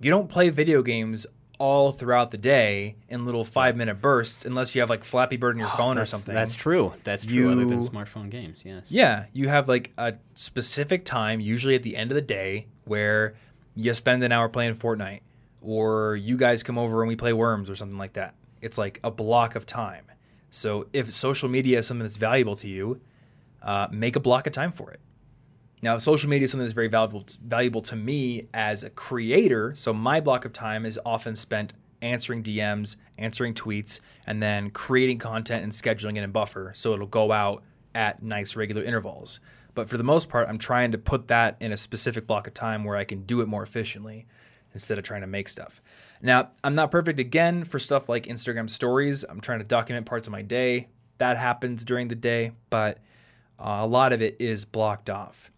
You 0.00 0.10
don't 0.10 0.28
play 0.28 0.50
video 0.50 0.82
games 0.82 1.26
all 1.60 1.92
throughout 1.92 2.30
the 2.30 2.38
day 2.38 2.96
in 3.08 3.26
little 3.26 3.44
five 3.44 3.76
minute 3.76 4.00
bursts 4.00 4.46
unless 4.46 4.74
you 4.74 4.80
have 4.80 4.88
like 4.88 5.04
Flappy 5.04 5.36
Bird 5.36 5.56
on 5.56 5.58
your 5.58 5.68
ah, 5.68 5.76
phone 5.76 5.98
or 5.98 6.06
something. 6.06 6.34
That's 6.34 6.54
true. 6.54 6.94
That's 7.04 7.24
true. 7.26 7.52
other 7.52 7.66
than 7.66 7.86
smartphone 7.86 8.30
games, 8.30 8.62
yes. 8.64 8.90
Yeah, 8.90 9.26
you 9.32 9.48
have 9.48 9.68
like 9.68 9.92
a 9.98 10.14
specific 10.34 11.04
time, 11.04 11.38
usually 11.38 11.74
at 11.74 11.82
the 11.82 11.96
end 11.96 12.10
of 12.10 12.14
the 12.14 12.22
day, 12.22 12.66
where 12.84 13.34
you 13.74 13.92
spend 13.92 14.24
an 14.24 14.32
hour 14.32 14.48
playing 14.48 14.74
Fortnite, 14.74 15.20
or 15.60 16.16
you 16.16 16.36
guys 16.36 16.62
come 16.62 16.78
over 16.78 17.02
and 17.02 17.08
we 17.08 17.16
play 17.16 17.32
Worms 17.32 17.68
or 17.68 17.74
something 17.74 17.98
like 17.98 18.14
that. 18.14 18.34
It's 18.60 18.78
like 18.78 19.00
a 19.04 19.10
block 19.10 19.54
of 19.54 19.66
time. 19.66 20.04
So 20.50 20.88
if 20.92 21.10
social 21.12 21.48
media 21.48 21.78
is 21.78 21.86
something 21.86 22.02
that's 22.02 22.16
valuable 22.16 22.56
to 22.56 22.68
you, 22.68 23.00
uh, 23.62 23.88
make 23.90 24.16
a 24.16 24.20
block 24.20 24.46
of 24.46 24.52
time 24.52 24.72
for 24.72 24.90
it. 24.90 25.00
Now, 25.82 25.96
social 25.98 26.28
media 26.28 26.44
is 26.44 26.50
something 26.50 26.64
that's 26.64 26.74
very 26.74 26.88
valuable 26.88 27.24
valuable 27.42 27.80
to 27.82 27.96
me 27.96 28.48
as 28.52 28.82
a 28.82 28.90
creator. 28.90 29.74
So 29.74 29.92
my 29.92 30.20
block 30.20 30.44
of 30.44 30.52
time 30.52 30.84
is 30.84 31.00
often 31.06 31.36
spent 31.36 31.72
answering 32.02 32.42
DMs, 32.42 32.96
answering 33.16 33.54
tweets, 33.54 34.00
and 34.26 34.42
then 34.42 34.70
creating 34.70 35.18
content 35.18 35.62
and 35.62 35.72
scheduling 35.72 36.16
it 36.16 36.22
in 36.22 36.30
Buffer 36.30 36.72
so 36.74 36.92
it'll 36.92 37.06
go 37.06 37.32
out 37.32 37.62
at 37.94 38.22
nice 38.22 38.56
regular 38.56 38.82
intervals. 38.82 39.40
But 39.74 39.88
for 39.88 39.96
the 39.96 40.04
most 40.04 40.28
part, 40.28 40.48
I'm 40.48 40.58
trying 40.58 40.92
to 40.92 40.98
put 40.98 41.28
that 41.28 41.56
in 41.60 41.72
a 41.72 41.76
specific 41.76 42.26
block 42.26 42.46
of 42.46 42.54
time 42.54 42.84
where 42.84 42.96
I 42.96 43.04
can 43.04 43.22
do 43.22 43.40
it 43.40 43.48
more 43.48 43.62
efficiently 43.62 44.26
instead 44.74 44.98
of 44.98 45.04
trying 45.04 45.20
to 45.22 45.26
make 45.26 45.48
stuff. 45.48 45.80
Now, 46.22 46.50
I'm 46.62 46.74
not 46.74 46.90
perfect 46.90 47.18
again 47.18 47.64
for 47.64 47.78
stuff 47.78 48.08
like 48.08 48.26
Instagram 48.26 48.68
stories. 48.70 49.24
I'm 49.24 49.40
trying 49.40 49.58
to 49.60 49.64
document 49.64 50.06
parts 50.06 50.26
of 50.26 50.32
my 50.32 50.42
day. 50.42 50.88
That 51.18 51.36
happens 51.36 51.84
during 51.84 52.08
the 52.08 52.14
day, 52.14 52.52
but 52.70 52.98
uh, 53.58 53.78
a 53.80 53.86
lot 53.86 54.12
of 54.12 54.22
it 54.22 54.36
is 54.38 54.64
blocked 54.64 55.10
off. 55.10 55.50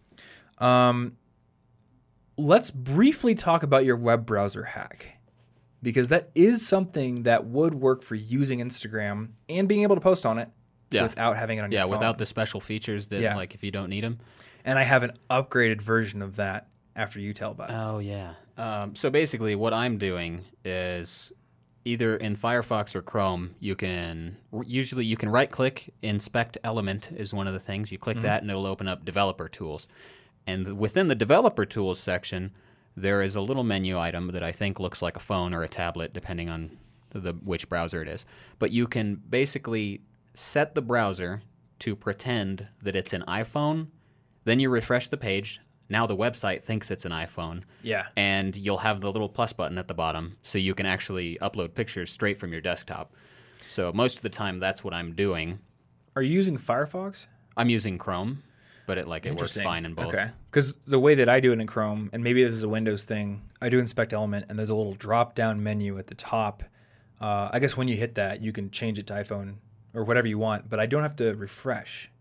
Um, 0.57 1.17
let's 2.37 2.71
briefly 2.71 3.35
talk 3.35 3.63
about 3.63 3.85
your 3.85 3.95
web 3.95 4.25
browser 4.25 4.63
hack 4.63 5.17
because 5.81 6.07
that 6.09 6.29
is 6.33 6.65
something 6.65 7.23
that 7.23 7.45
would 7.45 7.75
work 7.75 8.01
for 8.01 8.15
using 8.15 8.59
Instagram 8.59 9.29
and 9.49 9.67
being 9.67 9.83
able 9.83 9.95
to 9.95 10.01
post 10.01 10.25
on 10.25 10.39
it 10.39 10.49
Yeah. 10.91 11.03
without 11.03 11.35
having 11.37 11.57
it 11.57 11.61
on 11.61 11.71
Yeah, 11.71 11.79
your 11.79 11.83
phone. 11.87 11.89
Yeah, 11.91 11.97
without 11.97 12.17
the 12.17 12.25
special 12.25 12.59
features 12.61 13.07
that, 13.07 13.19
Yeah. 13.21 13.35
like, 13.35 13.53
if 13.53 13.63
you 13.63 13.71
don't 13.71 13.89
need 13.89 14.03
them. 14.03 14.19
and 14.65 14.79
I 14.79 14.83
have 14.83 15.03
an 15.03 15.11
upgraded 15.29 15.81
version 15.81 16.21
of 16.21 16.37
that 16.37 16.67
after 16.95 17.19
you 17.19 17.33
tell 17.33 17.51
about 17.51 17.69
it. 17.69 17.73
Oh 17.73 17.99
yeah. 17.99 18.35
Um, 18.57 18.95
so 18.95 19.09
basically, 19.09 19.55
what 19.55 19.73
I'm 19.73 19.97
doing 19.97 20.45
is 20.63 21.31
either 21.85 22.15
in 22.15 22.35
Firefox 22.35 22.95
or 22.95 23.01
Chrome, 23.01 23.55
you 23.59 23.75
can 23.75 24.37
usually 24.65 25.05
you 25.05 25.17
can 25.17 25.29
right 25.29 25.49
click, 25.49 25.93
inspect 26.01 26.57
element 26.63 27.09
is 27.15 27.33
one 27.33 27.47
of 27.47 27.53
the 27.53 27.59
things. 27.59 27.91
You 27.91 27.97
click 27.97 28.21
that, 28.21 28.41
and 28.41 28.49
it'll 28.51 28.65
open 28.65 28.87
up 28.87 29.05
developer 29.05 29.49
tools. 29.49 29.87
And 30.45 30.77
within 30.77 31.07
the 31.07 31.15
developer 31.15 31.65
tools 31.65 31.99
section, 31.99 32.51
there 32.95 33.21
is 33.21 33.35
a 33.35 33.41
little 33.41 33.63
menu 33.63 33.97
item 33.97 34.27
that 34.31 34.43
I 34.43 34.51
think 34.51 34.79
looks 34.79 35.01
like 35.01 35.15
a 35.15 35.21
phone 35.21 35.53
or 35.53 35.63
a 35.63 35.67
tablet, 35.67 36.13
depending 36.13 36.49
on 36.49 36.77
the 37.09 37.33
which 37.33 37.69
browser 37.69 38.01
it 38.01 38.07
is. 38.07 38.25
But 38.59 38.71
you 38.71 38.87
can 38.87 39.15
basically 39.15 40.01
set 40.35 40.75
the 40.75 40.81
browser 40.81 41.41
to 41.79 41.95
pretend 41.95 42.67
that 42.81 42.95
it's 42.95 43.13
an 43.13 43.23
iPhone. 43.27 43.87
Then 44.45 44.59
you 44.59 44.69
refresh 44.69 45.07
the 45.07 45.17
page. 45.17 45.59
Now 45.93 46.07
the 46.07 46.17
website 46.17 46.63
thinks 46.63 46.89
it's 46.89 47.05
an 47.05 47.11
iPhone. 47.11 47.61
Yeah. 47.83 48.07
And 48.17 48.55
you'll 48.55 48.79
have 48.79 48.99
the 48.99 49.11
little 49.11 49.29
plus 49.29 49.53
button 49.53 49.77
at 49.77 49.87
the 49.87 49.93
bottom 49.93 50.37
so 50.41 50.57
you 50.57 50.73
can 50.73 50.87
actually 50.87 51.37
upload 51.39 51.75
pictures 51.75 52.11
straight 52.11 52.39
from 52.39 52.51
your 52.51 52.61
desktop. 52.61 53.13
So 53.59 53.93
most 53.93 54.15
of 54.15 54.23
the 54.23 54.29
time 54.29 54.59
that's 54.59 54.83
what 54.83 54.95
I'm 54.95 55.13
doing. 55.13 55.59
Are 56.15 56.23
you 56.23 56.33
using 56.33 56.57
Firefox? 56.57 57.27
I'm 57.55 57.69
using 57.69 57.99
Chrome, 57.99 58.41
but 58.87 58.97
it 58.97 59.07
like 59.07 59.27
it 59.27 59.35
works 59.37 59.55
fine 59.61 59.85
in 59.85 59.93
both. 59.93 60.07
Okay. 60.07 60.31
Because 60.49 60.73
the 60.87 60.99
way 60.99 61.13
that 61.13 61.29
I 61.29 61.39
do 61.39 61.53
it 61.53 61.59
in 61.59 61.67
Chrome, 61.67 62.09
and 62.11 62.23
maybe 62.23 62.43
this 62.43 62.55
is 62.55 62.63
a 62.63 62.69
Windows 62.69 63.03
thing, 63.03 63.43
I 63.61 63.69
do 63.69 63.77
inspect 63.77 64.13
element, 64.13 64.47
and 64.49 64.57
there's 64.57 64.71
a 64.71 64.75
little 64.75 64.95
drop 64.95 65.35
down 65.35 65.61
menu 65.61 65.99
at 65.99 66.07
the 66.07 66.15
top. 66.15 66.63
Uh, 67.21 67.49
I 67.53 67.59
guess 67.59 67.77
when 67.77 67.87
you 67.87 67.95
hit 67.97 68.15
that, 68.15 68.41
you 68.41 68.51
can 68.51 68.71
change 68.71 68.97
it 68.97 69.05
to 69.07 69.13
iPhone 69.13 69.57
or 69.93 70.03
whatever 70.03 70.27
you 70.27 70.39
want, 70.39 70.71
but 70.71 70.79
I 70.79 70.87
don't 70.87 71.03
have 71.03 71.15
to 71.17 71.35
refresh. 71.35 72.11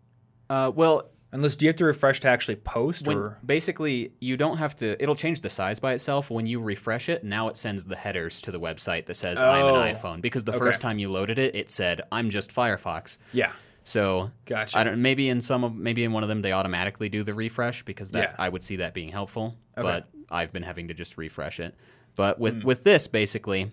Uh, 0.51 0.71
well, 0.75 1.09
Unless, 1.35 1.57
do 1.57 1.65
you 1.67 1.69
have 1.71 1.77
to 1.77 1.85
refresh 1.87 2.21
to 2.21 2.29
actually 2.29 2.57
post? 2.57 3.07
when, 3.07 3.17
or 3.17 3.39
basically 3.45 4.13
you 4.21 4.37
don't 4.37 4.59
have 4.59 4.77
to 4.77 5.03
it'll 5.03 5.15
change 5.17 5.41
the 5.41 5.51
size 5.51 5.79
by 5.81 5.93
itself 5.95 6.31
when 6.31 6.47
you 6.47 6.61
refresh 6.61 7.09
it 7.09 7.25
now 7.25 7.49
it 7.49 7.57
sends 7.57 7.87
the 7.87 7.97
headers 7.97 8.41
to 8.43 8.51
the 8.51 8.61
website 8.61 9.07
that 9.07 9.17
says 9.17 9.39
i'm 9.41 9.65
Oh. 9.65 9.77
an 9.81 9.95
iphone 9.95 10.21
because 10.21 10.45
the 10.45 10.53
Okay. 10.53 10.59
first 10.59 10.81
time 10.83 10.99
you 10.99 11.11
loaded 11.11 11.39
it 11.39 11.55
it 11.55 11.71
said 11.71 12.03
i'm 12.13 12.29
just 12.31 12.55
firefox 12.55 13.17
Yeah. 13.33 13.53
so 13.85 14.31
Gotcha. 14.45 14.79
I 14.79 14.85
don't. 14.85 15.01
Maybe 15.01 15.29
in 15.29 15.41
some 15.41 15.65
of 15.65 15.75
maybe 15.75 16.05
in 16.05 16.13
one 16.13 16.23
of 16.23 16.29
them 16.29 16.43
they 16.43 16.53
automatically 16.53 17.09
do 17.09 17.23
the 17.25 17.35
refresh 17.35 17.83
because 17.83 18.11
that 18.13 18.31
Yeah. 18.31 18.35
I 18.39 18.49
would 18.49 18.63
see 18.63 18.77
that 18.77 18.93
being 18.95 19.09
helpful. 19.11 19.57
Okay. 19.77 19.83
But 19.89 20.09
I've 20.31 20.53
been 20.53 20.63
having 20.63 20.89
to 20.89 20.95
just 20.95 21.17
refresh 21.19 21.59
it. 21.61 21.75
But 22.15 22.39
with 22.39 22.61
Hmm. 22.61 22.67
with 22.67 22.85
this 22.85 23.07
basically, 23.09 23.73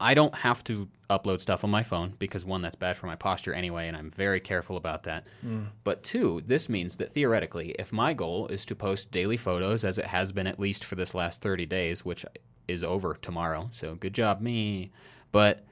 I 0.00 0.14
don't 0.14 0.34
have 0.34 0.62
to 0.64 0.88
upload 1.08 1.40
stuff 1.40 1.64
on 1.64 1.70
my 1.70 1.82
phone 1.82 2.14
because 2.18 2.44
one 2.44 2.62
that's 2.62 2.76
bad 2.76 2.96
for 2.96 3.06
my 3.06 3.16
posture 3.16 3.54
anyway, 3.54 3.88
and 3.88 3.96
I'm 3.96 4.10
very 4.10 4.40
careful 4.40 4.76
about 4.76 5.04
that. 5.04 5.24
Hmm. 5.40 5.64
But 5.84 6.02
two, 6.02 6.42
this 6.46 6.68
means 6.68 6.96
that 6.96 7.12
theoretically, 7.12 7.74
if 7.78 7.92
my 7.92 8.12
goal 8.12 8.48
is 8.48 8.64
to 8.66 8.74
post 8.74 9.10
daily 9.10 9.36
photos 9.36 9.84
as 9.84 9.96
it 9.98 10.06
has 10.06 10.32
been 10.32 10.46
at 10.46 10.60
least 10.60 10.84
for 10.84 10.96
this 10.96 11.14
last 11.14 11.40
30 11.40 11.64
days, 11.66 12.04
which 12.04 12.26
is 12.68 12.82
over 12.84 13.14
tomorrow, 13.14 13.68
so 13.72 13.94
good 13.94 14.12
job 14.14 14.40
me. 14.40 14.90
But 15.32 15.64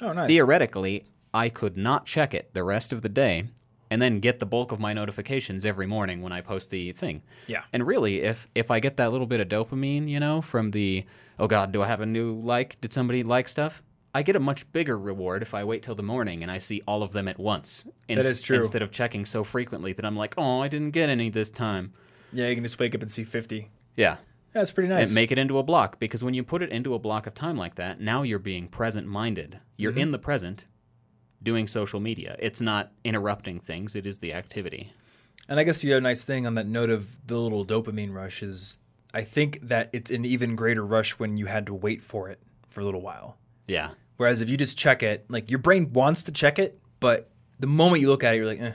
Oh, 0.00 0.12
nice. 0.12 0.28
theoretically, 0.28 1.06
I 1.32 1.48
could 1.48 1.76
not 1.76 2.04
check 2.06 2.34
it 2.34 2.52
the 2.54 2.64
rest 2.64 2.92
of 2.92 3.02
the 3.02 3.08
day 3.08 3.48
and 3.90 4.00
then 4.02 4.20
get 4.20 4.40
the 4.40 4.46
bulk 4.46 4.72
of 4.72 4.78
my 4.80 4.92
notifications 4.92 5.64
every 5.64 5.86
morning 5.86 6.22
when 6.22 6.32
I 6.32 6.40
post 6.40 6.70
the 6.70 6.92
thing. 6.92 7.22
Yeah. 7.46 7.62
And 7.72 7.86
really, 7.86 8.20
if 8.22 8.48
if 8.54 8.70
I 8.70 8.80
get 8.80 8.96
that 8.98 9.12
little 9.12 9.26
bit 9.26 9.40
of 9.40 9.48
dopamine, 9.48 10.08
you 10.08 10.20
know, 10.20 10.40
from 10.42 10.70
the 10.72 11.04
oh 11.38 11.46
god, 11.46 11.72
do 11.72 11.82
I 11.82 11.86
have 11.86 12.00
a 12.00 12.06
new 12.06 12.32
like? 12.40 12.80
Did 12.80 12.92
somebody 12.92 13.22
like 13.22 13.48
stuff? 13.48 13.82
I 14.14 14.22
get 14.22 14.36
a 14.36 14.40
much 14.40 14.70
bigger 14.72 14.98
reward 14.98 15.42
if 15.42 15.52
I 15.54 15.64
wait 15.64 15.82
till 15.82 15.94
the 15.94 16.02
morning 16.02 16.42
and 16.42 16.50
I 16.50 16.58
see 16.58 16.82
all 16.86 17.02
of 17.02 17.12
them 17.12 17.28
at 17.28 17.38
once. 17.38 17.84
That 18.08 18.18
is 18.18 18.40
true. 18.42 18.56
Instead 18.56 18.80
of 18.82 18.90
checking 18.90 19.26
so 19.26 19.44
frequently 19.44 19.92
that 19.92 20.04
I'm 20.04 20.16
like, 20.16 20.34
oh, 20.38 20.60
I 20.60 20.68
didn't 20.68 20.92
get 20.92 21.08
any 21.10 21.28
this 21.30 21.50
time. 21.50 21.92
yeah, 22.32 22.48
you 22.48 22.54
can 22.54 22.64
just 22.64 22.78
wake 22.80 22.94
up 22.94 23.02
and 23.02 23.10
see 23.10 23.22
50. 23.22 23.70
Yeah. 23.96 24.16
That's 24.54 24.70
pretty 24.70 24.88
nice. 24.88 25.08
And 25.08 25.14
make 25.14 25.30
it 25.30 25.38
into 25.38 25.58
a 25.58 25.62
block 25.62 26.00
because 26.00 26.24
when 26.24 26.32
you 26.32 26.42
put 26.42 26.62
it 26.62 26.70
into 26.70 26.94
a 26.94 26.98
block 26.98 27.26
of 27.26 27.34
time 27.34 27.58
like 27.58 27.74
that, 27.74 28.00
now 28.00 28.22
you're 28.22 28.38
being 28.38 28.66
present 28.66 29.06
minded. 29.06 29.60
You're 29.76 29.92
Mm-hmm. 29.92 30.00
in 30.00 30.10
the 30.10 30.18
present 30.18 30.64
doing 31.42 31.66
social 31.66 32.00
media. 32.00 32.36
It's 32.38 32.60
not 32.60 32.92
interrupting 33.04 33.60
things, 33.60 33.94
it 33.94 34.06
is 34.06 34.18
the 34.18 34.32
activity. 34.32 34.92
And 35.48 35.58
I 35.58 35.64
guess 35.64 35.80
the 35.80 35.92
other 35.92 36.00
nice 36.00 36.24
thing 36.24 36.46
on 36.46 36.54
that 36.56 36.66
note 36.66 36.90
of 36.90 37.16
the 37.26 37.38
little 37.38 37.64
dopamine 37.64 38.12
rush 38.12 38.42
is 38.42 38.78
I 39.14 39.22
think 39.22 39.60
that 39.62 39.88
it's 39.92 40.10
an 40.10 40.24
even 40.24 40.56
greater 40.56 40.84
rush 40.84 41.12
when 41.18 41.36
you 41.36 41.46
had 41.46 41.66
to 41.66 41.74
wait 41.74 42.02
for 42.02 42.28
it 42.28 42.38
for 42.68 42.80
a 42.80 42.84
little 42.84 43.00
while. 43.00 43.38
Yeah. 43.66 43.90
Whereas 44.18 44.42
if 44.42 44.50
you 44.50 44.56
just 44.56 44.76
check 44.76 45.02
it, 45.02 45.24
like 45.30 45.50
your 45.50 45.58
brain 45.60 45.92
wants 45.92 46.24
to 46.24 46.32
check 46.32 46.58
it, 46.58 46.78
but 47.00 47.30
the 47.58 47.66
moment 47.66 48.02
you 48.02 48.08
look 48.08 48.24
at 48.24 48.34
it, 48.34 48.36
you're 48.38 48.46
like, 48.46 48.60
eh, 48.60 48.72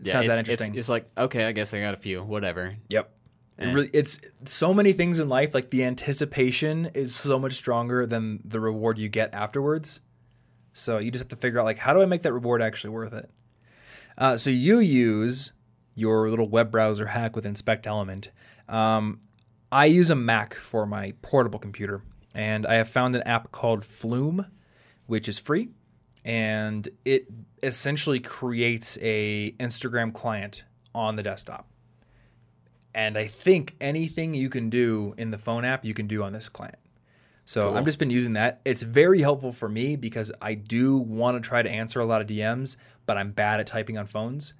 it's 0.00 0.08
yeah, 0.08 0.14
not 0.14 0.24
it's, 0.24 0.34
that 0.34 0.38
interesting. 0.38 0.74
it's 0.76 0.88
like, 0.88 1.10
okay, 1.18 1.44
I 1.44 1.52
guess 1.52 1.74
I 1.74 1.80
got 1.80 1.94
a 1.94 1.98
few, 1.98 2.22
whatever. 2.22 2.76
Yep. 2.88 3.10
It 3.58 3.66
Eh. 3.66 3.72
really, 3.72 3.90
it's 3.92 4.18
so 4.46 4.72
many 4.72 4.92
things 4.92 5.20
in 5.20 5.28
life. 5.28 5.52
Like 5.54 5.70
the 5.70 5.84
anticipation 5.84 6.86
is 6.94 7.14
so 7.14 7.38
much 7.38 7.52
stronger 7.54 8.06
than 8.06 8.40
the 8.44 8.60
reward 8.60 8.98
you 8.98 9.08
get 9.08 9.34
afterwards. 9.34 10.00
So 10.72 10.98
you 10.98 11.10
just 11.10 11.22
have 11.24 11.28
to 11.28 11.36
figure 11.36 11.60
out 11.60 11.64
like 11.64 11.78
how 11.78 11.92
do 11.92 12.02
I 12.02 12.06
make 12.06 12.22
that 12.22 12.32
reward 12.32 12.62
actually 12.62 12.90
worth 12.90 13.12
it. 13.12 13.30
Uh, 14.16 14.36
so 14.36 14.50
you 14.50 14.78
use 14.78 15.52
your 15.94 16.30
little 16.30 16.48
web 16.48 16.70
browser 16.70 17.06
hack 17.06 17.36
with 17.36 17.46
Inspect 17.46 17.86
Element. 17.86 18.30
Um, 18.68 19.20
I 19.70 19.86
use 19.86 20.10
a 20.10 20.14
Mac 20.14 20.54
for 20.54 20.86
my 20.86 21.14
portable 21.22 21.58
computer, 21.58 22.02
and 22.34 22.66
I 22.66 22.74
have 22.74 22.88
found 22.88 23.14
an 23.14 23.22
app 23.22 23.52
called 23.52 23.84
Flume, 23.84 24.46
which 25.06 25.28
is 25.28 25.38
free, 25.38 25.70
and 26.24 26.88
it 27.04 27.26
essentially 27.62 28.20
creates 28.20 28.98
a 29.00 29.52
Instagram 29.52 30.12
client 30.12 30.64
on 30.94 31.16
the 31.16 31.22
desktop. 31.22 31.68
And 32.94 33.16
I 33.16 33.26
think 33.26 33.74
anything 33.80 34.34
you 34.34 34.50
can 34.50 34.68
do 34.68 35.14
in 35.16 35.30
the 35.30 35.38
phone 35.38 35.64
app, 35.64 35.84
you 35.84 35.94
can 35.94 36.06
do 36.06 36.22
on 36.22 36.32
this 36.32 36.48
client. 36.48 36.76
So 37.52 37.68
Cool. 37.68 37.76
I've 37.76 37.84
just 37.84 37.98
been 37.98 38.08
using 38.08 38.32
that. 38.32 38.62
It's 38.64 38.80
very 38.80 39.20
helpful 39.20 39.52
for 39.52 39.68
me 39.68 39.94
because 39.96 40.32
I 40.40 40.54
do 40.54 40.96
want 40.96 41.36
to 41.36 41.46
try 41.46 41.60
to 41.60 41.68
answer 41.68 42.00
a 42.00 42.06
lot 42.06 42.22
of 42.22 42.26
DMs, 42.26 42.76
but 43.04 43.18
I'm 43.18 43.30
bad 43.30 43.60
at 43.60 43.66
typing 43.66 43.98
on 43.98 44.06
phones. 44.06 44.54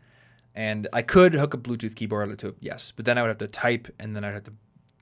And 0.54 0.86
I 0.92 1.00
could 1.00 1.32
hook 1.32 1.54
a 1.54 1.56
Bluetooth 1.56 1.94
keyboard 1.96 2.38
to 2.40 2.48
it, 2.48 2.56
yes, 2.60 2.92
but 2.94 3.06
then 3.06 3.16
I 3.16 3.22
would 3.22 3.28
have 3.28 3.38
to 3.38 3.48
type 3.48 3.88
and 3.98 4.14
then 4.14 4.24
I'd 4.24 4.34
have 4.34 4.42
to 4.44 4.52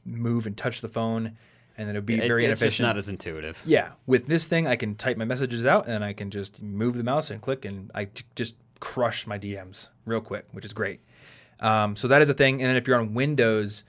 move 0.04 0.46
and 0.46 0.56
touch 0.56 0.82
the 0.82 0.88
phone, 0.88 1.36
and 1.76 1.88
then 1.88 1.96
it 1.96 1.98
would 1.98 2.06
be 2.06 2.14
It- 2.14 2.28
very 2.28 2.44
it's 2.44 2.50
just 2.60 2.62
inefficient. 2.62 2.86
not 2.86 2.96
as 2.96 3.08
intuitive. 3.08 3.60
Yeah, 3.66 3.88
with 4.06 4.26
this 4.28 4.46
thing, 4.46 4.68
I 4.68 4.76
can 4.76 4.94
type 4.94 5.16
my 5.16 5.24
messages 5.24 5.66
out 5.66 5.88
and 5.88 6.04
I 6.04 6.12
can 6.12 6.30
just 6.30 6.62
move 6.62 6.96
the 6.96 7.02
mouse 7.02 7.28
and 7.28 7.40
click, 7.42 7.64
and 7.64 7.90
I 7.92 8.04
t- 8.04 8.22
just 8.36 8.54
crush 8.78 9.26
my 9.26 9.36
DMs 9.36 9.88
real 10.06 10.20
quick, 10.20 10.46
which 10.52 10.64
is 10.64 10.72
great. 10.72 11.00
Um, 11.58 11.96
so 11.96 12.06
that 12.06 12.22
is 12.22 12.30
a 12.30 12.34
thing. 12.34 12.62
And 12.62 12.70
then 12.70 12.76
if 12.76 12.86
you're 12.86 12.96
on 13.00 13.14
Windows, 13.14 13.82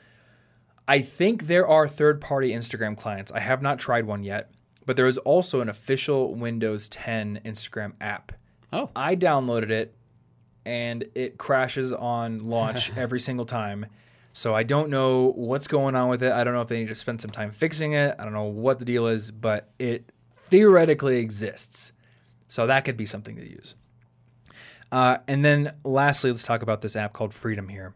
I 0.88 1.02
think 1.02 1.44
there 1.48 1.67
are 1.67 1.88
third-party 1.88 2.52
Instagram 2.52 2.98
clients. 2.98 3.32
I 3.32 3.39
have 3.39 3.62
not 3.62 3.80
tried 3.80 4.06
one 4.06 4.24
yet, 4.24 4.52
but 4.86 4.96
there 4.96 5.08
is 5.08 5.17
also 5.20 5.62
an 5.62 5.70
official 5.70 6.36
Windows 6.36 6.89
10 6.89 7.41
Instagram 7.46 7.94
app. 8.02 8.34
Oh, 8.74 8.89
I 8.96 9.15
downloaded 9.15 9.70
it, 9.70 9.94
and 10.65 11.06
it 11.15 11.38
crashes 11.38 11.91
on 11.91 12.48
launch 12.50 12.91
every 12.98 13.20
single 13.20 13.46
time. 13.46 13.86
So 14.34 14.56
I 14.56 14.63
don't 14.63 14.89
know 14.89 15.34
what's 15.36 15.67
going 15.67 15.96
on 15.96 16.10
with 16.10 16.24
it. 16.24 16.32
I 16.32 16.44
don't 16.44 16.54
know 16.54 16.62
if 16.62 16.70
they 16.70 16.80
need 16.80 16.88
to 16.88 16.96
spend 16.96 17.22
some 17.22 17.32
time 17.32 17.52
fixing 17.52 17.94
it. 17.94 18.15
I 18.17 18.24
don't 18.24 18.34
know 18.34 18.44
what 18.44 18.80
the 18.80 18.86
deal 18.86 19.08
is, 19.08 19.30
but 19.30 19.70
it 19.78 20.12
theoretically 20.32 21.17
exists. 21.17 21.91
So 22.48 22.67
that 22.67 22.86
could 22.86 22.98
be 22.98 23.06
something 23.06 23.36
to 23.36 23.50
use. 23.50 23.76
Uh, 24.91 25.17
and 25.28 25.44
then 25.44 25.74
lastly, 25.84 26.32
let's 26.32 26.44
talk 26.44 26.62
about 26.62 26.82
this 26.82 26.96
app 26.96 27.13
called 27.13 27.34
Freedom 27.34 27.70
here. 27.70 27.94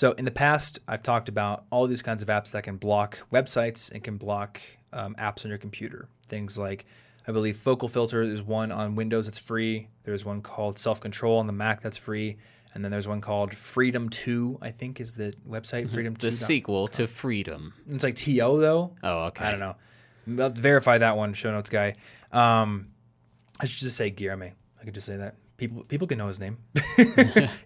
So 0.00 0.12
in 0.12 0.24
the 0.24 0.30
past, 0.30 0.78
I've 0.88 1.02
talked 1.02 1.28
about 1.28 1.66
all 1.68 1.86
these 1.86 2.00
kinds 2.00 2.22
of 2.22 2.28
apps 2.28 2.52
that 2.52 2.62
can 2.62 2.78
block 2.78 3.18
websites 3.30 3.92
and 3.92 4.02
can 4.02 4.16
block 4.16 4.58
um, 4.94 5.14
apps 5.16 5.44
on 5.44 5.50
your 5.50 5.58
computer. 5.58 6.08
Things 6.26 6.58
like, 6.58 6.86
I 7.28 7.32
believe 7.32 7.56
FocalFilter 7.56 8.26
is 8.26 8.40
one 8.40 8.72
on 8.72 8.94
Windows 8.94 9.26
that's 9.26 9.36
free. 9.36 9.88
There's 10.04 10.24
one 10.24 10.40
called 10.40 10.76
SelfControl 10.76 11.38
on 11.38 11.46
the 11.46 11.52
Mac 11.52 11.82
that's 11.82 11.98
free. 11.98 12.38
And 12.72 12.82
then 12.82 12.90
there's 12.90 13.06
one 13.06 13.20
called 13.20 13.54
Freedom 13.54 14.08
2, 14.08 14.60
I 14.62 14.70
think 14.70 15.02
is 15.02 15.12
the 15.12 15.34
website. 15.46 15.90
Freedom 15.90 16.16
2. 16.16 16.30
the 16.30 16.32
sequel 16.34 16.88
to 16.88 17.06
Freedom. 17.06 17.74
It's 17.90 18.02
like 18.02 18.16
TO 18.16 18.58
though. 18.58 18.96
Oh, 19.02 19.24
okay. 19.24 19.44
I 19.44 19.50
don't 19.50 19.60
know. 19.60 20.42
I'll 20.42 20.48
verify 20.48 20.96
that 20.96 21.18
one, 21.18 21.34
show 21.34 21.50
notes 21.50 21.68
guy. 21.68 21.96
Um, 22.32 22.88
I 23.60 23.66
should 23.66 23.80
just 23.80 23.98
say 23.98 24.08
Guillermo. 24.08 24.52
I 24.80 24.84
could 24.86 24.94
just 24.94 25.06
say 25.06 25.18
that. 25.18 25.34
People 25.60 25.84
people 25.84 26.06
can 26.06 26.16
know 26.16 26.26
his 26.28 26.40
name. 26.40 26.56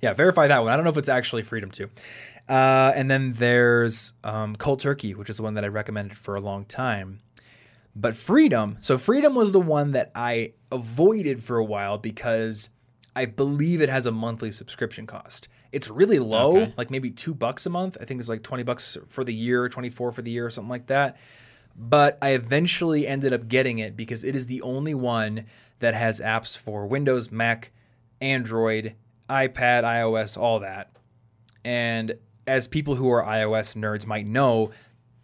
yeah, 0.02 0.14
verify 0.14 0.48
that 0.48 0.59
one. 0.64 0.72
I 0.72 0.74
don't 0.76 0.85
know 0.85 0.90
if 0.90 0.96
it's 0.96 1.09
actually 1.09 1.44
Freedom 1.44 1.70
2. 1.70 1.88
Uh, 2.48 2.92
and 2.94 3.09
then 3.09 3.33
there's 3.35 4.12
um, 4.24 4.57
Cold 4.57 4.80
Turkey, 4.80 5.14
which 5.14 5.30
is 5.30 5.37
the 5.37 5.44
one 5.44 5.54
that 5.54 5.64
I 5.64 5.68
recommended 5.68 6.16
for 6.16 6.35
a 6.35 6.40
long 6.40 6.64
time. 6.64 7.20
But 7.94 8.16
Freedom, 8.16 8.78
so 8.80 8.98
Freedom 8.98 9.37
was 9.37 9.52
the 9.52 9.61
one 9.61 9.92
that 9.92 10.11
I 10.12 10.54
avoided 10.72 11.44
for 11.44 11.57
a 11.57 11.64
while 11.64 11.96
because 11.96 12.68
I 13.14 13.26
believe 13.26 13.80
it 13.80 13.88
has 13.88 14.07
a 14.07 14.11
monthly 14.11 14.50
subscription 14.50 15.07
cost. 15.07 15.46
It's 15.70 15.88
really 15.88 16.18
low, 16.18 16.57
Okay. 16.57 16.74
like 16.76 16.90
maybe 16.90 17.11
two 17.12 17.33
bucks 17.33 17.64
a 17.64 17.70
month. 17.70 17.96
I 18.00 18.04
think 18.07 18.18
it's 18.18 18.28
like 18.28 18.42
20 18.42 18.64
bucks 18.64 18.96
for 19.09 19.22
the 19.22 19.33
year, 19.33 19.68
24 19.68 20.11
for 20.11 20.20
the 20.20 20.33
year, 20.33 20.46
or 20.46 20.50
something 20.50 20.68
like 20.68 20.88
that. 20.88 21.16
But 21.76 22.18
I 22.20 22.30
eventually 22.30 23.07
ended 23.07 23.33
up 23.33 23.46
getting 23.46 23.78
it 23.78 23.96
because 23.96 24.24
it 24.24 24.35
is 24.35 24.46
the 24.46 24.62
only 24.62 24.94
one 24.94 25.46
that 25.80 25.94
has 25.94 26.20
apps 26.20 26.57
for 26.57 26.87
Windows, 26.87 27.30
Mac, 27.33 27.70
Android, 28.24 28.94
iPad, 29.28 29.84
iOS, 29.84 30.38
all 30.38 30.60
that. 30.60 30.90
And 31.64 32.14
as 32.46 32.66
people 32.66 32.94
who 32.94 33.10
are 33.10 33.22
iOS 33.22 33.76
nerds 33.76 34.06
might 34.06 34.26
know, 34.26 34.70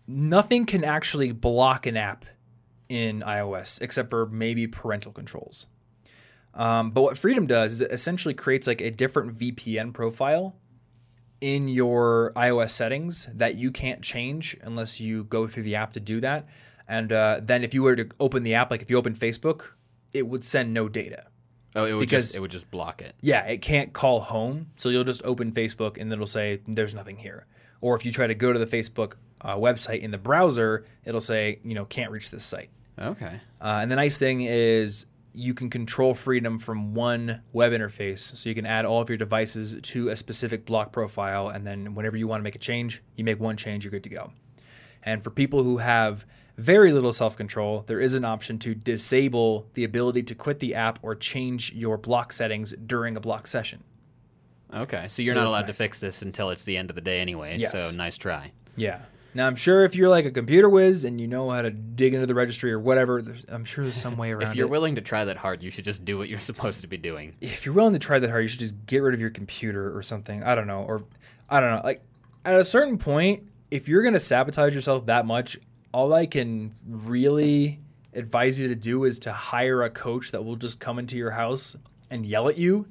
nothing 0.07 0.67
can 0.67 0.85
actually 0.85 1.33
block 1.33 1.87
an 1.87 1.97
app 1.97 2.27
in 2.91 3.21
iOS 3.21 3.81
except 3.81 4.11
for 4.11 4.27
maybe 4.27 4.67
parental 4.67 5.13
controls. 5.13 5.67
Um, 6.53 6.91
but 6.91 7.03
what 7.03 7.17
Freedom 7.17 7.47
does 7.47 7.75
is 7.75 7.81
it 7.81 7.91
essentially 7.91 8.35
creates 8.35 8.67
like 8.67 8.81
a 8.81 8.91
different 8.91 9.39
VPN 9.39 9.95
profile 9.95 10.57
in 11.41 11.69
your 11.69 12.33
iOS 12.37 12.71
settings 12.71 13.29
that 13.33 13.55
you 13.55 13.71
can't 13.71 14.03
change 14.03 14.57
unless 14.63 15.01
you 15.01 15.25
go 15.25 15.47
through 15.47 15.63
the 15.63 15.77
app 15.77 15.95
to 15.95 16.01
do 16.01 16.21
that. 16.21 16.47
And 16.87 17.13
uh, 17.13 17.41
then 17.43 17.65
if 17.65 17.73
you 17.73 17.83
were 17.83 17.97
to 17.97 18.09
open 18.19 18.43
the 18.43 18.55
app, 18.55 18.71
like 18.71 18.83
if 18.83 18.91
you 18.91 18.99
open 18.99 19.15
Facebook, 19.15 19.71
it 20.13 20.27
would 20.27 20.45
send 20.45 20.75
no 20.75 20.89
data. 20.89 21.30
Oh, 21.77 21.85
it 21.85 21.93
would 21.93 22.01
Because- 22.01 22.25
just 22.25 22.37
it 22.37 22.41
would 22.41 22.51
just 22.51 22.71
block 22.71 23.01
it. 23.03 23.15
Yeah, 23.21 23.45
it 23.47 23.63
can't 23.63 23.93
call 23.93 24.21
home. 24.21 24.67
So 24.77 24.89
you'll 24.89 25.05
just 25.05 25.23
open 25.25 25.53
Facebook 25.53 25.99
and 26.01 26.13
it'll 26.13 26.27
say 26.27 26.61
there's 26.67 26.95
nothing 26.95 27.17
here. 27.17 27.47
Or 27.81 27.95
if 27.97 28.05
you 28.05 28.13
try 28.13 28.27
to 28.27 28.35
go 28.35 28.53
to 28.53 28.59
the 28.59 28.67
Facebook 28.67 29.15
uh, 29.41 29.57
website 29.57 30.01
in 30.01 30.11
the 30.11 30.19
browser, 30.19 30.85
it'll 31.05 31.21
say, 31.21 31.61
you 31.65 31.75
know, 31.75 31.85
can't 31.87 32.11
reach 32.11 32.31
this 32.31 32.45
site. 32.45 32.71
Okay. 32.99 33.41
Uh, 33.61 33.79
and 33.83 33.91
the 33.91 33.97
nice 33.97 34.19
thing 34.19 34.43
is 34.43 35.07
you 35.33 35.55
can 35.55 35.71
control 35.71 36.13
freedom 36.13 36.59
from 36.59 36.93
one 36.93 37.41
web 37.53 37.73
interface. 37.73 38.37
So 38.37 38.49
you 38.49 38.55
can 38.55 38.67
add 38.67 38.85
all 38.85 39.01
of 39.01 39.09
your 39.09 39.17
devices 39.17 39.77
to 39.81 40.09
a 40.09 40.17
specific 40.17 40.67
block 40.67 40.93
profile. 40.93 41.49
And 41.49 41.65
then 41.67 41.95
whenever 41.95 42.17
you 42.17 42.27
want 42.27 42.41
to 42.41 42.45
make 42.45 42.57
a 42.57 42.59
change, 42.59 43.01
you 43.17 43.23
make 43.25 43.39
one 43.39 43.57
change, 43.57 43.85
you're 43.85 43.93
good 43.93 44.03
to 44.05 44.11
go. 44.11 44.33
And 45.05 45.23
for 45.23 45.31
people 45.31 45.63
who 45.63 45.79
have 45.79 46.27
very 46.61 46.93
little 46.93 47.13
self 47.13 47.37
control, 47.37 47.85
there 47.87 48.01
is 48.01 48.15
an 48.15 48.25
option 48.25 48.59
to 48.61 48.75
disable 48.75 49.67
the 49.75 49.85
ability 49.85 50.23
to 50.25 50.35
quit 50.35 50.61
the 50.61 50.75
app 50.75 50.99
or 51.03 51.15
change 51.15 51.73
your 51.73 51.97
block 51.97 52.33
settings 52.33 52.73
during 52.87 53.17
a 53.17 53.21
block 53.21 53.47
session. 53.47 53.83
Okay. 54.73 55.07
So 55.09 55.23
you're 55.23 55.35
So 55.35 55.41
not 55.41 55.49
allowed 55.49 55.67
to 55.67 55.73
fix 55.73 55.99
this 55.99 56.23
until 56.23 56.51
it's 56.51 56.65
the 56.65 56.77
end 56.77 56.91
of 56.91 56.95
the 56.97 57.01
day 57.03 57.21
anyway. 57.21 57.57
Yes. 57.59 57.73
So 57.73 57.97
nice 57.97 58.17
try. 58.17 58.53
Yeah. 58.77 59.01
Now 59.33 59.47
I'm 59.47 59.57
sure 59.57 59.85
if 59.85 59.95
you're 59.95 60.09
like 60.09 60.25
a 60.25 60.31
computer 60.31 60.69
whiz 60.69 61.05
and 61.05 61.21
you 61.21 61.27
know 61.29 61.51
how 61.51 61.63
to 61.63 61.71
dig 61.71 62.15
into 62.15 62.27
the 62.27 62.35
registry 62.35 62.73
or 62.73 62.79
whatever, 62.81 63.23
I'm 63.49 63.65
sure 63.65 63.85
there's 63.85 63.97
some 63.97 64.17
way 64.17 64.33
around 64.33 64.51
If 64.51 64.57
you're 64.57 64.67
it. 64.67 64.71
willing 64.71 64.97
to 64.97 65.01
try 65.01 65.25
that 65.25 65.37
hard, 65.37 65.63
you 65.63 65.71
should 65.71 65.85
just 65.85 66.05
do 66.05 66.19
what 66.19 66.29
you're 66.29 66.39
supposed 66.51 66.81
to 66.83 66.87
be 66.89 66.97
doing. 66.97 67.35
if 67.41 67.65
you're 67.65 67.75
willing 67.75 67.93
to 67.95 67.99
try 67.99 68.19
that 68.19 68.29
hard, 68.31 68.43
you 68.43 68.49
should 68.49 68.61
just 68.61 68.75
get 68.87 68.99
rid 68.99 69.15
of 69.15 69.21
your 69.21 69.31
computer 69.31 69.97
or 69.97 70.03
something. 70.03 70.43
I 70.43 70.55
don't 70.55 70.67
know, 70.67 70.83
or 70.83 71.05
I 71.49 71.61
don't 71.61 71.71
know. 71.77 71.81
Like 71.85 72.03
at 72.45 72.59
a 72.59 72.65
certain 72.65 72.99
point, 72.99 73.45
if 73.71 73.89
you're 73.89 74.03
gonna 74.03 74.19
sabotage 74.21 74.75
yourself 74.75 75.07
that 75.07 75.27
much, 75.27 75.59
all 75.93 76.13
I 76.13 76.27
can 76.27 76.75
really 76.87 77.81
advise 78.15 78.59
you 78.59 78.69
to 78.69 78.75
do 78.75 79.05
is 79.05 79.19
to 79.21 79.33
hire 79.33 79.83
a 79.83 79.91
coach 79.91 80.31
that 80.33 80.45
will 80.45 80.57
just 80.57 80.81
come 80.81 80.99
into 80.99 81.17
your 81.17 81.31
house 81.33 81.77
and 82.11 82.27
yell 82.27 82.49
at 82.49 82.59
you, 82.59 82.87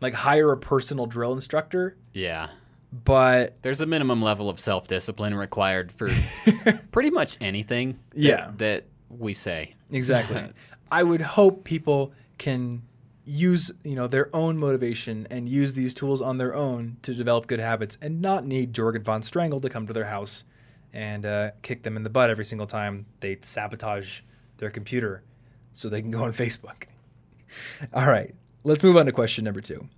like 0.00 0.14
hire 0.14 0.50
a 0.52 0.56
personal 0.56 1.06
drill 1.06 1.32
instructor. 1.32 1.96
Yeah. 2.12 2.48
But 2.92 3.62
There's 3.62 3.80
a 3.80 3.86
minimum 3.86 4.20
level 4.20 4.48
of 4.50 4.58
self 4.58 4.88
discipline 4.88 5.34
required 5.34 5.92
for 5.92 6.08
pretty 6.92 7.10
much 7.10 7.36
anything 7.40 7.98
that, 8.10 8.18
Yeah. 8.18 8.50
that 8.56 8.86
we 9.08 9.32
say. 9.32 9.74
Exactly. 9.92 10.42
I 10.90 11.02
would 11.04 11.20
hope 11.22 11.62
people 11.64 12.12
can 12.38 12.82
use, 13.24 13.70
you 13.84 13.94
know, 13.94 14.08
their 14.08 14.34
own 14.34 14.58
motivation 14.58 15.28
and 15.30 15.48
use 15.48 15.74
these 15.74 15.94
tools 15.94 16.20
on 16.20 16.38
their 16.38 16.54
own 16.54 16.96
to 17.02 17.14
develop 17.14 17.46
good 17.46 17.60
habits 17.60 17.96
and 18.02 18.20
not 18.20 18.44
need 18.44 18.72
Jorgen 18.72 19.02
von 19.04 19.22
Strangle 19.22 19.60
to 19.60 19.68
come 19.68 19.86
to 19.86 19.92
their 19.92 20.06
house 20.06 20.42
and 20.92 21.24
uh, 21.26 21.50
kick 21.62 21.82
them 21.82 21.96
in 21.96 22.02
the 22.02 22.10
butt 22.10 22.30
every 22.30 22.44
single 22.44 22.66
time 22.66 23.06
they 23.20 23.38
sabotage 23.40 24.20
their 24.56 24.70
computer 24.70 25.22
so 25.72 25.88
they 25.88 26.02
can 26.02 26.10
go 26.10 26.24
on 26.24 26.32
Facebook. 26.32 26.84
All 27.92 28.06
right, 28.06 28.34
let's 28.64 28.82
move 28.82 28.96
on 28.96 29.06
to 29.06 29.12
question 29.12 29.44
number 29.44 29.60
two. 29.60 29.88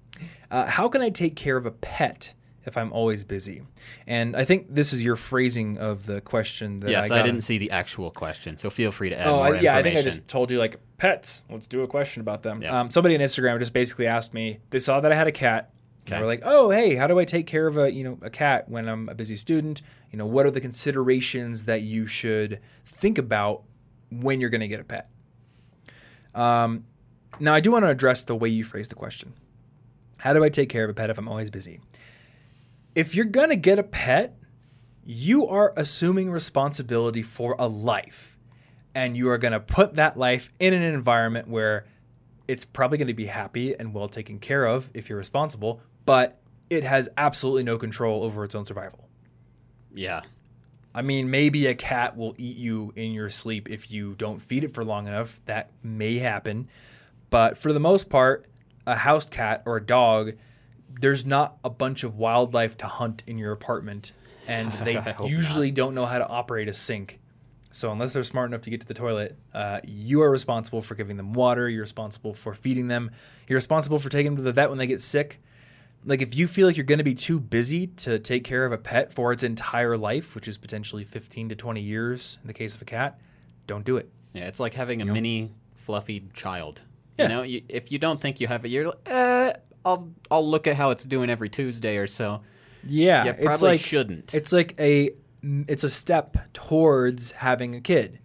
Uh, 0.50 0.66
how 0.66 0.88
can 0.88 1.02
I 1.02 1.10
take 1.10 1.34
care 1.36 1.56
of 1.56 1.66
a 1.66 1.70
pet 1.70 2.32
if 2.64 2.76
I'm 2.76 2.92
always 2.92 3.24
busy? 3.24 3.62
And 4.06 4.36
I 4.36 4.44
think 4.44 4.66
this 4.72 4.92
is 4.92 5.04
your 5.04 5.16
phrasing 5.16 5.78
of 5.78 6.06
the 6.06 6.20
question 6.20 6.80
that 6.80 6.90
yes, 6.90 7.10
I 7.10 7.20
I, 7.20 7.22
didn't 7.22 7.40
see 7.40 7.58
the 7.58 7.70
actual 7.70 8.10
question, 8.10 8.56
so 8.56 8.70
feel 8.70 8.92
free 8.92 9.10
to 9.10 9.18
add 9.18 9.26
Oh, 9.26 9.36
more 9.36 9.56
I, 9.56 9.60
yeah, 9.60 9.76
I 9.76 9.82
think 9.82 9.98
I 9.98 10.02
just 10.02 10.28
told 10.28 10.50
you 10.50 10.58
like 10.58 10.80
pets. 10.98 11.44
Let's 11.50 11.66
do 11.66 11.82
a 11.82 11.86
question 11.86 12.20
about 12.20 12.42
them. 12.42 12.62
Um, 12.64 12.90
somebody 12.90 13.14
on 13.14 13.20
Instagram 13.20 13.58
just 13.58 13.72
basically 13.72 14.06
asked 14.06 14.32
me. 14.32 14.60
They 14.70 14.78
saw 14.78 15.00
that 15.00 15.10
I 15.10 15.14
had 15.14 15.26
a 15.26 15.32
cat, 15.32 15.71
Okay. 16.06 16.20
We're 16.20 16.26
like, 16.26 16.42
oh, 16.44 16.70
hey, 16.70 16.96
how 16.96 17.06
do 17.06 17.18
I 17.18 17.24
take 17.24 17.46
care 17.46 17.66
of 17.66 17.76
a 17.76 17.92
you 17.92 18.04
know 18.04 18.18
a 18.22 18.30
cat 18.30 18.68
when 18.68 18.88
I'm 18.88 19.08
a 19.08 19.14
busy 19.14 19.36
student? 19.36 19.82
You 20.10 20.18
know, 20.18 20.26
what 20.26 20.46
are 20.46 20.50
the 20.50 20.60
considerations 20.60 21.64
that 21.66 21.82
you 21.82 22.06
should 22.06 22.60
think 22.84 23.18
about 23.18 23.62
when 24.10 24.40
you're 24.40 24.50
going 24.50 24.60
to 24.62 24.68
get 24.68 24.80
a 24.80 24.84
pet? 24.84 25.08
Um, 26.34 26.84
now, 27.40 27.54
I 27.54 27.60
do 27.60 27.70
want 27.70 27.84
to 27.84 27.88
address 27.88 28.24
the 28.24 28.34
way 28.34 28.48
you 28.48 28.64
phrased 28.64 28.90
the 28.90 28.94
question. 28.94 29.34
How 30.18 30.32
do 30.32 30.44
I 30.44 30.48
take 30.48 30.68
care 30.68 30.84
of 30.84 30.90
a 30.90 30.94
pet 30.94 31.10
if 31.10 31.18
I'm 31.18 31.28
always 31.28 31.50
busy? 31.50 31.80
If 32.94 33.14
you're 33.14 33.24
going 33.24 33.48
to 33.48 33.56
get 33.56 33.78
a 33.78 33.82
pet, 33.82 34.36
you 35.04 35.46
are 35.46 35.72
assuming 35.76 36.30
responsibility 36.30 37.22
for 37.22 37.56
a 37.58 37.66
life. 37.66 38.38
And 38.94 39.16
you 39.16 39.30
are 39.30 39.38
going 39.38 39.52
to 39.52 39.60
put 39.60 39.94
that 39.94 40.18
life 40.18 40.52
in 40.60 40.74
an 40.74 40.82
environment 40.82 41.48
where 41.48 41.86
it's 42.46 42.64
probably 42.64 42.98
going 42.98 43.08
to 43.08 43.14
be 43.14 43.26
happy 43.26 43.74
and 43.74 43.94
well 43.94 44.08
taken 44.08 44.38
care 44.38 44.66
of 44.66 44.90
if 44.92 45.08
you're 45.08 45.18
responsible, 45.18 45.80
but 46.04 46.40
it 46.70 46.82
has 46.84 47.08
absolutely 47.16 47.62
no 47.62 47.78
control 47.78 48.24
over 48.24 48.44
its 48.44 48.54
own 48.54 48.64
survival. 48.64 49.08
Yeah. 49.92 50.22
I 50.94 51.02
mean, 51.02 51.30
maybe 51.30 51.66
a 51.66 51.74
cat 51.74 52.16
will 52.16 52.34
eat 52.38 52.56
you 52.56 52.92
in 52.96 53.12
your 53.12 53.30
sleep 53.30 53.70
if 53.70 53.90
you 53.90 54.14
don't 54.14 54.40
feed 54.40 54.64
it 54.64 54.74
for 54.74 54.84
long 54.84 55.06
enough. 55.06 55.40
That 55.46 55.70
may 55.82 56.18
happen. 56.18 56.68
But 57.30 57.56
for 57.56 57.72
the 57.72 57.80
most 57.80 58.10
part, 58.10 58.46
a 58.86 58.96
house 58.96 59.26
cat 59.26 59.62
or 59.64 59.76
a 59.76 59.84
dog, 59.84 60.32
there's 61.00 61.24
not 61.24 61.56
a 61.64 61.70
bunch 61.70 62.04
of 62.04 62.16
wildlife 62.16 62.76
to 62.78 62.86
hunt 62.86 63.22
in 63.26 63.38
your 63.38 63.52
apartment. 63.52 64.12
And 64.46 64.70
they 64.84 65.02
usually 65.24 65.70
don't 65.70 65.94
know 65.94 66.06
how 66.06 66.18
to 66.18 66.28
operate 66.28 66.68
a 66.68 66.74
sink. 66.74 67.20
So 67.74 67.90
unless 67.90 68.12
they're 68.12 68.22
smart 68.22 68.50
enough 68.50 68.60
to 68.62 68.70
get 68.70 68.82
to 68.82 68.86
the 68.86 68.94
toilet, 68.94 69.38
uh, 69.54 69.80
you 69.84 70.20
are 70.20 70.30
responsible 70.30 70.82
for 70.82 70.94
giving 70.94 71.16
them 71.16 71.32
water. 71.32 71.70
You're 71.70 71.80
responsible 71.80 72.34
for 72.34 72.52
feeding 72.52 72.88
them. 72.88 73.10
You're 73.48 73.56
responsible 73.56 73.98
for 73.98 74.10
taking 74.10 74.32
them 74.32 74.36
to 74.36 74.42
the 74.42 74.52
vet 74.52 74.68
when 74.68 74.78
they 74.78 74.86
get 74.86 75.00
sick. 75.00 75.40
Like 76.04 76.20
if 76.22 76.34
you 76.34 76.48
feel 76.48 76.66
like 76.66 76.76
you're 76.76 76.84
going 76.84 76.98
to 76.98 77.04
be 77.04 77.14
too 77.14 77.38
busy 77.38 77.86
to 77.86 78.18
take 78.18 78.44
care 78.44 78.64
of 78.64 78.72
a 78.72 78.78
pet 78.78 79.12
for 79.12 79.32
its 79.32 79.42
entire 79.42 79.96
life, 79.96 80.34
which 80.34 80.48
is 80.48 80.58
potentially 80.58 81.04
15 81.04 81.50
to 81.50 81.54
20 81.54 81.80
years 81.80 82.38
in 82.42 82.48
the 82.48 82.52
case 82.54 82.74
of 82.74 82.82
a 82.82 82.84
cat, 82.84 83.20
don't 83.66 83.84
do 83.84 83.96
it. 83.96 84.10
Yeah, 84.32 84.48
it's 84.48 84.58
like 84.58 84.74
having 84.74 85.00
a 85.02 85.04
mini 85.04 85.52
fluffy 85.76 86.28
child. 86.34 86.80
Yeah. 87.18 87.24
You 87.24 87.28
know, 87.28 87.42
you, 87.42 87.62
if 87.68 87.92
you 87.92 87.98
don't 87.98 88.20
think 88.20 88.40
you 88.40 88.48
have 88.48 88.64
it, 88.64 88.68
you're 88.68 88.86
like, 88.86 88.98
eh, 89.06 89.52
I'll 89.84 90.10
I'll 90.30 90.48
look 90.48 90.66
at 90.66 90.76
how 90.76 90.90
it's 90.90 91.04
doing 91.04 91.28
every 91.30 91.48
Tuesday 91.48 91.96
or 91.98 92.06
so. 92.06 92.42
Yeah, 92.84 93.24
You 93.24 93.30
it's 93.32 93.44
probably 93.44 93.68
like 93.70 93.80
shouldn't. 93.80 94.34
it's 94.34 94.52
like 94.52 94.74
a 94.80 95.10
it's 95.42 95.84
a 95.84 95.90
step 95.90 96.36
towards 96.52 97.32
having 97.32 97.74
a 97.74 97.80
kid. 97.80 98.18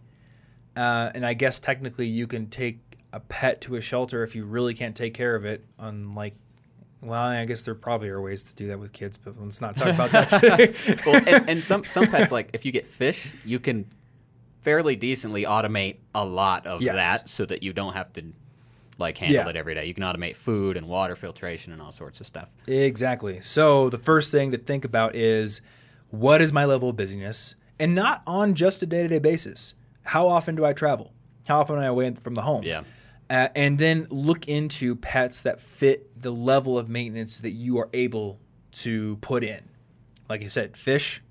Uh, 0.76 1.12
and 1.13 1.26
I 1.26 1.34
guess 1.34 1.60
technically 1.60 2.08
you 2.08 2.28
can 2.28 2.48
take 2.48 2.80
a 3.12 3.20
pet 3.20 3.62
to 3.62 3.76
a 3.76 3.82
shelter 3.82 4.24
if 4.24 4.36
you 4.36 4.46
really 4.46 4.74
can't 4.74 4.96
take 4.96 5.13
care 5.13 5.36
of 5.36 5.44
it. 5.46 5.66
Unlike, 5.80 6.36
well, 7.02 7.22
I 7.22 7.46
guess 7.46 7.66
there 7.66 7.76
probably 7.76 8.10
are 8.10 8.22
ways 8.22 8.44
to 8.46 8.56
do 8.56 8.68
that 8.68 8.80
with 8.80 8.92
kids, 8.94 9.18
but 9.18 9.36
let's 9.40 9.62
not 9.62 9.78
talk 9.78 9.90
about 9.90 10.12
that 10.12 10.28
today. 10.28 10.74
well, 11.06 11.22
and, 11.28 11.50
and 11.50 11.64
some 11.64 11.84
some 11.86 12.08
pets 12.08 12.32
like 12.32 12.50
if 12.54 12.66
you 12.66 12.72
get 12.72 12.88
fish, 12.88 13.34
you 13.46 13.60
can 13.60 13.86
fairly 14.62 14.96
decently 14.96 15.44
automate 15.46 15.98
a 16.16 16.26
lot 16.26 16.66
of 16.68 16.82
Yes. 16.82 16.96
that 17.22 17.30
so 17.30 17.46
that 17.46 17.64
you 17.64 17.72
don't 17.74 17.94
have 17.94 18.12
to 18.14 18.24
like 18.98 19.18
handle 19.20 19.44
Yeah. 19.44 19.50
it 19.50 19.56
every 19.56 19.76
day. 19.76 19.86
You 19.86 19.94
can 19.94 20.04
automate 20.04 20.36
food 20.36 20.76
and 20.76 20.88
water 20.88 21.16
filtration 21.16 21.72
and 21.72 21.82
all 21.82 21.92
sorts 21.92 22.20
of 22.20 22.26
stuff. 22.28 22.50
Exactly. 22.66 23.40
So 23.42 23.90
the 23.90 24.00
first 24.00 24.32
thing 24.32 24.52
to 24.52 24.58
think 24.58 24.84
about 24.84 25.16
is 25.16 25.62
what 26.10 26.42
is 26.42 26.52
my 26.52 26.66
level 26.66 26.90
of 26.90 26.96
busyness 26.98 27.56
and 27.80 27.94
not 27.94 28.24
on 28.26 28.56
just 28.56 28.82
a 28.82 28.86
day 28.88 29.04
to 29.04 29.08
day 29.08 29.20
basis. 29.20 29.76
How 30.02 30.28
often 30.28 30.56
do 30.56 30.66
I 30.66 30.74
travel? 30.74 31.14
How 31.48 31.60
often 31.62 31.76
am 31.76 31.82
I 31.84 31.86
away 31.86 32.12
from 32.16 32.34
the 32.34 32.42
home? 32.42 32.64
Yeah. 32.64 32.84
Uh, 33.30 33.50
and 33.56 33.78
then 33.78 34.08
look 34.10 34.48
into 34.48 34.96
pets 34.96 35.42
that 35.42 35.60
fit 35.60 36.22
the 36.22 36.32
level 36.32 36.78
of 36.80 36.88
maintenance 36.88 37.40
that 37.42 37.52
you 37.52 37.78
are 37.78 37.90
able 37.94 38.40
to 38.72 39.18
put 39.18 39.44
in. 39.44 39.68
Like 40.30 40.44
I 40.44 40.48
said, 40.48 40.78
fish, 40.78 41.22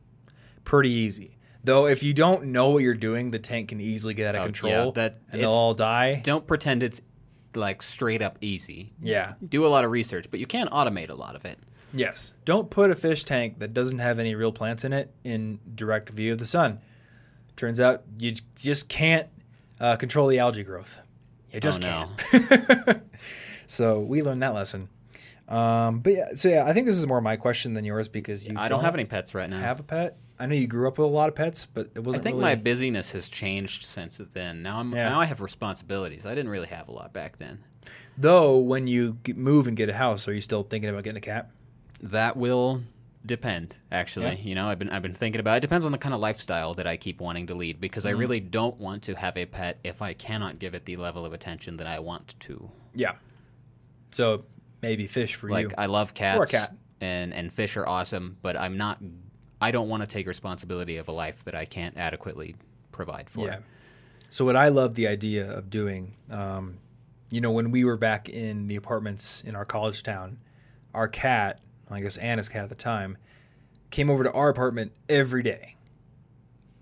pretty 0.64 0.90
easy. 0.90 1.38
Though 1.64 1.86
if 1.86 2.02
you 2.02 2.12
don't 2.12 2.46
know 2.46 2.68
what 2.70 2.82
you're 2.82 2.94
doing, 2.94 3.30
the 3.30 3.38
tank 3.38 3.70
can 3.70 3.80
easily 3.80 4.14
get 4.14 4.28
out 4.28 4.34
of 4.36 4.40
Oh, 4.42 4.44
control 4.44 4.72
yeah, 4.72 4.90
that- 4.94 5.18
and 5.32 5.40
they'll 5.40 5.50
all 5.50 5.74
die. 5.74 6.20
Don't 6.22 6.46
pretend 6.46 6.82
it's 6.82 7.00
like 7.54 7.80
straight 7.82 8.20
up 8.20 8.36
easy. 8.42 8.92
Yeah. 9.02 9.34
Do 9.46 9.66
a 9.66 9.68
lot 9.68 9.84
of 9.84 9.90
research, 9.90 10.26
but 10.30 10.38
you 10.38 10.46
can 10.46 10.68
automate 10.68 11.08
a 11.08 11.14
lot 11.14 11.34
of 11.34 11.44
it. 11.46 11.58
Yes. 11.94 12.34
Don't 12.44 12.68
put 12.68 12.90
a 12.90 12.94
fish 12.94 13.24
tank 13.24 13.58
that 13.60 13.72
doesn't 13.72 14.00
have 14.00 14.18
any 14.18 14.34
real 14.34 14.52
plants 14.52 14.84
in 14.84 14.92
it 14.92 15.14
in 15.24 15.60
direct 15.74 16.10
view 16.10 16.32
of 16.32 16.38
the 16.38 16.44
sun. 16.44 16.80
Turns 17.56 17.80
out 17.80 18.02
you 18.18 18.34
just 18.54 18.88
can't 18.90 19.28
uh, 19.80 19.96
control 19.96 20.28
the 20.28 20.38
algae 20.38 20.62
growth. 20.62 21.00
You 21.56 21.60
just 21.60 21.82
oh, 21.84 22.10
no. 22.32 22.38
can't. 22.78 23.02
so 23.66 24.00
we 24.00 24.22
learned 24.22 24.42
that 24.42 24.54
lesson. 24.54 24.88
Um, 25.48 26.00
but 26.00 26.12
yeah, 26.12 26.24
so 26.34 26.48
yeah, 26.48 26.64
I 26.66 26.72
think 26.72 26.86
this 26.86 26.96
is 26.96 27.06
more 27.06 27.20
my 27.20 27.36
question 27.36 27.72
than 27.72 27.84
yours 27.84 28.08
because 28.08 28.46
you 28.46 28.54
I 28.58 28.68
don't 28.68 28.82
have 28.82 28.94
any 28.94 29.04
pets 29.04 29.34
right 29.34 29.48
now. 29.48 29.58
have 29.58 29.80
a 29.80 29.84
pet. 29.84 30.18
I 30.38 30.46
know 30.46 30.54
you 30.54 30.66
grew 30.66 30.86
up 30.86 30.98
with 30.98 31.06
a 31.06 31.10
lot 31.10 31.28
of 31.30 31.34
pets, 31.34 31.66
but 31.66 31.90
it 31.94 32.00
wasn't. 32.00 32.22
I 32.22 32.24
think 32.24 32.34
really, 32.34 32.42
my 32.42 32.54
busyness 32.56 33.12
has 33.12 33.28
changed 33.28 33.84
since 33.84 34.18
then. 34.18 34.62
Now 34.62 34.80
I'm 34.80 34.92
Yeah. 34.92 35.08
now 35.08 35.20
I 35.20 35.24
have 35.24 35.40
responsibilities. 35.40 36.26
I 36.26 36.34
didn't 36.34 36.50
really 36.50 36.66
have 36.66 36.88
a 36.88 36.92
lot 36.92 37.12
back 37.12 37.38
then. 37.38 37.64
though. 38.18 38.58
When 38.58 38.86
you 38.86 39.18
move 39.34 39.66
and 39.66 39.76
get 39.76 39.88
a 39.88 39.94
house, 39.94 40.28
are 40.28 40.34
you 40.34 40.40
still 40.40 40.62
thinking 40.62 40.90
about 40.90 41.04
getting 41.04 41.18
a 41.18 41.20
cat? 41.22 41.50
That 42.02 42.36
will 42.36 42.82
depend, 43.26 43.76
actually. 43.90 44.26
Yeah. 44.26 44.32
You 44.42 44.54
know, 44.54 44.68
I've 44.68 44.78
been 44.78 44.90
I've 44.90 45.02
been 45.02 45.14
thinking 45.14 45.40
about. 45.40 45.58
It 45.58 45.60
depends 45.60 45.84
on 45.84 45.92
the 45.92 45.98
kind 45.98 46.14
of 46.14 46.20
lifestyle 46.20 46.74
that 46.74 46.86
I 46.86 46.96
keep 46.96 47.20
wanting 47.20 47.46
to 47.48 47.54
lead 47.54 47.80
because 47.80 48.04
Mm-hmm. 48.04 48.16
I 48.16 48.20
really 48.20 48.40
don't 48.40 48.78
want 48.78 49.02
to 49.04 49.14
have 49.14 49.36
a 49.36 49.46
pet 49.46 49.78
if 49.84 50.00
I 50.02 50.12
cannot 50.12 50.58
give 50.58 50.74
it 50.74 50.84
the 50.84 50.96
level 50.96 51.24
of 51.24 51.32
attention 51.32 51.76
that 51.78 51.86
I 51.86 51.98
want 51.98 52.34
to. 52.40 52.70
Yeah. 52.94 53.14
So 54.12 54.44
maybe 54.82 55.06
fish 55.06 55.34
for 55.34 55.50
Like 55.50 55.62
you. 55.62 55.68
Like 55.68 55.78
I 55.78 55.86
love 55.86 56.14
cats, 56.14 56.40
Or 56.40 56.46
cat. 56.46 56.74
and 57.00 57.32
and 57.34 57.52
fish 57.52 57.76
are 57.76 57.86
awesome, 57.86 58.36
but 58.42 58.56
I'm 58.56 58.76
not. 58.76 58.98
I 59.60 59.70
don't 59.70 59.88
want 59.88 60.02
to 60.02 60.06
take 60.06 60.26
responsibility 60.26 60.96
of 60.98 61.08
a 61.08 61.12
life 61.12 61.44
that 61.44 61.54
I 61.54 61.64
can't 61.64 61.96
adequately 61.96 62.56
provide 62.92 63.30
for. 63.30 63.46
Yeah. 63.46 63.58
So 64.28 64.44
what 64.44 64.56
I 64.56 64.68
love 64.68 64.94
the 64.94 65.06
idea 65.08 65.50
of 65.50 65.70
doing, 65.70 66.14
um, 66.30 66.78
you 67.30 67.40
know, 67.40 67.52
when 67.52 67.70
we 67.70 67.84
were 67.84 67.96
back 67.96 68.28
in 68.28 68.66
the 68.66 68.76
apartments 68.76 69.42
in 69.42 69.54
our 69.56 69.64
college 69.64 70.02
town, 70.02 70.38
our 70.92 71.08
cat, 71.08 71.60
I 71.90 72.00
guess 72.00 72.16
Anna's 72.16 72.48
cat 72.48 72.64
at 72.64 72.68
the 72.68 72.74
time, 72.74 73.16
came 73.90 74.10
over 74.10 74.24
to 74.24 74.32
our 74.32 74.48
apartment 74.48 74.92
every 75.08 75.42
day, 75.42 75.76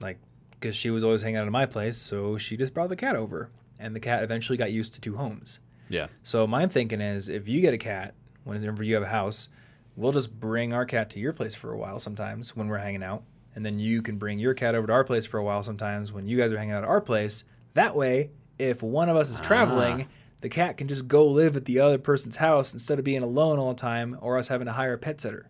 like 0.00 0.18
because 0.52 0.74
she 0.74 0.90
was 0.90 1.04
always 1.04 1.22
hanging 1.22 1.36
out 1.36 1.46
at 1.46 1.52
my 1.52 1.66
place, 1.66 1.98
so 1.98 2.38
she 2.38 2.56
just 2.56 2.72
brought 2.72 2.88
the 2.88 2.96
cat 2.96 3.16
over, 3.16 3.50
and 3.78 3.94
the 3.94 4.00
cat 4.00 4.22
eventually 4.22 4.56
got 4.56 4.72
used 4.72 4.94
to 4.94 5.00
two 5.00 5.16
homes. 5.16 5.60
Yeah. 5.88 6.06
So 6.22 6.46
my 6.46 6.66
thinking 6.66 7.00
is, 7.00 7.28
if 7.28 7.48
you 7.48 7.60
get 7.60 7.74
a 7.74 7.78
cat, 7.78 8.14
whenever 8.44 8.82
you 8.82 8.94
have 8.94 9.02
a 9.02 9.08
house, 9.08 9.48
we'll 9.96 10.12
just 10.12 10.40
bring 10.40 10.72
our 10.72 10.86
cat 10.86 11.10
to 11.10 11.20
your 11.20 11.32
place 11.32 11.54
for 11.54 11.72
a 11.72 11.76
while 11.76 11.98
sometimes 11.98 12.56
when 12.56 12.68
we're 12.68 12.78
hanging 12.78 13.02
out, 13.02 13.24
and 13.54 13.64
then 13.64 13.78
you 13.78 14.00
can 14.00 14.16
bring 14.16 14.38
your 14.38 14.54
cat 14.54 14.74
over 14.74 14.86
to 14.86 14.92
our 14.92 15.04
place 15.04 15.26
for 15.26 15.38
a 15.38 15.44
while 15.44 15.62
sometimes 15.62 16.12
when 16.12 16.26
you 16.26 16.36
guys 16.38 16.50
are 16.52 16.58
hanging 16.58 16.72
out 16.72 16.82
at 16.82 16.88
our 16.88 17.00
place. 17.00 17.44
That 17.74 17.94
way, 17.94 18.30
if 18.58 18.82
one 18.82 19.08
of 19.08 19.16
us 19.16 19.30
is 19.30 19.40
traveling, 19.40 20.02
ah. 20.02 20.06
The 20.44 20.50
cat 20.50 20.76
can 20.76 20.88
just 20.88 21.08
go 21.08 21.26
live 21.26 21.56
at 21.56 21.64
the 21.64 21.80
other 21.80 21.96
person's 21.96 22.36
house 22.36 22.74
instead 22.74 22.98
of 22.98 23.04
being 23.04 23.22
alone 23.22 23.58
all 23.58 23.72
the 23.72 23.80
time, 23.80 24.14
or 24.20 24.36
us 24.36 24.48
having 24.48 24.66
to 24.66 24.74
hire 24.74 24.92
a 24.92 24.98
pet 24.98 25.18
sitter. 25.18 25.48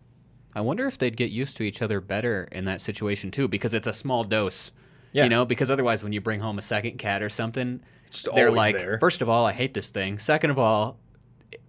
I 0.53 0.61
wonder 0.61 0.87
if 0.87 0.97
they'd 0.97 1.17
get 1.17 1.31
used 1.31 1.57
to 1.57 1.63
each 1.63 1.81
other 1.81 1.99
better 1.99 2.47
in 2.49 2.63
that 2.63 2.79
situation 2.79 3.29
too, 3.29 3.49
because 3.49 3.73
it's 3.73 3.87
a 3.87 3.91
small 3.91 4.23
dose. 4.23 4.71
Yeah. 5.11 5.23
You 5.25 5.29
know, 5.29 5.43
because 5.43 5.69
otherwise, 5.69 6.01
when 6.01 6.13
you 6.13 6.21
bring 6.21 6.39
home 6.39 6.57
a 6.57 6.61
second 6.61 6.97
cat 6.97 7.21
or 7.21 7.29
something, 7.29 7.81
they're 8.33 8.49
like, 8.49 8.77
there. 8.77 8.97
first 8.99 9.21
of 9.21 9.27
all, 9.27 9.45
I 9.45 9.51
hate 9.51 9.73
this 9.73 9.89
thing. 9.89 10.17
Second 10.17 10.51
of 10.51 10.57
all, 10.57 10.97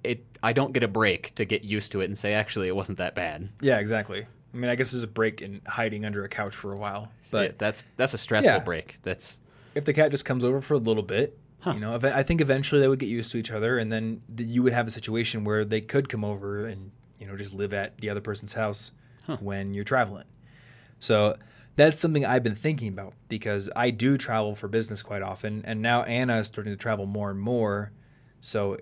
it 0.04 0.24
I 0.40 0.52
don't 0.52 0.72
get 0.72 0.84
a 0.84 0.88
break 0.88 1.34
to 1.34 1.44
get 1.44 1.64
used 1.64 1.90
to 1.92 2.02
it 2.02 2.04
and 2.04 2.16
say, 2.16 2.32
actually, 2.32 2.68
it 2.68 2.76
wasn't 2.76 2.98
that 2.98 3.16
bad. 3.16 3.48
Yeah, 3.60 3.78
exactly. 3.80 4.24
I 4.54 4.56
mean, 4.56 4.70
I 4.70 4.76
guess 4.76 4.92
there's 4.92 5.02
a 5.02 5.08
break 5.08 5.42
in 5.42 5.62
hiding 5.66 6.04
under 6.04 6.22
a 6.22 6.28
couch 6.28 6.54
for 6.54 6.70
a 6.72 6.76
while, 6.76 7.10
but 7.32 7.42
Yeah, 7.42 7.52
that's 7.58 7.82
that's 7.96 8.14
a 8.14 8.18
stressful 8.18 8.52
Yeah. 8.52 8.60
break. 8.60 8.98
That's 9.02 9.40
if 9.74 9.84
the 9.84 9.92
cat 9.92 10.12
just 10.12 10.24
comes 10.24 10.44
over 10.44 10.60
for 10.60 10.74
a 10.74 10.78
little 10.78 11.02
bit, 11.02 11.36
you 11.64 11.80
know, 11.80 11.98
I 12.02 12.22
think 12.22 12.40
eventually 12.40 12.80
they 12.80 12.88
would 12.88 12.98
get 12.98 13.08
used 13.08 13.32
to 13.32 13.38
each 13.38 13.50
other, 13.50 13.78
and 13.78 13.90
then 13.90 14.22
th- 14.36 14.48
you 14.48 14.62
would 14.62 14.72
have 14.72 14.86
a 14.86 14.90
situation 14.90 15.42
where 15.44 15.64
they 15.64 15.80
could 15.80 16.08
come 16.08 16.24
over 16.24 16.66
and 16.66 16.92
you 17.18 17.26
know 17.26 17.36
just 17.36 17.54
live 17.54 17.72
at 17.72 17.98
the 17.98 18.10
other 18.10 18.20
person's 18.20 18.52
house 18.52 18.92
when 19.40 19.74
you're 19.74 19.84
traveling. 19.84 20.26
So 20.98 21.36
that's 21.74 22.00
something 22.00 22.24
I've 22.24 22.42
been 22.42 22.54
thinking 22.54 22.88
about 22.88 23.14
because 23.28 23.68
I 23.74 23.90
do 23.90 24.16
travel 24.16 24.54
for 24.54 24.68
business 24.68 25.02
quite 25.02 25.22
often, 25.22 25.62
and 25.64 25.82
now 25.82 26.02
Anna 26.04 26.38
is 26.38 26.46
starting 26.46 26.72
to 26.72 26.76
travel 26.76 27.06
more 27.06 27.30
and 27.30 27.40
more. 27.40 27.92
So 28.40 28.78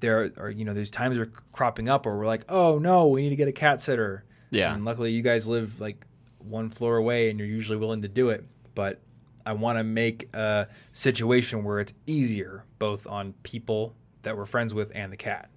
there 0.00 0.32
are 0.36 0.50
you 0.50 0.64
know 0.64 0.74
there's 0.74 0.90
times 0.90 1.18
are 1.18 1.30
cropping 1.52 1.88
up 1.88 2.06
where 2.06 2.16
we're 2.16 2.26
like, 2.26 2.44
oh 2.48 2.78
no, 2.78 3.06
we 3.06 3.22
need 3.22 3.30
to 3.30 3.36
get 3.36 3.48
a 3.48 3.52
cat 3.52 3.80
sitter. 3.80 4.24
Yeah. 4.50 4.74
And 4.74 4.84
luckily, 4.84 5.12
you 5.12 5.22
guys 5.22 5.48
live 5.48 5.80
like 5.80 6.04
one 6.38 6.70
floor 6.70 6.96
away, 6.96 7.30
and 7.30 7.38
you're 7.38 7.48
usually 7.48 7.78
willing 7.78 8.02
to 8.02 8.08
do 8.08 8.30
it. 8.30 8.44
But 8.74 9.00
I 9.46 9.52
want 9.52 9.78
to 9.78 9.84
make 9.84 10.28
a 10.34 10.66
situation 10.92 11.64
where 11.64 11.80
it's 11.80 11.94
easier, 12.06 12.64
both 12.78 13.06
on 13.06 13.34
people 13.42 13.94
that 14.22 14.36
we're 14.36 14.46
friends 14.46 14.74
with 14.74 14.90
and 14.94 15.12
the 15.12 15.16
cat. 15.16 15.48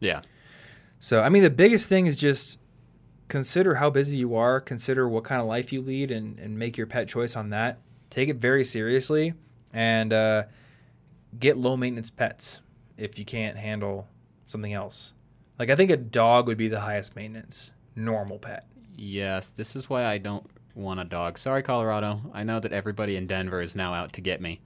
yeah, 0.00 0.20
So, 1.00 1.22
I 1.22 1.30
mean, 1.30 1.42
the 1.42 1.50
biggest 1.50 1.88
thing 1.88 2.06
is 2.06 2.16
just 2.16 2.58
consider 3.28 3.76
how 3.76 3.90
busy 3.90 4.18
you 4.18 4.36
are, 4.36 4.60
consider 4.60 5.08
what 5.08 5.24
kind 5.24 5.40
of 5.40 5.46
life 5.46 5.72
you 5.72 5.80
lead, 5.80 6.10
and, 6.10 6.38
and 6.38 6.58
make 6.58 6.76
your 6.76 6.86
pet 6.86 7.08
choice 7.08 7.36
on 7.36 7.50
that. 7.50 7.78
Take 8.10 8.28
it 8.28 8.36
very 8.36 8.64
seriously 8.64 9.34
and 9.72 10.12
uh, 10.12 10.44
get 11.38 11.56
low 11.56 11.76
maintenance 11.76 12.10
pets 12.10 12.62
if 12.96 13.18
you 13.18 13.24
can't 13.24 13.56
handle 13.56 14.08
something 14.46 14.72
else. 14.72 15.12
Like 15.58 15.70
I 15.70 15.76
think 15.76 15.90
a 15.90 15.96
dog 15.96 16.46
would 16.46 16.58
be 16.58 16.68
the 16.68 16.80
highest 16.80 17.16
maintenance 17.16 17.72
normal 17.94 18.38
pet. 18.38 18.64
Yes, 18.96 19.50
this 19.50 19.76
is 19.76 19.90
why 19.90 20.04
I 20.04 20.18
don't 20.18 20.46
want 20.78 21.00
a 21.00 21.04
dog. 21.04 21.38
Sorry, 21.38 21.62
Colorado. 21.62 22.20
I 22.32 22.44
know 22.44 22.60
that 22.60 22.72
everybody 22.72 23.16
in 23.16 23.26
Denver 23.26 23.60
is 23.60 23.74
now 23.76 23.92
out 23.94 24.12
to 24.14 24.20
get 24.20 24.40
me, 24.40 24.60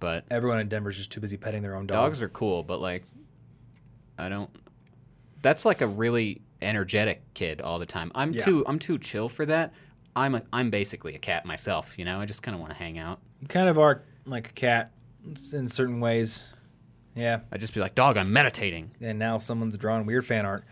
but 0.00 0.24
Everyone 0.30 0.60
in 0.60 0.68
Denver's 0.68 0.96
just 0.96 1.10
too 1.12 1.20
busy 1.20 1.36
petting 1.36 1.62
their 1.62 1.74
own 1.74 1.86
dog. 1.86 1.96
dogs 1.96 2.22
are 2.22 2.28
cool. 2.28 2.62
But 2.62 2.80
like, 2.80 3.04
I 4.18 4.28
don't. 4.28 4.50
That's 5.42 5.64
like 5.64 5.80
a 5.80 5.86
really 5.86 6.40
energetic 6.62 7.22
kid 7.34 7.60
all 7.60 7.78
the 7.78 7.86
time. 7.86 8.10
I'm 8.14 8.32
Yeah. 8.32 8.44
too. 8.44 8.64
I'm 8.66 8.78
too 8.78 8.98
chill 8.98 9.28
for 9.28 9.44
that. 9.46 9.72
I'm 10.16 10.34
a. 10.36 10.42
I'm 10.52 10.70
basically 10.70 11.14
a 11.14 11.18
cat 11.18 11.44
myself. 11.44 11.98
You 11.98 12.04
know. 12.04 12.20
I 12.20 12.24
just 12.26 12.42
kind 12.42 12.54
of 12.54 12.60
want 12.60 12.72
to 12.72 12.78
hang 12.78 12.98
out. 12.98 13.18
You 13.40 13.48
kind 13.48 13.68
of 13.68 13.78
are 13.78 14.02
like 14.24 14.50
a 14.50 14.52
cat 14.52 14.92
in 15.52 15.68
certain 15.68 16.00
ways. 16.00 16.50
Yeah. 17.14 17.40
I'd 17.52 17.60
just 17.60 17.74
be 17.74 17.80
like, 17.80 17.94
dog. 17.94 18.16
I'm 18.16 18.32
meditating. 18.32 18.90
And 19.00 19.18
now 19.18 19.38
someone's 19.38 19.76
drawing 19.78 20.04
weird 20.06 20.26
fan 20.26 20.44
art. 20.46 20.64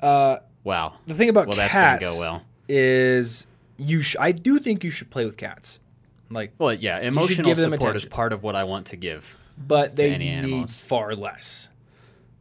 Uh, 0.00 0.38
Wow. 0.64 0.94
the 1.06 1.14
thing 1.14 1.28
about 1.28 1.46
Well, 1.46 1.56
that's 1.56 1.72
gonna 1.72 1.98
cats 1.98 2.04
go 2.04 2.18
well. 2.18 2.42
is 2.68 3.46
you. 3.76 4.00
Sh- 4.02 4.16
I 4.18 4.32
do 4.32 4.58
think 4.58 4.84
you 4.84 4.90
should 4.90 5.10
play 5.10 5.24
with 5.24 5.36
cats. 5.36 5.80
Like, 6.30 6.52
Well, 6.58 6.74
yeah. 6.74 6.98
Emotional 7.00 7.54
support 7.54 7.96
is 7.96 8.04
part 8.04 8.32
of 8.32 8.42
what 8.42 8.56
I 8.56 8.64
want 8.64 8.86
to 8.88 8.96
give. 8.96 9.36
but 9.56 9.96
they 9.96 10.10
any 10.10 10.24
need 10.26 10.30
animals. 10.32 10.80
far 10.80 11.14
less. 11.14 11.68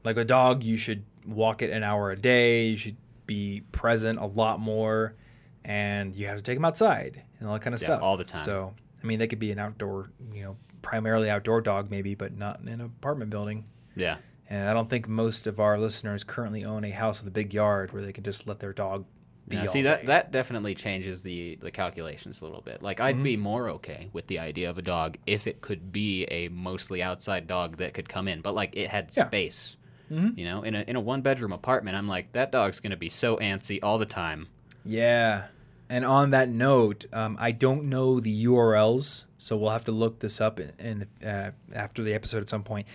Like 0.03 0.17
a 0.17 0.25
dog, 0.25 0.63
you 0.63 0.75
should 0.77 1.03
walk 1.25 1.61
it 1.61 1.69
an 1.71 1.83
hour 1.83 2.11
a 2.11 2.15
day. 2.15 2.67
You 2.67 2.77
should 2.77 2.97
be 3.27 3.61
present 3.71 4.19
a 4.19 4.25
lot 4.25 4.59
more, 4.59 5.15
and 5.63 6.15
you 6.15 6.27
have 6.27 6.37
to 6.37 6.43
take 6.43 6.57
them 6.57 6.65
outside 6.65 7.21
and 7.39 7.47
all 7.47 7.53
that 7.55 7.61
kind 7.61 7.73
of 7.73 7.81
Yeah, 7.81 7.85
stuff 7.85 8.01
all 8.03 8.17
the 8.17 8.23
time. 8.23 8.41
So, 8.43 8.73
I 9.03 9.05
mean, 9.07 9.19
they 9.19 9.27
could 9.27 9.39
be 9.39 9.51
an 9.51 9.59
outdoor, 9.59 10.09
you 10.33 10.43
know, 10.43 10.57
primarily 10.81 11.29
outdoor 11.29 11.61
dog, 11.61 11.89
maybe, 11.89 12.13
but 12.15 12.37
not 12.37 12.59
in 12.61 12.67
an 12.67 12.81
apartment 12.81 13.31
building. 13.31 13.65
Yeah. 13.95 14.17
And 14.47 14.69
I 14.69 14.73
don't 14.73 14.89
think 14.89 15.07
most 15.07 15.47
of 15.47 15.59
our 15.59 15.79
listeners 15.79 16.23
currently 16.23 16.63
own 16.65 16.83
a 16.83 16.91
house 16.91 17.19
with 17.19 17.27
a 17.27 17.31
big 17.31 17.51
yard 17.53 17.91
where 17.93 18.03
they 18.03 18.13
can 18.13 18.23
just 18.23 18.47
let 18.47 18.59
their 18.59 18.73
dog 18.73 19.05
Yeah, 19.49 19.65
see 19.67 19.83
that 19.83 20.01
day. 20.01 20.07
that 20.07 20.31
definitely 20.31 20.73
changes 20.75 21.21
the 21.21 21.57
the 21.61 21.71
calculations 21.71 22.41
a 22.41 22.45
little 22.45 22.61
bit. 22.61 22.81
Like 22.81 22.99
I'd 22.99 23.15
Mm-hmm. 23.15 23.23
be 23.23 23.37
more 23.37 23.69
okay 23.69 24.09
with 24.13 24.27
the 24.27 24.39
idea 24.39 24.69
of 24.69 24.77
a 24.77 24.81
dog 24.81 25.17
if 25.27 25.45
it 25.47 25.61
could 25.61 25.91
be 25.91 26.23
a 26.25 26.47
mostly 26.49 27.03
outside 27.03 27.45
dog 27.47 27.77
that 27.77 27.93
could 27.93 28.09
come 28.09 28.27
in, 28.27 28.41
but 28.41 28.55
like 28.55 28.75
it 28.75 28.89
had 28.89 29.09
Yeah. 29.15 29.23
Mm-hmm. 29.23 29.29
space. 29.29 29.77
You 30.09 30.45
know, 30.45 30.61
in 30.61 30.75
a 30.75 30.81
in 30.87 30.95
a 30.95 30.99
one 30.99 31.21
bedroom 31.21 31.51
apartment, 31.51 31.97
I'm 31.97 32.07
like 32.07 32.31
that 32.33 32.51
dog's 32.51 32.79
gonna 32.79 32.95
be 32.97 33.09
so 33.09 33.37
antsy 33.37 33.79
all 33.81 33.97
the 33.97 34.05
time. 34.05 34.47
Yeah. 34.83 35.45
And 35.89 36.03
on 36.05 36.31
that 36.31 36.49
note, 36.49 37.05
um, 37.13 37.37
I 37.39 37.51
don't 37.51 37.85
know 37.85 38.19
the 38.19 38.45
URLs, 38.45 39.25
so 39.37 39.55
we'll 39.55 39.69
have 39.69 39.85
to 39.85 39.91
look 39.91 40.17
this 40.19 40.41
up 40.41 40.59
in, 40.59 41.07
in 41.21 41.27
uh, 41.27 41.51
after 41.73 42.01
the 42.01 42.13
episode 42.15 42.41
at 42.41 42.49
some 42.49 42.63
point. 42.63 42.87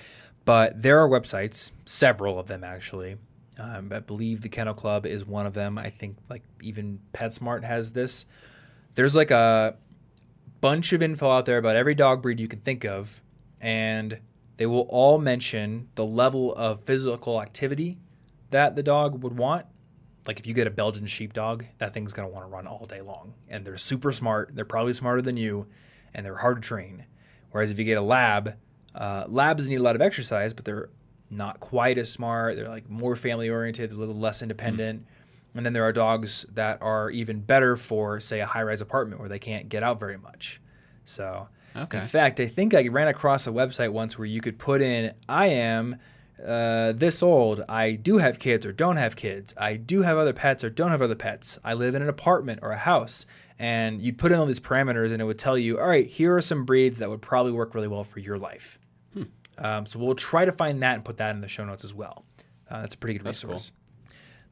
But 0.45 0.83
there 0.83 0.99
are 1.01 1.09
websites, 1.09 1.71
several 1.85 2.39
of 2.39 2.47
them 2.49 2.65
actually. 2.65 3.17
Um, 3.61 3.93
I 3.93 4.01
believe 4.01 4.41
the 4.41 4.49
Kennel 4.49 4.73
Club 4.73 5.05
is 5.05 5.27
one 5.27 5.47
of 5.47 5.53
them. 5.53 5.77
I 5.77 5.91
think 5.91 6.17
like 6.31 6.43
even 6.63 7.01
PetSmart 7.13 7.63
has 7.65 7.93
this. 7.93 8.25
There's 8.95 9.15
like 9.15 9.31
a 9.31 9.77
bunch 10.61 10.93
of 10.93 11.03
info 11.03 11.31
out 11.31 11.45
there 11.45 11.59
about 11.59 11.77
every 11.77 11.95
dog 11.95 12.23
breed 12.23 12.41
you 12.41 12.49
can 12.49 12.61
think 12.61 12.85
of, 12.85 13.21
and 13.61 14.21
they 14.57 14.65
will 14.65 14.87
all 14.89 15.19
mention 15.19 15.89
the 15.95 16.07
level 16.07 16.55
of 16.55 16.85
physical 16.85 17.41
activity 17.41 17.99
that 18.49 18.77
the 18.77 18.83
dog 18.83 19.23
would 19.23 19.37
want. 19.37 19.67
Like 20.27 20.41
if 20.41 20.47
you 20.47 20.55
get 20.55 20.67
a 20.67 20.71
Belgian 20.71 21.07
sheepdog, 21.07 21.65
that 21.79 21.93
thing's 21.93 22.15
gonna 22.15 22.29
want 22.29 22.47
to 22.47 22.51
run 22.51 22.67
all 22.67 22.87
day 22.87 23.03
long, 23.03 23.35
and 23.49 23.65
they're 23.65 23.77
super 23.77 24.11
smart. 24.11 24.53
They're 24.55 24.65
probably 24.65 24.95
smarter 24.95 25.21
than 25.21 25.37
you, 25.37 25.67
and 26.15 26.25
they're 26.25 26.37
hard 26.37 26.63
to 26.63 26.67
train. 26.67 27.05
Whereas 27.51 27.71
if 27.71 27.79
you 27.79 27.85
get 27.85 27.99
a 27.99 28.03
lab, 28.03 28.55
uh, 28.95 29.25
labs 29.29 29.69
need 29.69 29.77
a 29.77 29.83
lot 29.83 29.97
of 29.97 30.03
exercise, 30.03 30.55
but 30.55 30.65
they're 30.65 30.89
not 31.31 31.61
quite 31.61 31.97
as 31.99 32.11
smart. 32.11 32.57
They're 32.57 32.69
like 32.69 32.89
more 32.91 33.17
family 33.17 33.49
oriented, 33.49 33.93
a 33.93 33.95
little 33.95 34.17
less 34.17 34.43
independent. 34.43 35.07
And 35.55 35.65
then 35.67 35.73
there 35.73 35.85
are 35.85 35.93
dogs 35.93 36.47
that 36.55 36.79
are 36.81 37.11
even 37.11 37.41
better 37.41 37.77
for, 37.77 38.21
say, 38.21 38.41
a 38.41 38.47
high 38.47 38.63
rise 38.63 38.81
apartment 38.81 39.21
where 39.21 39.29
they 39.29 39.39
can't 39.39 39.69
get 39.69 39.83
out 39.83 39.99
very 39.99 40.17
much. 40.19 40.61
So, 41.05 41.49
Okay. 41.77 41.99
in 41.99 42.05
fact, 42.05 42.41
I 42.41 42.47
think 42.47 42.75
I 42.75 42.87
ran 42.89 43.09
across 43.09 43.47
a 43.47 43.51
website 43.51 43.91
once 43.91 44.19
where 44.19 44.27
you 44.27 44.41
could 44.41 44.59
put 44.59 44.81
in, 44.83 45.13
I 45.29 45.47
am 45.47 45.97
uh, 46.45 46.93
this 46.93 47.23
old. 47.23 47.63
I 47.69 47.93
do 47.97 48.19
have 48.19 48.39
kids 48.39 48.65
or 48.65 48.73
don't 48.73 48.97
have 48.97 49.15
kids. 49.15 49.55
I 49.57 49.77
do 49.77 50.03
have 50.03 50.17
other 50.19 50.33
pets 50.33 50.65
or 50.65 50.71
don't 50.71 50.91
have 50.91 51.03
other 51.03 51.15
pets. 51.15 51.59
I 51.63 51.75
live 51.75 51.95
in 51.95 52.03
an 52.03 52.09
apartment 52.09 52.61
or 52.63 52.71
a 52.73 52.79
house. 52.79 53.27
And 53.59 54.01
you'd 54.01 54.17
put 54.19 54.33
in 54.33 54.39
all 54.39 54.47
these 54.47 54.59
parameters 54.61 55.13
and 55.13 55.21
it 55.21 55.27
would 55.27 55.39
tell 55.39 55.59
you, 55.59 55.79
all 55.79 55.87
right, 55.87 56.07
here 56.07 56.35
are 56.35 56.41
some 56.41 56.65
breeds 56.65 56.99
that 56.99 57.11
would 57.11 57.21
probably 57.23 57.53
work 57.53 57.75
really 57.75 57.89
well 57.89 58.05
for 58.05 58.21
your 58.21 58.39
life. 58.39 58.79
Um, 59.61 59.87
so 59.87 59.99
we'll 59.99 60.15
try 60.15 60.45
to 60.45 60.53
find 60.53 60.83
that 60.83 60.95
and 60.95 61.05
put 61.05 61.19
that 61.19 61.35
in 61.35 61.41
the 61.41 61.49
show 61.49 61.65
notes 61.65 61.85
as 61.85 61.95
well. 61.95 62.25
Uh, 62.69 62.81
that's 62.81 62.95
a 62.95 62.99
pretty 62.99 63.19
good 63.19 63.27
That's 63.27 63.43
cool. 63.43 63.53
resource. 63.53 63.73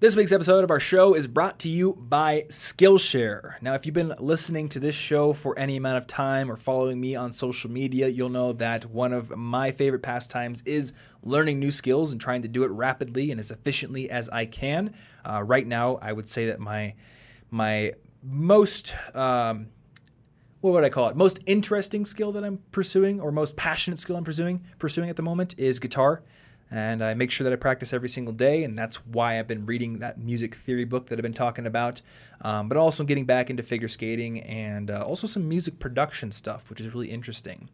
This 0.01 0.14
week's 0.14 0.31
episode 0.31 0.62
of 0.62 0.71
our 0.71 0.79
show 0.79 1.14
is 1.14 1.27
brought 1.27 1.59
to 1.61 1.68
you 1.68 1.94
by 1.94 2.44
Skillshare. 2.51 3.61
Now, 3.61 3.75
if 3.75 3.85
you've 3.85 3.97
been 3.97 4.14
listening 4.21 4.68
to 4.68 4.79
this 4.79 4.94
show 4.94 5.33
for 5.33 5.59
any 5.59 5.77
amount 5.77 5.99
of 5.99 6.07
time 6.07 6.53
or 6.53 6.57
following 6.57 7.01
me 7.01 7.16
on 7.16 7.33
social 7.33 7.68
media, 7.68 8.07
you'll 8.07 8.29
know 8.29 8.53
that 8.53 8.85
one 8.85 9.12
of 9.12 9.37
my 9.37 9.73
favorite 9.73 10.03
pastimes 10.05 10.62
is 10.62 10.92
learning 11.25 11.59
new 11.59 11.73
skills 11.73 12.12
and 12.12 12.21
trying 12.21 12.42
to 12.42 12.49
do 12.49 12.62
it 12.62 12.71
rapidly 12.71 13.33
and 13.33 13.40
as 13.40 13.51
efficiently 13.51 14.09
as 14.09 14.29
I 14.29 14.47
can. 14.47 14.94
Uh, 15.29 15.42
right 15.42 15.66
now, 15.66 15.97
I 16.01 16.12
would 16.12 16.29
say 16.29 16.47
that 16.47 16.61
my 16.61 16.94
my 17.51 17.94
most 18.23 18.94
um, 19.16 19.66
what 20.61 20.73
would 20.73 20.85
I 20.85 20.88
call 20.88 21.09
it? 21.09 21.16
Most 21.16 21.38
interesting 21.47 22.05
skill 22.05 22.33
that 22.33 22.44
I'm 22.44 22.59
pursuing, 22.73 23.21
or 23.21 23.31
most 23.31 23.57
passionate 23.57 23.99
skill 23.99 24.16
I'm 24.16 24.25
pursuing 24.25 24.64
pursuing 24.79 25.11
at 25.11 25.16
the 25.16 25.23
moment 25.23 25.55
is 25.59 25.79
guitar. 25.79 26.23
And 26.71 27.03
I 27.03 27.14
make 27.14 27.31
sure 27.31 27.44
that 27.44 27.53
I 27.53 27.57
practice 27.57 27.94
every 27.94 28.11
single 28.11 28.35
day, 28.35 28.62
and 28.62 28.79
that's 28.79 28.97
why 29.07 29.38
I've 29.38 29.47
been 29.47 29.64
reading 29.64 30.01
that 30.01 30.18
music 30.18 30.55
theory 30.55 30.85
book 30.85 31.07
that 31.07 31.18
I've 31.18 31.23
been 31.23 31.33
talking 31.33 31.66
about. 31.66 32.03
Um, 32.42 32.68
but 32.68 32.77
also 32.77 33.05
getting 33.05 33.25
back 33.25 33.49
into 33.49 33.62
figure 33.62 33.88
skating 33.88 34.40
and 34.42 34.90
uh, 34.90 35.03
also 35.03 35.27
some 35.27 35.49
music 35.49 35.79
production 35.79 36.31
stuff, 36.31 36.68
which 36.68 36.81
is 36.81 36.92
really 36.92 37.11
interesting. 37.11 37.71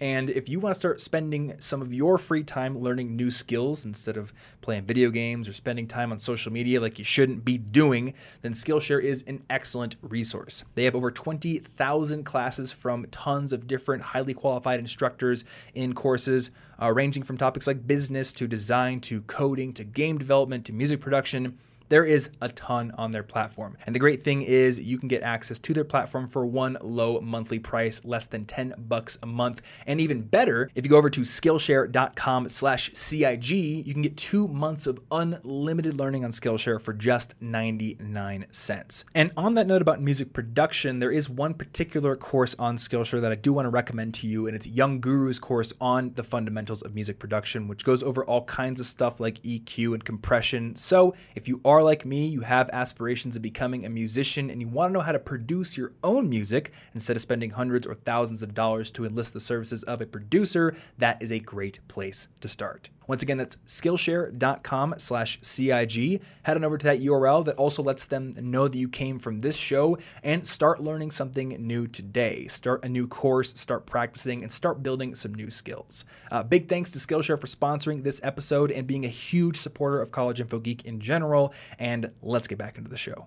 And 0.00 0.28
if 0.28 0.48
you 0.48 0.60
want 0.60 0.74
to 0.74 0.78
start 0.78 1.00
spending 1.00 1.54
some 1.58 1.80
of 1.80 1.92
your 1.92 2.18
free 2.18 2.44
time 2.44 2.78
learning 2.78 3.16
new 3.16 3.30
skills 3.30 3.84
instead 3.84 4.16
of 4.16 4.32
playing 4.60 4.84
video 4.84 5.10
games 5.10 5.48
or 5.48 5.54
spending 5.54 5.86
time 5.86 6.12
on 6.12 6.18
social 6.18 6.52
media 6.52 6.80
like 6.80 6.98
you 6.98 7.04
shouldn't 7.04 7.44
be 7.44 7.56
doing, 7.56 8.12
then 8.42 8.52
Skillshare 8.52 9.02
is 9.02 9.22
an 9.22 9.42
excellent 9.48 9.96
resource. 10.02 10.64
They 10.74 10.84
have 10.84 10.94
over 10.94 11.10
20,000 11.10 12.24
classes 12.24 12.72
from 12.72 13.06
tons 13.10 13.52
of 13.52 13.66
different 13.66 14.02
highly 14.02 14.34
qualified 14.34 14.80
instructors 14.80 15.44
in 15.74 15.94
courses 15.94 16.50
uh, 16.80 16.92
ranging 16.92 17.22
from 17.22 17.38
topics 17.38 17.66
like 17.66 17.86
business 17.86 18.32
to 18.34 18.46
design 18.46 19.00
to 19.00 19.22
coding 19.22 19.72
to 19.72 19.84
game 19.84 20.18
development 20.18 20.66
to 20.66 20.72
music 20.72 21.00
production. 21.00 21.58
There 21.88 22.04
is 22.04 22.30
a 22.40 22.48
ton 22.48 22.92
on 22.98 23.12
their 23.12 23.22
platform. 23.22 23.76
And 23.86 23.94
the 23.94 24.00
great 24.00 24.20
thing 24.20 24.42
is 24.42 24.80
you 24.80 24.98
can 24.98 25.08
get 25.08 25.22
access 25.22 25.58
to 25.60 25.74
their 25.74 25.84
platform 25.84 26.26
for 26.28 26.44
one 26.44 26.76
low 26.82 27.20
monthly 27.20 27.58
price, 27.58 28.04
less 28.04 28.26
than 28.26 28.44
10 28.44 28.74
bucks 28.78 29.18
a 29.22 29.26
month. 29.26 29.62
And 29.86 30.00
even 30.00 30.22
better, 30.22 30.70
if 30.74 30.84
you 30.84 30.90
go 30.90 30.96
over 30.96 31.10
to 31.10 31.20
skillshare.com 31.20 32.48
slash 32.48 32.90
CIG, 32.92 33.50
you 33.50 33.92
can 33.92 34.02
get 34.02 34.16
two 34.16 34.48
months 34.48 34.86
of 34.86 34.98
unlimited 35.10 35.98
learning 35.98 36.24
on 36.24 36.30
Skillshare 36.30 36.80
for 36.80 36.92
just 36.92 37.34
99 37.40 38.46
cents. 38.50 39.04
And 39.14 39.30
on 39.36 39.54
that 39.54 39.66
note 39.66 39.82
about 39.82 40.00
music 40.00 40.32
production, 40.32 40.98
there 40.98 41.12
is 41.12 41.30
one 41.30 41.54
particular 41.54 42.16
course 42.16 42.54
on 42.58 42.76
Skillshare 42.76 43.20
that 43.20 43.32
I 43.32 43.36
do 43.36 43.52
want 43.52 43.66
to 43.66 43.70
recommend 43.70 44.14
to 44.14 44.26
you, 44.26 44.46
and 44.46 44.56
it's 44.56 44.66
Young 44.66 45.00
Guru's 45.00 45.38
course 45.38 45.72
on 45.80 46.14
the 46.14 46.22
fundamentals 46.22 46.82
of 46.82 46.94
music 46.94 47.18
production, 47.18 47.68
which 47.68 47.84
goes 47.84 48.02
over 48.02 48.24
all 48.24 48.44
kinds 48.44 48.80
of 48.80 48.86
stuff 48.86 49.20
like 49.20 49.42
EQ 49.42 49.94
and 49.94 50.04
compression. 50.04 50.74
So 50.76 51.14
if 51.34 51.48
you 51.48 51.60
are 51.64 51.75
like 51.82 52.04
me, 52.04 52.26
you 52.26 52.40
have 52.40 52.70
aspirations 52.72 53.36
of 53.36 53.42
becoming 53.42 53.84
a 53.84 53.88
musician 53.88 54.50
and 54.50 54.60
you 54.60 54.68
want 54.68 54.90
to 54.90 54.94
know 54.94 55.00
how 55.00 55.12
to 55.12 55.18
produce 55.18 55.76
your 55.76 55.92
own 56.02 56.28
music 56.28 56.72
instead 56.94 57.16
of 57.16 57.22
spending 57.22 57.50
hundreds 57.50 57.86
or 57.86 57.94
thousands 57.94 58.42
of 58.42 58.54
dollars 58.54 58.90
to 58.92 59.04
enlist 59.04 59.32
the 59.32 59.40
services 59.40 59.82
of 59.84 60.00
a 60.00 60.06
producer, 60.06 60.76
that 60.98 61.22
is 61.22 61.32
a 61.32 61.38
great 61.38 61.78
place 61.88 62.28
to 62.40 62.48
start. 62.48 62.90
Once 63.06 63.22
again, 63.22 63.36
that's 63.36 63.56
skillshare.com 63.66 64.94
slash 64.98 65.38
CIG. 65.40 66.20
Head 66.42 66.56
on 66.56 66.64
over 66.64 66.76
to 66.76 66.84
that 66.84 67.00
URL 67.00 67.44
that 67.44 67.56
also 67.56 67.82
lets 67.82 68.04
them 68.04 68.32
know 68.36 68.66
that 68.66 68.76
you 68.76 68.88
came 68.88 69.18
from 69.18 69.40
this 69.40 69.56
show 69.56 69.96
and 70.22 70.46
start 70.46 70.82
learning 70.82 71.12
something 71.12 71.50
new 71.50 71.86
today. 71.86 72.48
Start 72.48 72.84
a 72.84 72.88
new 72.88 73.06
course, 73.06 73.58
start 73.58 73.86
practicing, 73.86 74.42
and 74.42 74.50
start 74.50 74.82
building 74.82 75.14
some 75.14 75.34
new 75.34 75.50
skills. 75.50 76.04
Uh, 76.30 76.42
big 76.42 76.68
thanks 76.68 76.90
to 76.90 76.98
Skillshare 76.98 77.40
for 77.40 77.46
sponsoring 77.46 78.02
this 78.02 78.20
episode 78.24 78.72
and 78.72 78.86
being 78.86 79.04
a 79.04 79.08
huge 79.08 79.56
supporter 79.56 80.00
of 80.00 80.10
College 80.10 80.40
Info 80.40 80.58
Geek 80.58 80.84
in 80.84 80.98
general. 80.98 81.54
And 81.78 82.10
let's 82.22 82.46
get 82.46 82.58
back 82.58 82.78
into 82.78 82.90
the 82.90 82.96
show. 82.96 83.26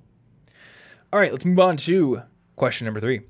All 1.12 1.20
right, 1.20 1.32
let's 1.32 1.46
move 1.46 1.60
on 1.60 1.78
to 1.78 2.22
question 2.56 2.86
number 2.86 3.00
three. 3.00 3.22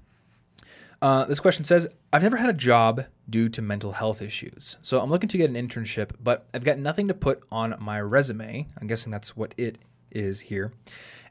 Uh, 1.02 1.24
this 1.26 1.40
question 1.40 1.64
says, 1.64 1.88
I've 2.12 2.24
never 2.24 2.38
had 2.38 2.50
a 2.50 2.54
job 2.54 3.06
due 3.30 3.48
to 3.50 3.62
mental 3.62 3.94
health 3.94 4.22
issues. 4.22 4.76
So 4.82 5.00
I'm 5.00 5.10
looking 5.10 5.30
to 5.30 5.38
get 5.38 5.50
an 5.50 5.56
internship, 5.56 6.12
but 6.22 6.48
I've 6.54 6.66
got 6.66 6.78
nothing 6.78 7.08
to 7.08 7.14
put 7.14 7.42
on 7.52 7.76
my 7.80 8.02
resume. 8.02 8.68
I'm 8.80 8.88
guessing 8.88 9.12
that's 9.12 9.38
what 9.38 9.54
it 9.58 9.78
is 10.12 10.42
here. 10.42 10.74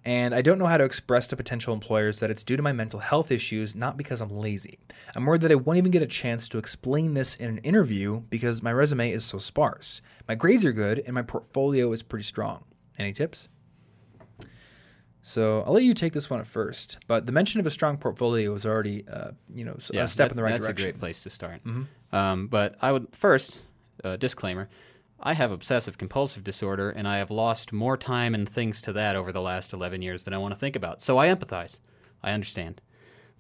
And 0.05 0.35
I 0.35 0.41
don't 0.41 0.59
know 0.59 0.67
how 0.67 0.79
to 0.79 0.85
express 0.85 1.27
to 1.29 1.37
potential 1.37 1.75
employers 1.75 2.21
that 2.21 2.31
it's 2.31 2.43
due 2.43 2.57
to 2.57 2.63
my 2.63 2.73
mental 2.73 3.01
health 3.01 3.31
issues, 3.31 3.75
not 3.75 3.97
because 3.97 4.23
I'm 4.23 4.35
lazy. 4.35 4.79
I'm 5.15 5.27
worried 5.27 5.43
that 5.43 5.53
I 5.53 5.57
won't 5.57 5.79
even 5.79 5.91
get 5.91 6.03
a 6.03 6.07
chance 6.07 6.49
to 6.51 6.59
explain 6.59 7.15
this 7.15 7.35
in 7.35 7.51
an 7.51 7.59
interview 7.59 8.21
because 8.31 8.63
my 8.63 8.73
resume 8.73 9.11
is 9.11 9.25
so 9.25 9.39
sparse. 9.39 10.01
My 10.27 10.35
grades 10.35 10.65
are 10.65 10.73
good 10.73 11.03
and 11.05 11.15
my 11.15 11.23
portfolio 11.23 11.93
is 11.93 12.03
pretty 12.03 12.25
strong. 12.25 12.65
Any 12.99 13.13
tips? 13.13 13.49
So 15.29 15.63
I'll 15.67 15.75
let 15.75 15.83
you 15.83 15.93
take 15.93 16.15
this 16.15 16.31
one 16.31 16.41
at 16.41 16.47
first. 16.47 16.97
But 17.07 17.27
the 17.27 17.33
mention 17.33 17.61
of 17.61 17.67
a 17.67 17.71
strong 17.71 17.99
portfolio 17.99 18.55
is 18.55 18.65
already, 18.65 19.07
uh, 19.07 19.33
you 19.53 19.63
know, 19.65 19.75
s- 19.75 19.91
a 19.91 20.07
step 20.09 20.31
in 20.31 20.37
the 20.39 20.43
right 20.43 20.53
that's 20.53 20.65
direction. 20.65 20.77
Mm-hmm. 20.85 20.89
a 20.89 20.93
great 20.93 21.01
place 21.01 21.23
to 21.25 21.31
start. 21.31 21.61
Um, 22.13 22.47
but 22.47 22.77
I 22.81 22.93
would 22.93 23.09
first 23.15 23.61
uh, 24.03 24.17
disclaimer: 24.17 24.71
I 25.21 25.35
have 25.35 25.51
obsessive 25.53 25.99
compulsive 25.99 26.45
disorder, 26.45 26.89
and 26.89 27.07
I 27.07 27.19
have 27.19 27.31
lost 27.31 27.75
more 27.75 27.99
time 27.99 28.35
and 28.35 28.49
things 28.49 28.81
to 28.83 28.93
that 28.95 29.17
over 29.17 29.31
the 29.31 29.43
last 29.43 29.75
eleven 29.75 30.01
years 30.01 30.23
than 30.23 30.33
I 30.33 30.39
want 30.39 30.55
to 30.55 30.59
think 30.61 30.75
about. 30.75 31.03
So 31.03 31.19
I 31.19 31.29
empathize. 31.29 31.79
I 32.23 32.33
understand, 32.33 32.81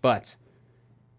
but 0.02 0.36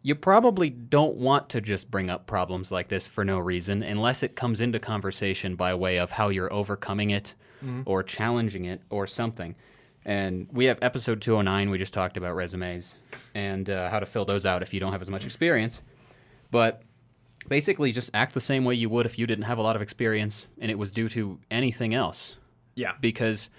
you 0.03 0.13
probably 0.15 0.69
don't 0.69 1.15
want 1.17 1.49
to 1.49 1.61
just 1.61 1.89
bring 1.91 2.09
up 2.11 2.27
problems 2.27 2.71
like 2.71 2.87
this 2.89 3.07
for 3.07 3.25
no 3.25 3.37
reason 3.39 3.81
unless 3.83 4.23
it 4.23 4.35
comes 4.35 4.61
into 4.61 4.79
conversation 4.79 5.55
by 5.55 5.73
way 5.73 5.97
of 5.97 6.11
how 6.11 6.29
you're 6.29 6.53
overcoming 6.53 7.09
it 7.09 7.33
or 7.85 8.01
challenging 8.03 8.63
it 8.63 8.81
or 8.89 9.05
something. 9.07 9.55
And 10.05 10.47
we 10.51 10.65
have 10.65 10.79
episode 10.81 11.21
209, 11.21 11.69
we 11.69 11.77
just 11.77 11.93
talked 11.93 12.17
about 12.17 12.35
resumes 12.35 12.95
and 13.35 13.69
uh, 13.69 13.89
how 13.89 13.99
to 13.99 14.05
fill 14.05 14.25
those 14.25 14.45
out 14.45 14.61
if 14.61 14.73
you 14.73 14.79
don't 14.79 14.91
have 14.91 15.01
as 15.01 15.09
much 15.09 15.25
experience. 15.25 15.81
But 16.51 16.81
basically, 17.47 17.91
just 17.91 18.09
act 18.13 18.33
the 18.33 18.41
same 18.41 18.65
way 18.65 18.75
you 18.75 18.89
would 18.89 19.05
if 19.05 19.19
you 19.19 19.27
didn't 19.27 19.43
have 19.45 19.57
a 19.57 19.61
lot 19.61 19.75
of 19.75 19.81
experience 19.81 20.47
and 20.59 20.71
it 20.71 20.77
was 20.79 20.91
due 20.91 21.09
to 21.09 21.39
anything 21.51 21.93
else 21.93 22.37
Yeah. 22.75 22.93
because 23.01 23.49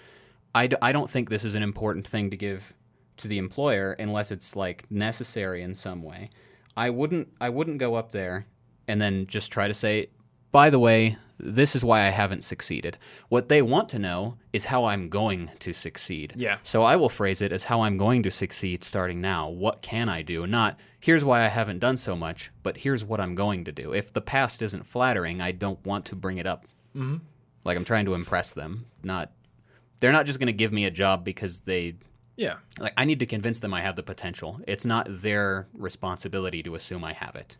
I, 0.53 0.67
d- 0.67 0.75
I 0.81 0.91
don't 0.91 1.09
think 1.09 1.29
this 1.29 1.45
is 1.45 1.55
an 1.55 1.63
important 1.63 2.07
thing 2.07 2.29
to 2.31 2.37
give 2.37 2.73
to 3.17 3.27
the 3.27 3.37
employer 3.37 3.93
unless 3.93 4.31
it's 4.31 4.55
like 4.55 4.89
necessary 4.91 5.61
in 5.61 5.75
some 5.75 6.01
way. 6.03 6.29
I 6.75 6.89
wouldn't 6.89 7.27
I 7.39 7.49
wouldn't 7.49 7.77
go 7.77 7.95
up 7.95 8.11
there 8.11 8.45
and 8.87 8.99
then 9.01 9.27
just 9.27 9.51
try 9.51 9.67
to 9.67 9.73
say, 9.73 10.07
by 10.51 10.69
the 10.69 10.79
way, 10.79 11.17
this 11.43 11.75
is 11.75 11.83
why 11.83 12.05
I 12.05 12.09
haven't 12.09 12.43
succeeded. 12.43 12.97
What 13.29 13.49
they 13.49 13.61
want 13.61 13.89
to 13.89 13.99
know 13.99 14.37
is 14.53 14.65
how 14.65 14.85
I'm 14.85 15.09
going 15.09 15.51
to 15.59 15.73
succeed. 15.73 16.33
Yeah. 16.35 16.57
So 16.63 16.83
I 16.83 16.95
will 16.95 17.09
phrase 17.09 17.41
it 17.41 17.51
as 17.51 17.65
how 17.65 17.81
I'm 17.81 17.97
going 17.97 18.23
to 18.23 18.31
succeed 18.31 18.83
starting 18.83 19.21
now. 19.21 19.49
What 19.49 19.81
can 19.81 20.07
I 20.09 20.21
do? 20.21 20.45
Not 20.47 20.79
here's 20.99 21.25
why 21.25 21.43
I 21.43 21.47
haven't 21.47 21.79
done 21.79 21.97
so 21.97 22.15
much, 22.15 22.51
but 22.61 22.77
here's 22.77 23.03
what 23.03 23.19
I'm 23.19 23.33
going 23.35 23.65
to 23.65 23.71
do. 23.71 23.91
If 23.93 24.13
the 24.13 24.21
past 24.21 24.61
isn't 24.61 24.85
flattering, 24.85 25.41
I 25.41 25.51
don't 25.51 25.83
want 25.85 26.05
to 26.05 26.15
bring 26.15 26.37
it 26.37 26.45
up. 26.45 26.65
Mm-hmm. 26.95 27.17
Like 27.63 27.77
I'm 27.77 27.85
trying 27.85 28.05
to 28.05 28.13
impress 28.13 28.53
them. 28.53 28.85
Not 29.03 29.31
they're 29.99 30.11
not 30.11 30.25
just 30.25 30.39
going 30.39 30.47
to 30.47 30.53
give 30.53 30.71
me 30.71 30.85
a 30.85 30.91
job 30.91 31.23
because 31.23 31.61
they 31.61 31.95
Yeah. 32.37 32.55
like 32.79 32.93
I 32.97 33.05
need 33.05 33.19
to 33.19 33.25
convince 33.25 33.59
them 33.59 33.73
I 33.73 33.81
have 33.81 33.95
the 33.95 34.03
potential. 34.03 34.59
It's 34.67 34.85
not 34.85 35.07
their 35.09 35.67
responsibility 35.73 36.61
to 36.63 36.75
assume 36.75 37.03
I 37.03 37.13
have 37.13 37.35
it. 37.35 37.57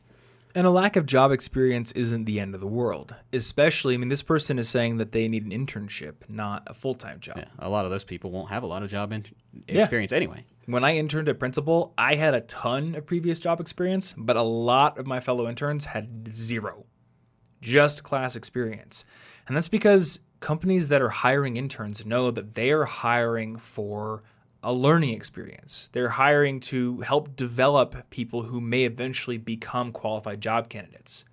And 0.54 0.68
a 0.68 0.70
lack 0.72 0.96
of 0.96 1.06
job 1.06 1.32
experience 1.32 1.92
isn't 1.94 2.26
the 2.26 2.40
end 2.40 2.54
of 2.56 2.62
the 2.62 2.68
world. 2.68 3.16
Especially, 3.32 3.94
I 3.94 3.98
mean, 3.98 4.10
this 4.10 4.22
person 4.24 4.60
is 4.60 4.68
saying 4.70 4.98
that 4.98 5.12
they 5.12 5.28
need 5.28 5.46
an 5.46 5.52
internship, 5.52 6.16
not 6.28 6.64
a 6.68 6.74
full 6.74 6.94
time 6.96 7.20
job. 7.20 7.38
Yeah, 7.38 7.46
a 7.60 7.70
lot 7.70 7.86
of 7.86 7.92
those 7.92 8.04
people 8.04 8.32
won't 8.32 8.50
have 8.50 8.64
a 8.64 8.68
lot 8.68 8.84
of 8.84 8.90
job 8.90 9.12
in- 9.14 9.26
Yeah. 9.68 9.80
experience 9.82 10.12
anyway. 10.12 10.46
When 10.66 10.84
I 10.84 10.96
interned 10.96 11.30
at 11.30 11.40
Principal, 11.40 11.94
I 11.98 12.16
had 12.16 12.34
a 12.34 12.42
ton 12.42 12.96
of 12.96 13.06
previous 13.06 13.40
job 13.40 13.60
experience, 13.60 14.14
but 14.18 14.38
a 14.38 14.42
lot 14.44 14.98
of 14.98 15.08
my 15.08 15.20
fellow 15.20 15.48
interns 15.48 15.86
had 15.86 16.28
zero, 16.30 16.86
just 17.62 18.04
class 18.04 18.36
experience. 18.36 19.04
And 19.48 19.56
that's 19.58 19.68
because 19.68 20.20
companies 20.40 20.90
that 20.90 21.02
are 21.02 21.10
hiring 21.10 21.58
interns 21.58 22.06
know 22.06 22.32
that 22.32 22.54
they 22.56 22.72
are 22.72 22.86
hiring 22.86 23.58
for 23.58 24.24
a 24.64 24.74
learning 24.74 25.14
experience. 25.14 25.90
They're 25.92 26.10
hiring 26.10 26.60
to 26.62 27.02
help 27.02 27.36
develop 27.36 28.10
people 28.10 28.44
who 28.44 28.62
may 28.62 28.84
eventually 28.84 29.38
become 29.38 29.92
qualified 29.92 30.42
job 30.42 30.70
candidates. 30.70 31.26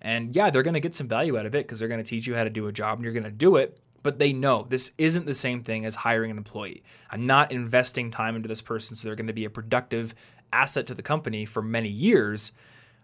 And 0.00 0.36
yeah, 0.36 0.50
they're 0.50 0.62
going 0.62 0.74
to 0.74 0.80
get 0.80 0.94
some 0.94 1.08
value 1.08 1.38
out 1.38 1.46
of 1.46 1.54
it 1.54 1.66
because 1.66 1.78
they're 1.78 1.88
going 1.88 2.02
to 2.02 2.08
teach 2.08 2.26
you 2.26 2.34
how 2.34 2.44
to 2.44 2.50
do 2.50 2.66
a 2.66 2.72
job 2.72 2.98
and 2.98 3.04
you're 3.04 3.14
going 3.14 3.24
to 3.24 3.30
do 3.30 3.56
it. 3.56 3.78
But 4.02 4.18
they 4.18 4.34
know 4.34 4.66
this 4.68 4.92
isn't 4.98 5.24
the 5.24 5.32
same 5.32 5.62
thing 5.62 5.86
as 5.86 5.94
hiring 5.94 6.30
an 6.30 6.36
employee. 6.36 6.82
I'm 7.10 7.26
not 7.26 7.52
investing 7.52 8.10
time 8.10 8.36
into 8.36 8.48
this 8.48 8.60
person 8.60 8.96
so 8.96 9.08
they're 9.08 9.16
going 9.16 9.28
to 9.28 9.32
be 9.32 9.46
a 9.46 9.50
productive 9.50 10.14
asset 10.52 10.86
to 10.86 10.94
the 10.94 11.02
company 11.02 11.46
for 11.46 11.62
many 11.62 11.88
years, 11.88 12.52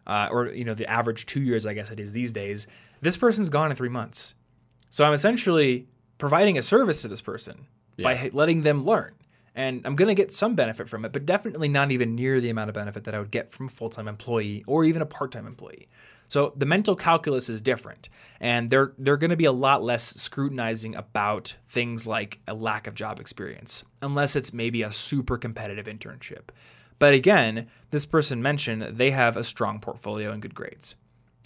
uh, 0.07 0.29
or 0.31 0.49
you 0.49 0.65
know 0.65 0.75
the 0.75 0.89
average 0.89 1.27
two 1.27 1.41
years, 1.41 1.67
I 1.67 1.75
guess 1.75 1.91
it 1.91 2.01
is 2.01 2.13
these 2.13 2.33
days. 2.33 2.67
This 3.01 3.17
person's 3.17 3.51
gone 3.51 3.71
in 3.71 3.77
three 3.77 3.89
months, 3.89 4.35
so 4.89 5.05
I'm 5.05 5.13
essentially 5.13 5.87
providing 6.19 6.59
a 6.59 6.63
service 6.63 7.03
to 7.03 7.09
this 7.09 7.21
person 7.21 7.67
by 7.99 8.31
letting 8.33 8.63
them 8.63 8.85
learn. 8.85 9.15
And 9.55 9.83
I'm 9.85 9.97
going 9.97 10.09
to 10.09 10.15
get 10.15 10.33
some 10.33 10.55
benefit 10.55 10.89
from 10.89 11.05
it, 11.05 11.13
but 11.13 11.27
definitely 11.27 11.69
not 11.69 11.91
even 11.91 12.15
near 12.15 12.41
the 12.41 12.51
amount 12.51 12.71
of 12.71 12.75
benefit 12.75 13.05
that 13.05 13.15
I 13.15 13.19
would 13.19 13.33
get 13.33 13.51
from 13.51 13.67
a 13.67 13.71
full 13.71 13.91
time 13.91 14.09
employee 14.09 14.65
or 14.67 14.85
even 14.85 15.03
a 15.03 15.07
part 15.07 15.33
time 15.33 15.47
employee. 15.47 15.89
So 16.29 16.53
the 16.57 16.67
mental 16.67 16.95
calculus 16.95 17.49
is 17.49 17.61
different, 17.61 18.09
and 18.39 18.71
they're 18.71 18.93
they're 18.99 19.17
going 19.17 19.31
to 19.31 19.37
be 19.37 19.47
a 19.47 19.53
lot 19.53 19.83
less 19.83 20.15
scrutinizing 20.15 20.95
about 20.95 21.57
things 21.67 22.07
like 22.07 22.39
a 22.47 22.55
lack 22.55 22.87
of 22.87 22.95
job 22.95 23.19
experience, 23.19 23.83
unless 24.01 24.37
it's 24.37 24.53
maybe 24.53 24.83
a 24.83 24.93
super 24.93 25.37
competitive 25.37 25.87
internship. 25.87 26.51
But 27.01 27.15
again, 27.15 27.67
this 27.91 28.07
person 28.07 28.41
mentioned 28.41 28.97
they 28.97 29.11
have 29.11 29.37
a 29.37 29.43
strong 29.43 29.81
portfolio 29.81 30.31
and 30.31 30.41
good 30.41 30.55
grades. 30.55 30.95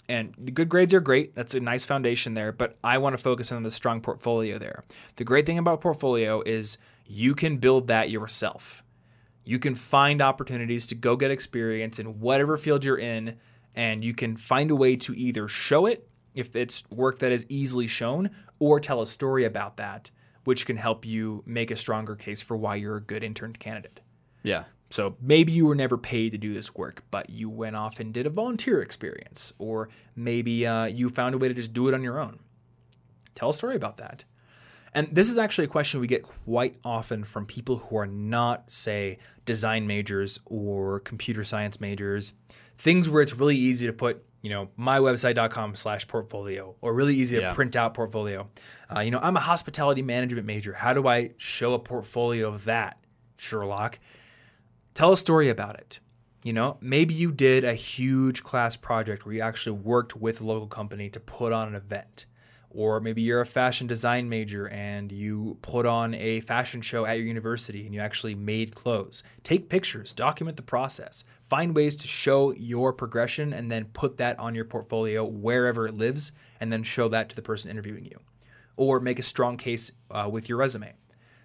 And 0.07 0.35
the 0.37 0.51
good 0.51 0.69
grades 0.69 0.93
are 0.93 0.99
great. 0.99 1.33
That's 1.33 1.55
a 1.55 1.59
nice 1.59 1.83
foundation 1.83 2.35
there, 2.35 2.51
but 2.51 2.77
I 2.83 2.99
want 2.99 3.17
to 3.17 3.23
focus 3.23 3.51
on 3.51 3.63
the 3.63 3.71
strong 3.71 4.01
portfolio 4.01 4.59
there. 4.59 4.83
The 5.15 5.23
great 5.23 5.47
thing 5.47 5.57
about 5.57 5.81
portfolio 5.81 6.43
is 6.45 6.77
you 7.05 7.35
can 7.35 7.57
build 7.57 7.87
that 7.87 8.09
yourself. 8.09 8.83
You 9.43 9.59
can 9.59 9.75
find 9.75 10.21
opportunities 10.21 10.87
to 10.87 10.95
go 10.95 11.15
get 11.15 11.31
experience 11.31 11.99
in 11.99 12.19
whatever 12.19 12.57
field 12.57 12.83
you're 12.83 12.97
in, 12.97 13.37
and 13.75 14.03
you 14.03 14.13
can 14.13 14.35
find 14.35 14.71
a 14.71 14.75
way 14.75 14.95
to 14.97 15.13
either 15.13 15.47
show 15.47 15.85
it 15.85 16.09
if 16.33 16.55
it's 16.55 16.83
work 16.89 17.19
that 17.19 17.31
is 17.31 17.45
easily 17.47 17.87
shown, 17.87 18.31
or 18.59 18.79
tell 18.79 19.01
a 19.01 19.07
story 19.07 19.45
about 19.45 19.77
that, 19.77 20.09
which 20.43 20.65
can 20.65 20.77
help 20.77 21.05
you 21.05 21.43
make 21.45 21.71
a 21.71 21.75
stronger 21.75 22.15
case 22.15 22.41
for 22.41 22.57
why 22.57 22.75
you're 22.75 22.97
a 22.97 23.01
good 23.01 23.23
intern 23.23 23.53
candidate. 23.53 24.01
Yeah. 24.43 24.63
So 24.89 25.15
maybe 25.21 25.51
you 25.51 25.65
were 25.65 25.75
never 25.75 25.97
paid 25.97 26.31
to 26.31 26.37
do 26.37 26.53
this 26.53 26.75
work, 26.75 27.03
but 27.11 27.29
you 27.29 27.49
went 27.49 27.75
off 27.75 27.99
and 27.99 28.13
did 28.13 28.25
a 28.25 28.29
volunteer 28.29 28.81
experience, 28.81 29.53
or 29.57 29.89
maybe 30.15 30.65
uh, 30.65 30.85
you 30.85 31.09
found 31.09 31.35
a 31.35 31.37
way 31.37 31.47
to 31.47 31.53
just 31.53 31.73
do 31.73 31.87
it 31.87 31.93
on 31.93 32.03
your 32.03 32.19
own. 32.19 32.39
Tell 33.33 33.49
a 33.49 33.53
story 33.53 33.75
about 33.75 33.97
that. 33.97 34.23
And 34.95 35.09
this 35.11 35.29
is 35.29 35.37
actually 35.37 35.65
a 35.65 35.67
question 35.67 35.99
we 35.99 36.07
get 36.07 36.23
quite 36.23 36.77
often 36.83 37.23
from 37.23 37.45
people 37.45 37.77
who 37.77 37.97
are 37.97 38.07
not, 38.07 38.71
say, 38.71 39.19
design 39.45 39.85
majors 39.85 40.39
or 40.45 41.01
computer 41.01 41.43
science 41.43 41.79
majors, 41.79 42.33
things 42.77 43.09
where 43.09 43.21
it's 43.21 43.35
really 43.35 43.57
easy 43.57 43.85
to 43.85 43.93
put, 43.93 44.25
you 44.41 44.49
know, 44.49 44.69
mywebsite.com 44.79 45.75
slash 45.75 46.07
portfolio 46.07 46.75
or 46.81 46.93
really 46.93 47.15
easy 47.15 47.39
to 47.39 47.53
print 47.53 47.75
out 47.75 47.93
portfolio. 47.93 48.49
Uh, 48.95 49.01
you 49.01 49.11
know, 49.11 49.19
I'm 49.21 49.35
a 49.35 49.41
hospitality 49.41 50.01
management 50.01 50.47
major. 50.47 50.73
How 50.73 50.93
do 50.93 51.07
I 51.07 51.31
show 51.37 51.73
a 51.73 51.79
portfolio 51.79 52.47
of 52.47 52.65
that, 52.65 52.97
Sherlock? 53.37 53.99
tell 54.95 55.11
a 55.11 55.17
story 55.17 55.49
about 55.49 55.75
it. 55.75 55.99
You 56.43 56.53
know, 56.53 56.77
maybe 56.81 57.13
you 57.13 57.31
did 57.31 57.63
a 57.63 57.73
huge 57.73 58.43
class 58.43 58.75
project 58.75 59.25
where 59.25 59.35
you 59.35 59.41
actually 59.41 59.77
worked 59.79 60.15
with 60.15 60.41
a 60.41 60.45
local 60.45 60.67
company 60.67 61.09
to 61.09 61.19
put 61.19 61.51
on 61.51 61.67
an 61.67 61.75
event. 61.75 62.25
Or 62.75 62.99
maybe 62.99 63.21
you're 63.21 63.41
a 63.41 63.45
fashion 63.45 63.87
design 63.87 64.27
major 64.27 64.67
and 64.67 65.09
you 65.11 65.57
put 65.61 65.85
on 65.85 66.13
a 66.13 66.41
fashion 66.41 66.81
show 66.81 67.05
at 67.05 67.17
your 67.17 67.25
university 67.25 67.85
and 67.85 67.95
you 67.95 68.01
actually 68.01 68.35
made 68.35 68.75
clothes. 68.75 69.23
Take 69.43 69.69
pictures, 69.69 70.11
document 70.11 70.57
the 70.57 70.63
process, 70.63 71.23
find 71.41 71.73
ways 71.73 71.95
to 71.95 72.07
show 72.07 72.51
your 72.51 72.91
progression 72.91 73.53
and 73.53 73.71
then 73.71 73.85
put 73.85 74.17
that 74.17 74.37
on 74.39 74.55
your 74.55 74.65
portfolio 74.65 75.23
wherever 75.23 75.87
it 75.87 75.95
lives 75.95 76.33
and 76.59 76.71
then 76.71 76.83
show 76.83 77.07
that 77.07 77.29
to 77.29 77.35
the 77.35 77.41
person 77.41 77.71
interviewing 77.71 78.05
you. 78.05 78.19
Or 78.75 78.99
make 78.99 79.19
a 79.19 79.23
strong 79.23 79.55
case 79.55 79.91
uh, 80.11 80.27
with 80.29 80.49
your 80.49 80.57
resume. 80.57 80.93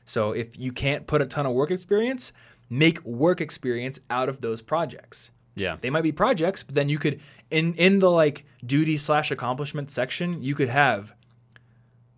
So 0.05 0.33
if 0.33 0.59
you 0.59 0.73
can't 0.73 1.07
put 1.07 1.23
a 1.23 1.27
ton 1.27 1.47
of 1.47 1.53
work 1.53 1.71
experience, 1.71 2.33
make 2.69 3.05
work 3.05 3.41
experience 3.41 4.01
out 4.11 4.29
of 4.29 4.41
those 4.41 4.63
projects. 4.63 5.31
Yeah. 5.55 5.77
They 5.81 5.91
might 5.91 6.03
be 6.03 6.13
projects, 6.13 6.63
but 6.63 6.75
then 6.75 6.89
you 6.89 6.99
could 6.99 7.21
in 7.51 7.75
in 7.75 7.99
the 7.99 8.11
like 8.11 8.45
duty 8.65 8.97
slash 8.97 9.31
accomplishment 9.31 9.91
section, 9.91 10.43
you 10.43 10.55
could 10.55 10.69
have 10.69 11.15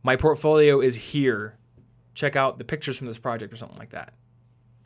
my 0.02 0.16
portfolio 0.16 0.80
is 0.80 0.94
here. 0.96 1.56
Check 2.14 2.36
out 2.36 2.58
the 2.58 2.64
pictures 2.64 2.98
from 2.98 3.06
this 3.06 3.18
project 3.18 3.52
or 3.52 3.56
something 3.56 3.78
like 3.78 3.90
that. 3.90 4.14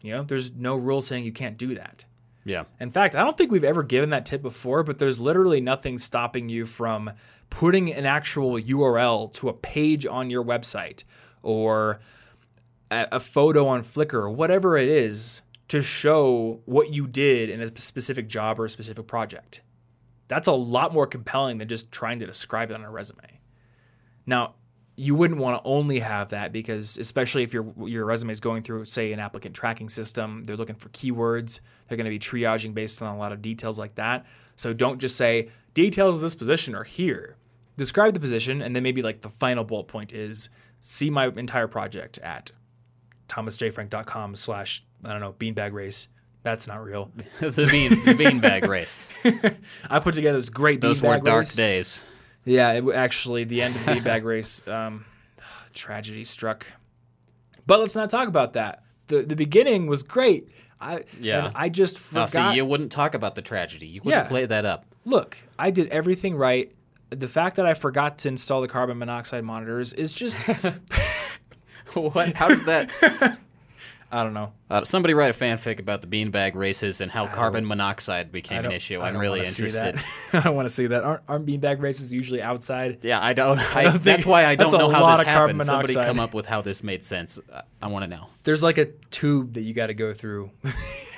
You 0.02 0.12
know, 0.12 0.22
there's 0.22 0.52
no 0.52 0.76
rule 0.76 1.02
saying 1.02 1.24
you 1.24 1.32
can't 1.32 1.56
do 1.56 1.74
that. 1.74 2.04
Yeah. 2.44 2.64
In 2.78 2.90
fact, 2.90 3.16
I 3.16 3.24
don't 3.24 3.36
think 3.36 3.50
we've 3.50 3.64
ever 3.64 3.82
given 3.82 4.10
that 4.10 4.24
tip 4.24 4.40
before, 4.40 4.84
but 4.84 4.98
there's 4.98 5.18
literally 5.18 5.60
nothing 5.60 5.98
stopping 5.98 6.48
you 6.48 6.64
from 6.64 7.10
putting 7.50 7.92
an 7.92 8.06
actual 8.06 8.60
URL 8.60 9.32
to 9.34 9.48
a 9.48 9.52
page 9.52 10.06
on 10.06 10.30
your 10.30 10.44
website 10.44 11.02
or 11.42 12.00
a, 12.90 13.06
a 13.12 13.20
photo 13.20 13.66
on 13.66 13.82
Flickr 13.82 14.14
or 14.14 14.30
whatever 14.30 14.76
it 14.76 14.88
is 14.88 15.42
to 15.68 15.82
show 15.82 16.60
what 16.66 16.92
you 16.92 17.08
did 17.08 17.50
in 17.50 17.60
a 17.60 17.76
specific 17.76 18.28
job 18.28 18.60
or 18.60 18.66
a 18.66 18.70
specific 18.70 19.08
project. 19.08 19.62
That's 20.28 20.46
a 20.46 20.52
lot 20.52 20.92
more 20.92 21.06
compelling 21.06 21.58
than 21.58 21.68
just 21.68 21.90
trying 21.90 22.20
to 22.20 22.26
describe 22.26 22.70
it 22.70 22.74
on 22.74 22.84
a 22.84 22.90
resume. 22.90 23.40
Now, 24.24 24.54
you 24.98 25.14
wouldn't 25.14 25.38
want 25.38 25.62
to 25.62 25.68
only 25.68 25.98
have 25.98 26.30
that 26.30 26.52
because 26.52 26.96
especially 26.96 27.42
if 27.42 27.52
your 27.52 27.66
your 27.84 28.04
resume 28.04 28.32
is 28.32 28.40
going 28.40 28.62
through 28.62 28.84
say 28.84 29.12
an 29.12 29.20
applicant 29.20 29.54
tracking 29.54 29.88
system 29.88 30.42
they're 30.44 30.56
looking 30.56 30.76
for 30.76 30.88
keywords 30.90 31.60
they're 31.86 31.98
going 31.98 32.06
to 32.06 32.10
be 32.10 32.18
triaging 32.18 32.72
based 32.72 33.02
on 33.02 33.14
a 33.14 33.18
lot 33.18 33.32
of 33.32 33.42
details 33.42 33.78
like 33.78 33.94
that 33.96 34.24
so 34.56 34.72
don't 34.72 34.98
just 34.98 35.16
say 35.16 35.48
details 35.74 36.16
of 36.16 36.22
this 36.22 36.34
position 36.34 36.74
are 36.74 36.84
here 36.84 37.36
describe 37.76 38.14
the 38.14 38.20
position 38.20 38.62
and 38.62 38.74
then 38.74 38.82
maybe 38.82 39.02
like 39.02 39.20
the 39.20 39.28
final 39.28 39.64
bullet 39.64 39.86
point 39.86 40.12
is 40.14 40.48
see 40.80 41.10
my 41.10 41.26
entire 41.26 41.68
project 41.68 42.18
at 42.18 42.50
thomasjfrank.com 43.28 44.36
slash, 44.36 44.84
I 45.04 45.10
don't 45.10 45.20
know, 45.20 45.32
beanbag 45.32 45.72
race. 45.72 46.08
That's 46.42 46.66
not 46.66 46.82
real. 46.82 47.10
the 47.40 47.66
bean 47.70 47.90
the 47.90 48.14
beanbag 48.14 48.68
race. 48.68 49.12
I 49.90 49.98
put 49.98 50.14
together 50.14 50.38
this 50.38 50.48
great 50.48 50.80
Those 50.80 51.02
were 51.02 51.18
dark 51.18 51.40
race. 51.40 51.56
days. 51.56 52.04
Yeah, 52.46 52.70
it, 52.72 52.84
actually, 52.94 53.44
the 53.44 53.60
end 53.60 53.76
of 53.76 53.84
the 53.84 54.00
bag 54.00 54.24
race, 54.32 54.66
um, 54.66 55.04
tragedy 55.74 56.24
struck. 56.24 56.66
But 57.66 57.80
let's 57.80 57.94
not 57.96 58.08
talk 58.08 58.28
about 58.28 58.54
that. 58.54 58.82
the 59.08 59.22
The 59.22 59.36
beginning 59.36 59.86
was 59.88 60.02
great. 60.02 60.48
I 60.80 61.04
Yeah. 61.20 61.50
I 61.54 61.68
just 61.68 61.98
forgot. 61.98 62.30
see, 62.30 62.54
you 62.54 62.64
wouldn't 62.64 62.92
talk 62.92 63.14
about 63.14 63.34
the 63.34 63.42
tragedy. 63.42 63.86
You 63.86 64.00
wouldn't 64.04 64.24
Yeah. 64.24 64.28
play 64.28 64.46
that 64.46 64.64
up. 64.64 64.86
Look, 65.04 65.38
I 65.58 65.70
did 65.70 65.88
everything 65.88 66.36
right. 66.36 66.72
The 67.10 67.28
fact 67.28 67.56
that 67.56 67.66
I 67.66 67.74
forgot 67.74 68.18
to 68.18 68.28
install 68.28 68.60
the 68.60 68.68
carbon 68.68 68.98
monoxide 68.98 69.44
monitors 69.44 69.92
is 69.92 70.12
just 70.12 70.36
what? 71.94 72.34
How 72.34 72.48
does 72.48 72.64
that? 72.66 73.38
I 74.10 74.22
don't 74.22 74.34
know. 74.34 74.52
Uh, 74.70 74.84
somebody 74.84 75.14
write 75.14 75.30
a 75.34 75.38
fanfic 75.38 75.80
about 75.80 76.00
the 76.00 76.06
beanbag 76.06 76.54
races 76.54 77.00
and 77.00 77.10
how 77.10 77.26
carbon 77.26 77.66
monoxide 77.66 78.30
became 78.30 78.64
an 78.64 78.70
issue. 78.72 79.00
I'm 79.00 79.16
really 79.16 79.40
interested. 79.40 79.96
I 80.32 80.40
don't 80.42 80.54
want 80.54 80.68
to 80.68 80.74
see 80.74 80.86
that. 80.86 81.02
Aren't, 81.02 81.22
aren't 81.28 81.46
beanbag 81.46 81.80
races 81.82 82.14
usually 82.14 82.40
outside? 82.40 82.98
Yeah, 83.02 83.20
I 83.20 83.32
don't. 83.32 83.58
I, 83.76 83.84
don't 83.84 84.02
that's 84.02 84.24
why 84.24 84.44
I 84.46 84.54
don't 84.54 84.70
that's 84.70 84.74
a 84.74 84.78
know 84.78 84.90
how 84.90 85.02
lot 85.02 85.18
this 85.18 85.26
of 85.26 85.32
carbon 85.34 85.56
happened. 85.56 85.66
Somebody 85.66 85.92
monoxide. 85.94 86.06
come 86.06 86.20
up 86.20 86.34
with 86.34 86.46
how 86.46 86.62
this 86.62 86.82
made 86.84 87.04
sense. 87.04 87.38
I, 87.52 87.62
I 87.82 87.86
want 87.88 88.04
to 88.04 88.08
know. 88.08 88.28
There's 88.44 88.62
like 88.62 88.78
a 88.78 88.86
tube 89.10 89.54
that 89.54 89.66
you 89.66 89.74
got 89.74 89.88
to 89.88 89.94
go 89.94 90.12
through. 90.14 90.50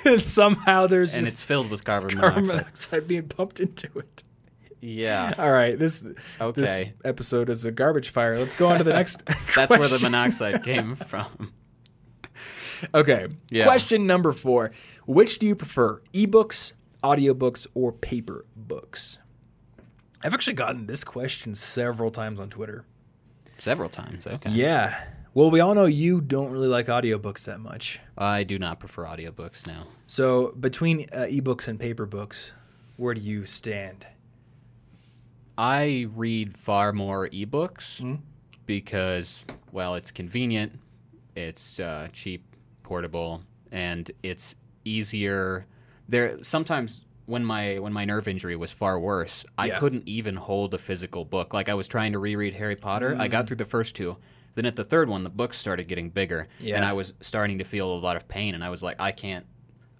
and 0.05 0.19
somehow 0.21 0.87
there's 0.87 1.13
And 1.13 1.23
just 1.25 1.35
it's 1.35 1.41
filled 1.43 1.69
with 1.69 1.83
carbon 1.83 2.17
carbon 2.17 2.47
monoxide. 2.47 2.55
monoxide 2.57 3.07
being 3.07 3.27
pumped 3.27 3.59
into 3.59 3.87
it. 3.99 4.23
Yeah, 4.81 5.33
All 5.37 5.51
right, 5.51 5.77
this 5.77 5.99
this 6.03 6.15
Okay. 6.39 6.93
episode 7.03 7.49
is 7.49 7.65
a 7.65 7.71
garbage 7.71 8.09
fire. 8.09 8.39
Let's 8.39 8.55
go 8.55 8.69
on 8.69 8.77
to 8.77 8.83
the 8.85 8.93
next. 8.93 9.25
that's 9.25 9.69
where 9.69 9.79
the 9.79 9.87
question. 9.89 10.03
monoxide 10.11 10.63
came 10.63 10.95
from. 10.95 11.51
Okay. 12.93 13.27
Yeah. 13.49 13.65
Question 13.65 14.05
number 14.07 14.31
four: 14.31 14.71
Which 15.05 15.39
do 15.39 15.47
you 15.47 15.55
prefer, 15.55 16.01
ebooks, 16.13 16.73
audiobooks, 17.03 17.67
or 17.73 17.91
paper 17.91 18.45
books? 18.55 19.19
I've 20.23 20.33
actually 20.33 20.53
gotten 20.55 20.85
this 20.85 21.03
question 21.03 21.55
several 21.55 22.11
times 22.11 22.39
on 22.39 22.49
Twitter. 22.49 22.85
Several 23.57 23.89
times. 23.89 24.27
Okay. 24.27 24.49
Yeah. 24.51 25.01
Well, 25.33 25.51
we 25.51 25.59
all 25.59 25.75
know 25.75 25.85
you 25.85 26.21
don't 26.21 26.51
really 26.51 26.67
like 26.67 26.87
audiobooks 26.87 27.45
that 27.45 27.59
much. 27.59 27.99
I 28.17 28.43
do 28.43 28.57
not 28.59 28.79
prefer 28.79 29.05
audiobooks 29.05 29.65
now. 29.67 29.85
So 30.07 30.53
between 30.59 31.05
uh, 31.13 31.27
ebooks 31.29 31.67
and 31.67 31.79
paper 31.79 32.05
books, 32.05 32.51
where 32.97 33.13
do 33.13 33.21
you 33.21 33.45
stand? 33.45 34.07
I 35.57 36.07
read 36.15 36.57
far 36.57 36.93
more 36.93 37.27
ebooks 37.29 37.99
Hmm? 37.99 38.15
because, 38.65 39.45
well, 39.71 39.95
it's 39.95 40.09
convenient, 40.11 40.79
it's 41.35 41.79
uh, 41.79 42.07
cheap, 42.11 42.43
portable, 42.93 43.43
and 43.71 44.09
it's 44.23 44.55
easier. 44.83 45.65
There 46.07 46.41
sometimes 46.43 47.05
when 47.27 47.45
my 47.45 47.77
when 47.77 47.93
my 47.93 48.03
nerve 48.03 48.27
injury 48.27 48.55
was 48.55 48.71
far 48.71 48.99
worse, 48.99 49.45
I 49.59 49.67
Yeah. 49.67 49.79
couldn't 49.79 50.07
even 50.09 50.35
hold 50.37 50.73
a 50.73 50.79
physical 50.79 51.23
book. 51.23 51.53
Like 51.53 51.69
I 51.69 51.75
was 51.75 51.87
trying 51.87 52.13
to 52.13 52.19
reread 52.19 52.55
Harry 52.55 52.75
Potter, 52.75 53.15
I 53.19 53.25
Hmm. 53.27 53.31
got 53.31 53.47
through 53.47 53.57
the 53.57 53.65
first 53.65 53.95
two. 53.95 54.17
Then 54.55 54.65
at 54.65 54.75
the 54.75 54.83
third 54.83 55.07
one, 55.07 55.23
the 55.23 55.29
books 55.29 55.57
started 55.59 55.87
getting 55.87 56.09
bigger, 56.09 56.47
Yeah. 56.59 56.77
and 56.77 56.83
I 56.83 56.93
was 56.93 57.13
starting 57.21 57.59
to 57.59 57.63
feel 57.63 57.93
a 57.93 57.99
lot 57.99 58.15
of 58.17 58.27
pain. 58.27 58.55
And 58.55 58.63
I 58.63 58.69
was 58.71 58.81
like, 58.81 58.99
I 58.99 59.11
can't. 59.11 59.45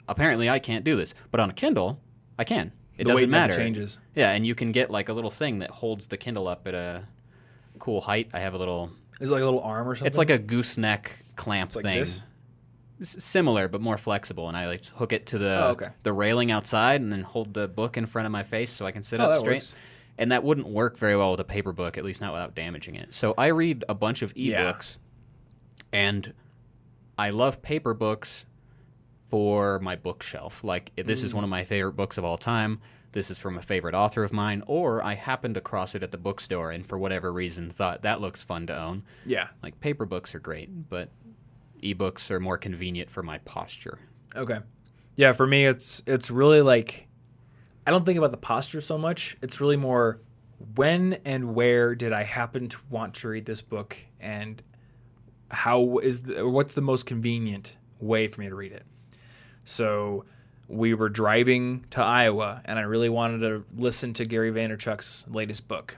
Apparently, 0.07 0.49
I 0.49 0.57
can't 0.57 0.83
do 0.83 0.95
this. 0.95 1.13
But 1.29 1.39
on 1.39 1.51
a 1.51 1.53
Kindle, 1.53 2.01
I 2.39 2.43
can. 2.43 2.71
It 2.97 3.05
The 3.05 3.13
doesn't 3.13 3.29
matter. 3.29 3.53
changes. 3.55 3.99
Yeah, 4.15 4.31
and 4.31 4.45
you 4.47 4.55
can 4.55 4.71
get 4.71 4.89
like 4.89 5.07
a 5.07 5.13
little 5.13 5.29
thing 5.31 5.59
that 5.59 5.69
holds 5.69 6.07
the 6.07 6.17
Kindle 6.17 6.47
up 6.47 6.67
at 6.67 6.73
a 6.73 7.03
cool 7.77 8.01
height. 8.01 8.29
I 8.33 8.39
have 8.39 8.55
a 8.55 8.57
little. 8.57 8.89
Is 9.21 9.29
it 9.29 9.33
like 9.33 9.43
a 9.43 9.45
little 9.45 9.61
arm 9.61 9.87
or 9.87 9.93
something? 9.95 10.07
It's 10.07 10.17
like 10.17 10.31
a 10.31 10.39
gooseneck 10.39 11.25
clamp 11.35 11.75
like 11.75 11.85
thing. 11.85 11.99
this? 11.99 12.23
Similar 13.01 13.67
but 13.69 13.81
more 13.81 13.97
flexible, 13.97 14.47
and 14.47 14.57
I 14.57 14.67
like 14.67 14.85
hook 14.87 15.13
it 15.13 15.25
to 15.27 15.37
the 15.37 15.63
Oh, 15.65 15.69
okay. 15.71 15.89
the 16.03 16.11
railing 16.13 16.51
outside, 16.51 16.99
and 17.01 17.11
then 17.11 17.21
hold 17.23 17.53
the 17.53 17.67
book 17.67 17.95
in 17.97 18.05
front 18.05 18.25
of 18.25 18.31
my 18.31 18.43
face 18.43 18.71
so 18.71 18.85
I 18.85 18.91
can 18.91 19.03
sit 19.03 19.19
Oh, 19.21 19.31
up 19.31 19.37
straight. 19.37 19.55
works. 19.55 19.75
And 20.17 20.31
that 20.33 20.43
wouldn't 20.43 20.67
work 20.67 20.97
very 20.97 21.15
well 21.15 21.31
with 21.31 21.39
a 21.39 21.45
paper 21.45 21.71
book, 21.71 21.97
at 21.97 22.03
least 22.03 22.19
not 22.19 22.33
without 22.33 22.53
damaging 22.55 22.95
it. 22.95 23.13
So 23.13 23.33
I 23.37 23.47
read 23.47 23.85
a 23.87 23.93
bunch 23.95 24.21
of 24.21 24.33
Yeah. 24.35 24.73
ebooks, 24.73 24.97
and 25.93 26.33
I 27.17 27.29
love 27.29 27.61
paper 27.61 27.93
books 27.93 28.45
for 29.29 29.79
my 29.79 29.95
bookshelf. 29.95 30.63
Like 30.63 30.91
this 30.95 31.23
is 31.23 31.31
Mm. 31.31 31.35
one 31.35 31.43
of 31.45 31.49
my 31.49 31.63
favorite 31.63 31.93
books 31.93 32.17
of 32.17 32.25
all 32.25 32.37
time. 32.37 32.81
This 33.11 33.31
is 33.31 33.39
from 33.39 33.57
a 33.57 33.61
favorite 33.61 33.95
author 33.95 34.23
of 34.23 34.31
mine, 34.33 34.61
or 34.67 35.03
I 35.03 35.15
happened 35.15 35.57
across 35.57 35.95
it 35.95 36.03
at 36.03 36.11
the 36.11 36.17
bookstore 36.17 36.69
and 36.71 36.85
for 36.85 36.97
whatever 36.97 37.31
reason 37.33 37.71
thought 37.71 38.01
that 38.03 38.21
looks 38.21 38.43
fun 38.43 38.67
to 38.67 38.77
own. 38.77 39.03
yeah. 39.25 39.47
Like 39.63 39.79
paper 39.79 40.05
books 40.05 40.35
are 40.35 40.39
great, 40.39 40.89
but 40.89 41.09
ebooks 41.83 42.29
are 42.31 42.39
more 42.39 42.57
convenient 42.57 43.09
for 43.09 43.23
my 43.23 43.37
posture. 43.39 43.99
Okay. 44.35 44.59
Yeah, 45.15 45.31
for 45.33 45.47
me 45.47 45.65
it's 45.65 46.01
it's 46.05 46.31
really 46.31 46.61
like 46.61 47.07
I 47.85 47.91
don't 47.91 48.05
think 48.05 48.17
about 48.17 48.31
the 48.31 48.37
posture 48.37 48.81
so 48.81 48.97
much. 48.97 49.35
It's 49.41 49.59
really 49.59 49.77
more 49.77 50.21
when 50.75 51.13
and 51.25 51.55
where 51.55 51.95
did 51.95 52.13
I 52.13 52.23
happen 52.23 52.69
to 52.69 52.77
want 52.89 53.15
to 53.15 53.29
read 53.29 53.45
this 53.45 53.61
book 53.61 53.97
and 54.19 54.61
how 55.49 55.97
is 55.99 56.23
the, 56.23 56.47
what's 56.47 56.73
the 56.73 56.81
most 56.81 57.05
convenient 57.05 57.75
way 57.99 58.27
for 58.27 58.41
me 58.41 58.49
to 58.49 58.55
read 58.55 58.71
it. 58.71 58.85
So 59.63 60.25
we 60.67 60.93
were 60.93 61.09
driving 61.09 61.85
to 61.91 62.03
Iowa 62.03 62.61
and 62.65 62.77
I 62.77 62.83
really 62.83 63.09
wanted 63.09 63.39
to 63.39 63.65
listen 63.75 64.13
to 64.15 64.25
Gary 64.25 64.51
Vaynerchuk's 64.51 65.25
latest 65.27 65.67
book. 65.67 65.97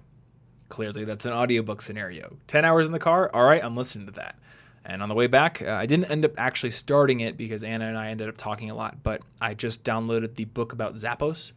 Clearly 0.69 1.03
that's 1.03 1.25
an 1.25 1.33
audiobook 1.33 1.81
scenario. 1.81 2.37
10 2.47 2.63
hours 2.63 2.87
in 2.87 2.93
the 2.93 2.99
car? 2.99 3.29
All 3.33 3.43
right, 3.43 3.63
I'm 3.63 3.75
listening 3.75 4.05
to 4.05 4.13
that. 4.13 4.39
And 4.83 5.03
on 5.03 5.09
the 5.09 5.15
way 5.15 5.27
back, 5.27 5.61
uh, 5.61 5.71
I 5.71 5.85
didn't 5.85 6.05
end 6.05 6.25
up 6.25 6.33
actually 6.37 6.71
starting 6.71 7.19
it 7.19 7.37
because 7.37 7.63
Anna 7.63 7.85
and 7.87 7.97
I 7.97 8.09
ended 8.09 8.27
up 8.29 8.37
talking 8.37 8.71
a 8.71 8.75
lot, 8.75 9.03
but 9.03 9.21
I 9.39 9.53
just 9.53 9.83
downloaded 9.83 10.35
the 10.35 10.45
book 10.45 10.73
about 10.73 10.95
Zappos. 10.95 11.51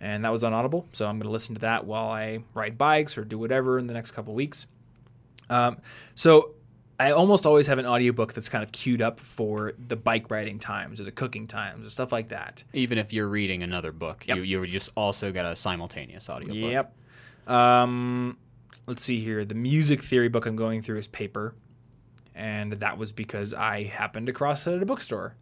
And 0.00 0.24
that 0.24 0.32
was 0.32 0.42
on 0.44 0.52
Audible, 0.52 0.86
so 0.92 1.06
I'm 1.06 1.16
going 1.18 1.26
to 1.28 1.30
listen 1.32 1.54
to 1.54 1.60
that 1.62 1.86
while 1.86 2.08
I 2.08 2.40
ride 2.52 2.76
bikes 2.76 3.16
or 3.16 3.24
do 3.24 3.38
whatever 3.38 3.78
in 3.78 3.86
the 3.86 3.94
next 3.94 4.10
couple 4.10 4.34
weeks. 4.34 4.66
Um, 5.48 5.78
so 6.14 6.50
I 6.98 7.12
almost 7.12 7.46
always 7.46 7.68
have 7.68 7.78
an 7.78 7.86
audiobook 7.86 8.34
that's 8.34 8.48
kind 8.48 8.62
of 8.62 8.70
queued 8.72 9.00
up 9.00 9.18
for 9.20 9.72
the 9.88 9.96
bike 9.96 10.30
riding 10.30 10.58
times 10.58 11.00
or 11.00 11.04
the 11.04 11.12
cooking 11.12 11.46
times 11.46 11.86
or 11.86 11.90
stuff 11.90 12.12
like 12.12 12.28
that. 12.28 12.64
Even 12.72 12.98
if 12.98 13.12
you're 13.12 13.28
reading 13.28 13.62
another 13.62 13.92
book, 13.92 14.24
Yep. 14.26 14.36
you 14.38 14.42
you 14.42 14.66
just 14.66 14.90
also 14.96 15.32
got 15.32 15.46
a 15.46 15.56
simultaneous 15.56 16.28
audiobook. 16.28 16.88
Yep. 17.46 17.50
Um, 17.54 18.36
let's 18.86 19.02
see 19.02 19.20
here. 19.20 19.44
The 19.44 19.54
music 19.54 20.02
theory 20.02 20.28
book 20.28 20.46
I'm 20.46 20.56
going 20.56 20.82
through 20.82 20.98
is 20.98 21.08
paper, 21.08 21.54
and 22.34 22.72
that 22.74 22.98
was 22.98 23.12
because 23.12 23.54
I 23.54 23.84
happened 23.84 24.28
across 24.28 24.66
it 24.66 24.74
at 24.74 24.82
a 24.82 24.86
bookstore. 24.86 25.36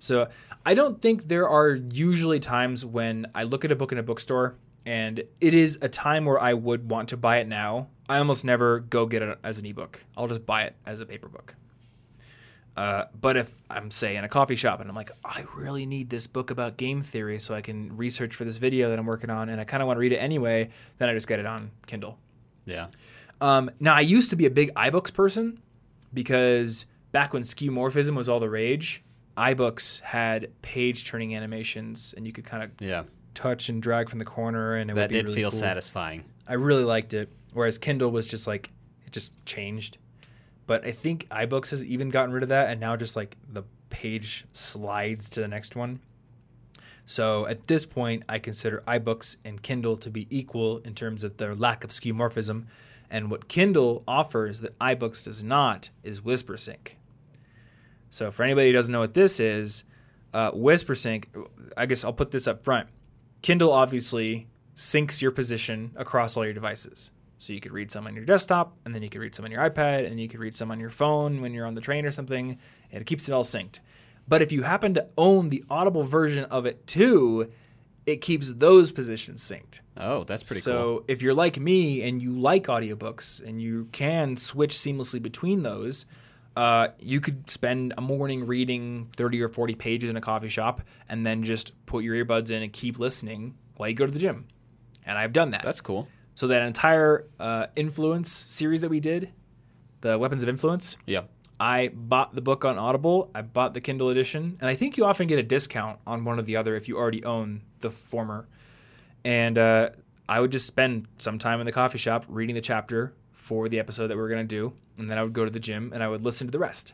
So 0.00 0.28
I 0.64 0.74
don't 0.74 1.00
think 1.00 1.28
there 1.28 1.48
are 1.48 1.74
usually 1.74 2.38
times 2.38 2.84
when 2.84 3.26
I 3.34 3.42
look 3.42 3.64
at 3.64 3.72
a 3.72 3.76
book 3.76 3.92
in 3.92 3.98
a 3.98 4.02
bookstore 4.02 4.56
and 4.86 5.22
it 5.40 5.54
is 5.54 5.78
a 5.82 5.88
time 5.88 6.24
where 6.24 6.40
I 6.40 6.54
would 6.54 6.90
want 6.90 7.08
to 7.10 7.16
buy 7.16 7.38
it 7.38 7.48
now. 7.48 7.88
I 8.08 8.18
almost 8.18 8.44
never 8.44 8.80
go 8.80 9.06
get 9.06 9.22
it 9.22 9.38
as 9.42 9.58
an 9.58 9.66
ebook. 9.66 10.04
I'll 10.16 10.28
just 10.28 10.46
buy 10.46 10.62
it 10.62 10.76
as 10.86 11.00
a 11.00 11.06
paper 11.06 11.28
book. 11.28 11.56
Uh, 12.78 13.06
but 13.20 13.36
if 13.36 13.60
I'm 13.68 13.90
say 13.90 14.14
in 14.14 14.22
a 14.22 14.28
coffee 14.28 14.54
shop 14.54 14.80
and 14.80 14.88
I'm 14.88 14.94
like, 14.94 15.10
I 15.24 15.44
really 15.56 15.84
need 15.84 16.10
this 16.10 16.28
book 16.28 16.52
about 16.52 16.76
game 16.76 17.02
theory 17.02 17.40
so 17.40 17.52
I 17.52 17.60
can 17.60 17.96
research 17.96 18.36
for 18.36 18.44
this 18.44 18.58
video 18.58 18.88
that 18.90 18.98
I'm 19.00 19.04
working 19.04 19.30
on, 19.30 19.48
and 19.48 19.60
I 19.60 19.64
kind 19.64 19.82
of 19.82 19.88
want 19.88 19.96
to 19.96 20.00
read 20.00 20.12
it 20.12 20.18
anyway, 20.18 20.70
then 20.98 21.08
I 21.08 21.12
just 21.12 21.26
get 21.26 21.40
it 21.40 21.46
on 21.46 21.72
Kindle. 21.88 22.18
Yeah. 22.66 22.86
Um, 23.40 23.68
now 23.80 23.94
I 23.94 24.00
used 24.00 24.30
to 24.30 24.36
be 24.36 24.46
a 24.46 24.50
big 24.50 24.72
iBooks 24.74 25.12
person 25.12 25.60
because 26.12 26.86
back 27.12 27.32
when 27.32 27.42
skeuomorphism 27.42 28.14
was 28.16 28.28
all 28.28 28.40
the 28.40 28.50
rage, 28.50 29.02
iBooks 29.36 30.00
had 30.00 30.50
page 30.62 31.04
turning 31.04 31.34
animations, 31.34 32.14
and 32.16 32.26
you 32.26 32.32
could 32.32 32.44
kind 32.44 32.62
of 32.62 32.70
Yeah. 32.80 33.04
touch 33.34 33.68
and 33.68 33.80
drag 33.82 34.08
from 34.08 34.18
the 34.18 34.24
corner, 34.24 34.74
and 34.74 34.90
it 34.90 34.94
would 34.94 35.08
be 35.08 35.14
did 35.16 35.24
really 35.26 35.36
feel 35.36 35.50
cool. 35.50 35.60
satisfying. 35.60 36.24
I 36.46 36.54
really 36.54 36.84
liked 36.84 37.14
it. 37.14 37.30
Whereas 37.52 37.78
Kindle 37.78 38.10
was 38.10 38.26
just 38.26 38.46
like 38.46 38.70
it 39.06 39.12
just 39.12 39.32
changed. 39.46 39.98
But 40.66 40.84
I 40.84 40.92
think 40.92 41.26
iBooks 41.30 41.70
has 41.70 41.84
even 41.84 42.10
gotten 42.10 42.30
rid 42.32 42.42
of 42.42 42.48
that 42.50 42.68
and 42.68 42.78
now 42.80 42.94
just 42.96 43.16
like 43.16 43.36
the 43.50 43.62
page 43.90 44.44
slides 44.52 45.30
to 45.30 45.40
the 45.40 45.48
next 45.48 45.74
one. 45.76 46.00
So 47.06 47.46
at 47.46 47.68
this 47.68 47.86
point, 47.86 48.22
I 48.28 48.38
consider 48.38 48.82
iBooks 48.86 49.36
and 49.44 49.62
Kindle 49.62 49.96
to 49.96 50.10
be 50.10 50.26
equal 50.28 50.78
in 50.78 50.94
terms 50.94 51.24
of 51.24 51.38
their 51.38 51.54
lack 51.54 51.84
of 51.84 51.90
skeuomorphism. 51.90 52.64
And 53.10 53.30
what 53.30 53.48
Kindle 53.48 54.04
offers 54.06 54.60
that 54.60 54.78
iBooks 54.78 55.24
does 55.24 55.42
not 55.42 55.90
is 56.02 56.20
WhisperSync. 56.20 56.92
So 58.10 58.30
for 58.30 58.42
anybody 58.42 58.68
who 58.68 58.72
doesn't 58.72 58.92
know 58.92 59.00
what 59.00 59.14
this 59.14 59.40
is, 59.40 59.84
uh, 60.34 60.52
WhisperSync, 60.52 61.24
I 61.76 61.86
guess 61.86 62.04
I'll 62.04 62.12
put 62.12 62.30
this 62.30 62.46
up 62.46 62.64
front. 62.64 62.88
Kindle 63.42 63.72
obviously 63.72 64.48
syncs 64.74 65.20
your 65.20 65.30
position 65.30 65.92
across 65.96 66.36
all 66.36 66.44
your 66.44 66.54
devices. 66.54 67.10
So 67.38 67.52
you 67.52 67.60
could 67.60 67.72
read 67.72 67.90
some 67.90 68.06
on 68.06 68.16
your 68.16 68.24
desktop, 68.24 68.76
and 68.84 68.94
then 68.94 69.02
you 69.02 69.08
could 69.08 69.20
read 69.20 69.34
some 69.34 69.44
on 69.44 69.50
your 69.50 69.68
iPad, 69.68 70.06
and 70.06 70.20
you 70.20 70.28
could 70.28 70.40
read 70.40 70.54
some 70.54 70.70
on 70.70 70.80
your 70.80 70.90
phone 70.90 71.40
when 71.40 71.54
you're 71.54 71.66
on 71.66 71.74
the 71.74 71.80
train 71.80 72.04
or 72.04 72.10
something, 72.10 72.58
and 72.90 73.00
it 73.00 73.06
keeps 73.06 73.28
it 73.28 73.32
all 73.32 73.44
synced. 73.44 73.78
But 74.26 74.42
if 74.42 74.52
you 74.52 74.64
happen 74.64 74.92
to 74.94 75.06
own 75.16 75.48
the 75.48 75.64
Audible 75.70 76.02
version 76.02 76.44
of 76.44 76.66
it 76.66 76.86
too, 76.86 77.50
it 78.08 78.22
keeps 78.22 78.50
those 78.54 78.90
positions 78.90 79.42
synced. 79.42 79.80
Oh, 79.98 80.24
that's 80.24 80.42
pretty 80.42 80.62
so 80.62 80.72
cool. 80.72 80.98
So 80.98 81.04
if 81.08 81.20
you're 81.20 81.34
like 81.34 81.60
me 81.60 82.02
and 82.08 82.22
you 82.22 82.32
like 82.32 82.64
audiobooks 82.66 83.46
and 83.46 83.60
you 83.60 83.88
can 83.92 84.34
switch 84.36 84.74
seamlessly 84.74 85.20
between 85.20 85.62
those, 85.62 86.06
uh, 86.56 86.88
you 86.98 87.20
could 87.20 87.50
spend 87.50 87.92
a 87.98 88.00
morning 88.00 88.46
reading 88.46 89.08
30 89.16 89.42
or 89.42 89.48
40 89.48 89.74
pages 89.74 90.08
in 90.08 90.16
a 90.16 90.20
coffee 90.22 90.48
shop 90.48 90.80
and 91.08 91.24
then 91.26 91.42
just 91.44 91.72
put 91.84 92.02
your 92.02 92.14
earbuds 92.24 92.50
in 92.50 92.62
and 92.62 92.72
keep 92.72 92.98
listening 92.98 93.54
while 93.76 93.88
you 93.90 93.94
go 93.94 94.06
to 94.06 94.12
the 94.12 94.18
gym. 94.18 94.46
And 95.04 95.18
I've 95.18 95.32
done 95.34 95.50
that. 95.50 95.62
That's 95.64 95.80
cool. 95.82 96.08
so 96.34 96.46
that 96.48 96.62
entire 96.62 97.26
uh, 97.38 97.66
influence 97.76 98.30
series 98.32 98.80
that 98.80 98.88
we 98.88 99.00
did, 99.00 99.30
the 100.00 100.18
Weapons 100.18 100.42
of 100.42 100.48
Influence, 100.48 100.96
Yeah. 101.06 101.22
I 101.60 101.88
bought 101.88 102.34
the 102.34 102.40
book 102.40 102.64
on 102.64 102.78
Audible. 102.78 103.30
I 103.34 103.42
bought 103.42 103.74
the 103.74 103.80
Kindle 103.80 104.10
edition, 104.10 104.56
and 104.60 104.68
I 104.68 104.74
think 104.74 104.96
you 104.96 105.04
often 105.04 105.26
get 105.26 105.38
a 105.38 105.42
discount 105.42 105.98
on 106.06 106.24
one 106.24 106.38
or 106.38 106.42
the 106.42 106.56
other 106.56 106.76
if 106.76 106.88
you 106.88 106.96
already 106.96 107.24
own 107.24 107.62
the 107.80 107.90
former. 107.90 108.48
And 109.24 109.58
uh, 109.58 109.90
I 110.28 110.40
would 110.40 110.52
just 110.52 110.66
spend 110.66 111.08
some 111.18 111.38
time 111.38 111.60
in 111.60 111.66
the 111.66 111.72
coffee 111.72 111.98
shop 111.98 112.24
reading 112.28 112.54
the 112.54 112.60
chapter 112.60 113.14
for 113.32 113.68
the 113.68 113.78
episode 113.78 114.08
that 114.08 114.16
we 114.16 114.22
are 114.22 114.28
going 114.28 114.46
to 114.46 114.56
do, 114.56 114.72
and 114.98 115.10
then 115.10 115.18
I 115.18 115.22
would 115.22 115.32
go 115.32 115.44
to 115.44 115.50
the 115.50 115.60
gym 115.60 115.92
and 115.92 116.02
I 116.02 116.08
would 116.08 116.24
listen 116.24 116.46
to 116.46 116.50
the 116.50 116.58
rest. 116.58 116.92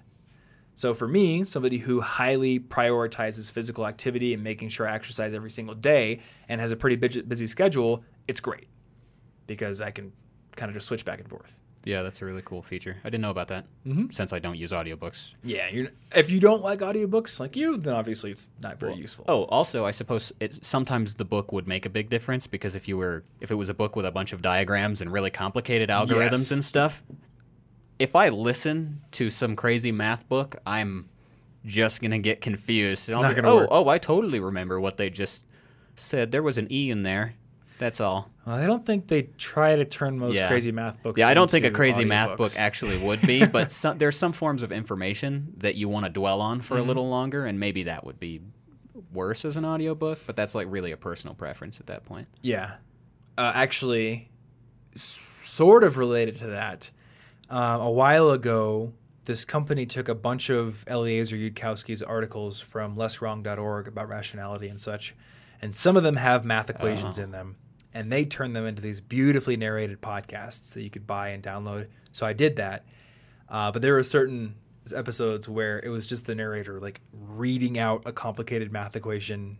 So 0.76 0.92
for 0.92 1.06
me, 1.06 1.44
somebody 1.44 1.78
who 1.78 2.00
highly 2.00 2.58
prioritizes 2.58 3.50
physical 3.50 3.86
activity 3.86 4.34
and 4.34 4.42
making 4.42 4.70
sure 4.70 4.88
I 4.88 4.94
exercise 4.94 5.32
every 5.34 5.50
single 5.50 5.74
day 5.74 6.20
and 6.48 6.60
has 6.60 6.72
a 6.72 6.76
pretty 6.76 6.96
busy 6.96 7.22
busy 7.22 7.46
schedule, 7.46 8.02
it's 8.26 8.40
great 8.40 8.68
because 9.46 9.80
I 9.80 9.90
can 9.90 10.12
kind 10.56 10.70
of 10.70 10.74
just 10.74 10.86
switch 10.86 11.04
back 11.04 11.20
and 11.20 11.28
forth. 11.28 11.60
Yeah, 11.84 12.00
that's 12.02 12.22
a 12.22 12.24
really 12.24 12.40
cool 12.42 12.62
feature. 12.62 12.96
I 13.04 13.10
didn't 13.10 13.20
know 13.20 13.30
about 13.30 13.48
that 13.48 13.66
Mm-hmm. 13.86 14.10
since 14.10 14.32
I 14.32 14.38
don't 14.38 14.56
use 14.56 14.72
audiobooks. 14.72 15.32
Yeah, 15.42 15.68
you're, 15.70 15.88
if 16.16 16.30
you 16.30 16.40
don't 16.40 16.62
like 16.62 16.78
audiobooks 16.80 17.38
like 17.38 17.56
you, 17.56 17.76
then 17.76 17.92
obviously 17.94 18.30
it's 18.30 18.48
not 18.62 18.80
very 18.80 18.94
useful. 18.94 19.26
Oh, 19.28 19.44
also, 19.44 19.84
I 19.84 19.90
suppose 19.90 20.32
it 20.40 20.64
sometimes 20.64 21.16
the 21.16 21.24
book 21.26 21.52
would 21.52 21.68
make 21.68 21.84
a 21.84 21.90
big 21.90 22.08
difference 22.08 22.46
because 22.46 22.74
if 22.74 22.88
you 22.88 22.96
were 22.96 23.22
if 23.40 23.50
it 23.50 23.56
was 23.56 23.68
a 23.68 23.74
book 23.74 23.96
with 23.96 24.06
a 24.06 24.10
bunch 24.10 24.32
of 24.32 24.40
diagrams 24.40 25.00
and 25.02 25.12
really 25.12 25.30
complicated 25.30 25.90
algorithms 25.90 26.30
Yes. 26.30 26.50
and 26.52 26.64
stuff, 26.64 27.02
if 27.98 28.16
I 28.16 28.28
listen 28.30 29.02
to 29.12 29.28
some 29.30 29.54
crazy 29.54 29.92
math 29.92 30.26
book, 30.28 30.56
I'm 30.66 31.08
just 31.66 32.00
gonna 32.02 32.18
get 32.18 32.40
confused. 32.40 33.10
I'll 33.10 33.22
not 33.22 33.36
gonna 33.36 33.48
oh, 33.50 33.56
work." 33.56 33.68
oh, 33.70 33.88
I 33.88 33.98
totally 33.98 34.40
remember 34.40 34.80
what 34.80 34.96
they 34.96 35.10
just 35.10 35.44
said. 35.96 36.32
There 36.32 36.42
was 36.42 36.56
an 36.58 36.66
e 36.72 36.90
in 36.90 37.02
there. 37.02 37.34
That's 37.78 38.00
all. 38.00 38.30
Well, 38.46 38.58
I 38.58 38.66
don't 38.66 38.84
think 38.84 39.06
they 39.08 39.22
try 39.38 39.74
to 39.76 39.84
turn 39.84 40.18
most 40.18 40.36
Yeah. 40.36 40.48
crazy 40.48 40.70
math 40.72 41.02
books. 41.02 41.18
Yeah, 41.18 41.28
I 41.28 41.34
don't 41.34 41.50
think 41.50 41.64
a 41.64 41.70
crazy 41.70 42.04
math 42.04 42.36
book 42.36 42.52
actually 42.58 42.98
would 42.98 43.22
be, 43.22 43.46
but 43.52 43.70
some, 43.70 43.96
there's 43.98 44.16
some 44.18 44.32
forms 44.32 44.62
of 44.62 44.70
information 44.70 45.54
that 45.58 45.76
you 45.76 45.88
want 45.88 46.04
to 46.06 46.10
dwell 46.12 46.40
on 46.40 46.60
for 46.60 46.74
Mm-hmm. 46.74 46.84
a 46.84 46.86
little 46.86 47.08
longer, 47.08 47.46
and 47.46 47.58
maybe 47.58 47.84
that 47.84 48.04
would 48.04 48.20
be 48.20 48.42
worse 49.12 49.44
as 49.44 49.56
an 49.56 49.64
audiobook, 49.64 50.18
but 50.26 50.36
that's 50.36 50.54
like 50.54 50.66
really 50.70 50.92
a 50.92 50.96
personal 50.96 51.34
preference 51.34 51.80
at 51.80 51.86
that 51.86 52.04
point. 52.04 52.28
Yeah, 52.42 52.72
uh, 53.38 53.52
actually, 53.54 54.28
s- 54.94 55.28
sort 55.42 55.82
of 55.84 55.96
related 55.96 56.36
to 56.38 56.48
that. 56.48 56.90
Um, 57.48 57.80
a 57.80 57.90
while 57.90 58.30
ago, 58.30 58.92
this 59.24 59.44
company 59.44 59.86
took 59.86 60.08
a 60.08 60.14
bunch 60.14 60.50
of 60.50 60.84
Eliezer 60.86 61.36
Yudkowsky's 61.36 62.02
articles 62.02 62.60
from 62.60 62.96
lesswrong.org 62.96 63.88
about 63.88 64.08
rationality 64.08 64.68
and 64.68 64.80
such, 64.80 65.14
and 65.62 65.74
some 65.74 65.96
of 65.96 66.02
them 66.02 66.16
have 66.16 66.44
math 66.44 66.68
equations 66.68 67.18
in 67.18 67.30
them, 67.30 67.56
and 67.94 68.10
they 68.12 68.24
turned 68.24 68.54
them 68.54 68.66
into 68.66 68.82
these 68.82 69.00
beautifully 69.00 69.56
narrated 69.56 70.02
podcasts 70.02 70.74
that 70.74 70.82
you 70.82 70.90
could 70.90 71.06
buy 71.06 71.28
and 71.28 71.42
download. 71.42 71.86
So 72.12 72.26
I 72.26 72.32
did 72.32 72.56
that, 72.56 72.84
uh, 73.48 73.70
but 73.72 73.80
there 73.82 73.94
were 73.94 74.02
certain 74.02 74.56
episodes 74.94 75.48
where 75.48 75.80
it 75.80 75.88
was 75.88 76.06
just 76.06 76.26
the 76.26 76.34
narrator 76.34 76.78
like 76.80 77.00
reading 77.12 77.78
out 77.78 78.02
a 78.04 78.12
complicated 78.12 78.70
math 78.72 78.96
equation. 78.96 79.56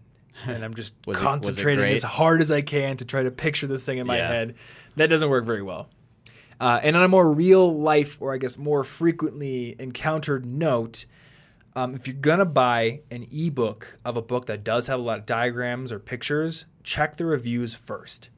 And 0.47 0.65
I'm 0.65 0.75
just 0.75 0.95
Was 1.07 1.17
it- 1.17 1.21
it 1.21 1.23
concentrating 1.23 1.85
as 1.95 2.03
hard 2.03 2.41
as 2.41 2.51
I 2.53 2.61
can 2.61 2.97
to 2.99 3.05
try 3.05 3.23
to 3.23 3.31
picture 3.31 3.67
this 3.67 3.85
thing 3.85 3.99
in 3.99 4.07
my 4.07 4.17
Yeah. 4.19 4.29
head. 4.29 4.55
That 4.97 5.07
doesn't 5.07 5.31
work 5.31 5.45
very 5.45 5.63
well. 5.63 5.89
Uh, 6.61 6.79
and 6.83 6.97
on 6.97 7.03
a 7.03 7.09
more 7.09 7.33
real 7.33 7.77
life, 7.81 8.21
or 8.21 8.33
I 8.35 8.39
guess 8.39 8.57
more 8.59 8.85
frequently 8.85 9.75
encountered 9.79 10.45
note, 10.47 11.05
um, 11.77 11.95
if 11.95 12.07
you're 12.07 12.17
gonna 12.17 12.45
buy 12.45 13.01
an 13.11 13.27
ebook 13.33 13.99
of 14.05 14.17
a 14.17 14.23
book 14.23 14.47
that 14.47 14.63
does 14.63 14.87
have 14.87 15.01
a 15.01 15.03
lot 15.03 15.19
of 15.19 15.27
diagrams 15.27 15.91
or 15.91 15.99
pictures, 15.99 16.67
check 16.83 17.17
the 17.17 17.25
reviews 17.25 17.75
first, 17.75 18.31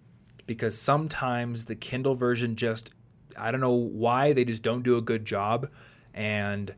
because 0.46 0.78
sometimes 0.78 1.66
the 1.66 1.74
Kindle 1.74 2.14
version 2.14 2.56
just 2.56 2.92
I 3.38 3.50
don't 3.50 3.60
know 3.60 3.72
why 3.72 4.32
they 4.32 4.44
just 4.44 4.62
don't 4.62 4.82
do 4.82 4.96
a 4.96 5.02
good 5.02 5.24
job, 5.24 5.68
and 6.14 6.74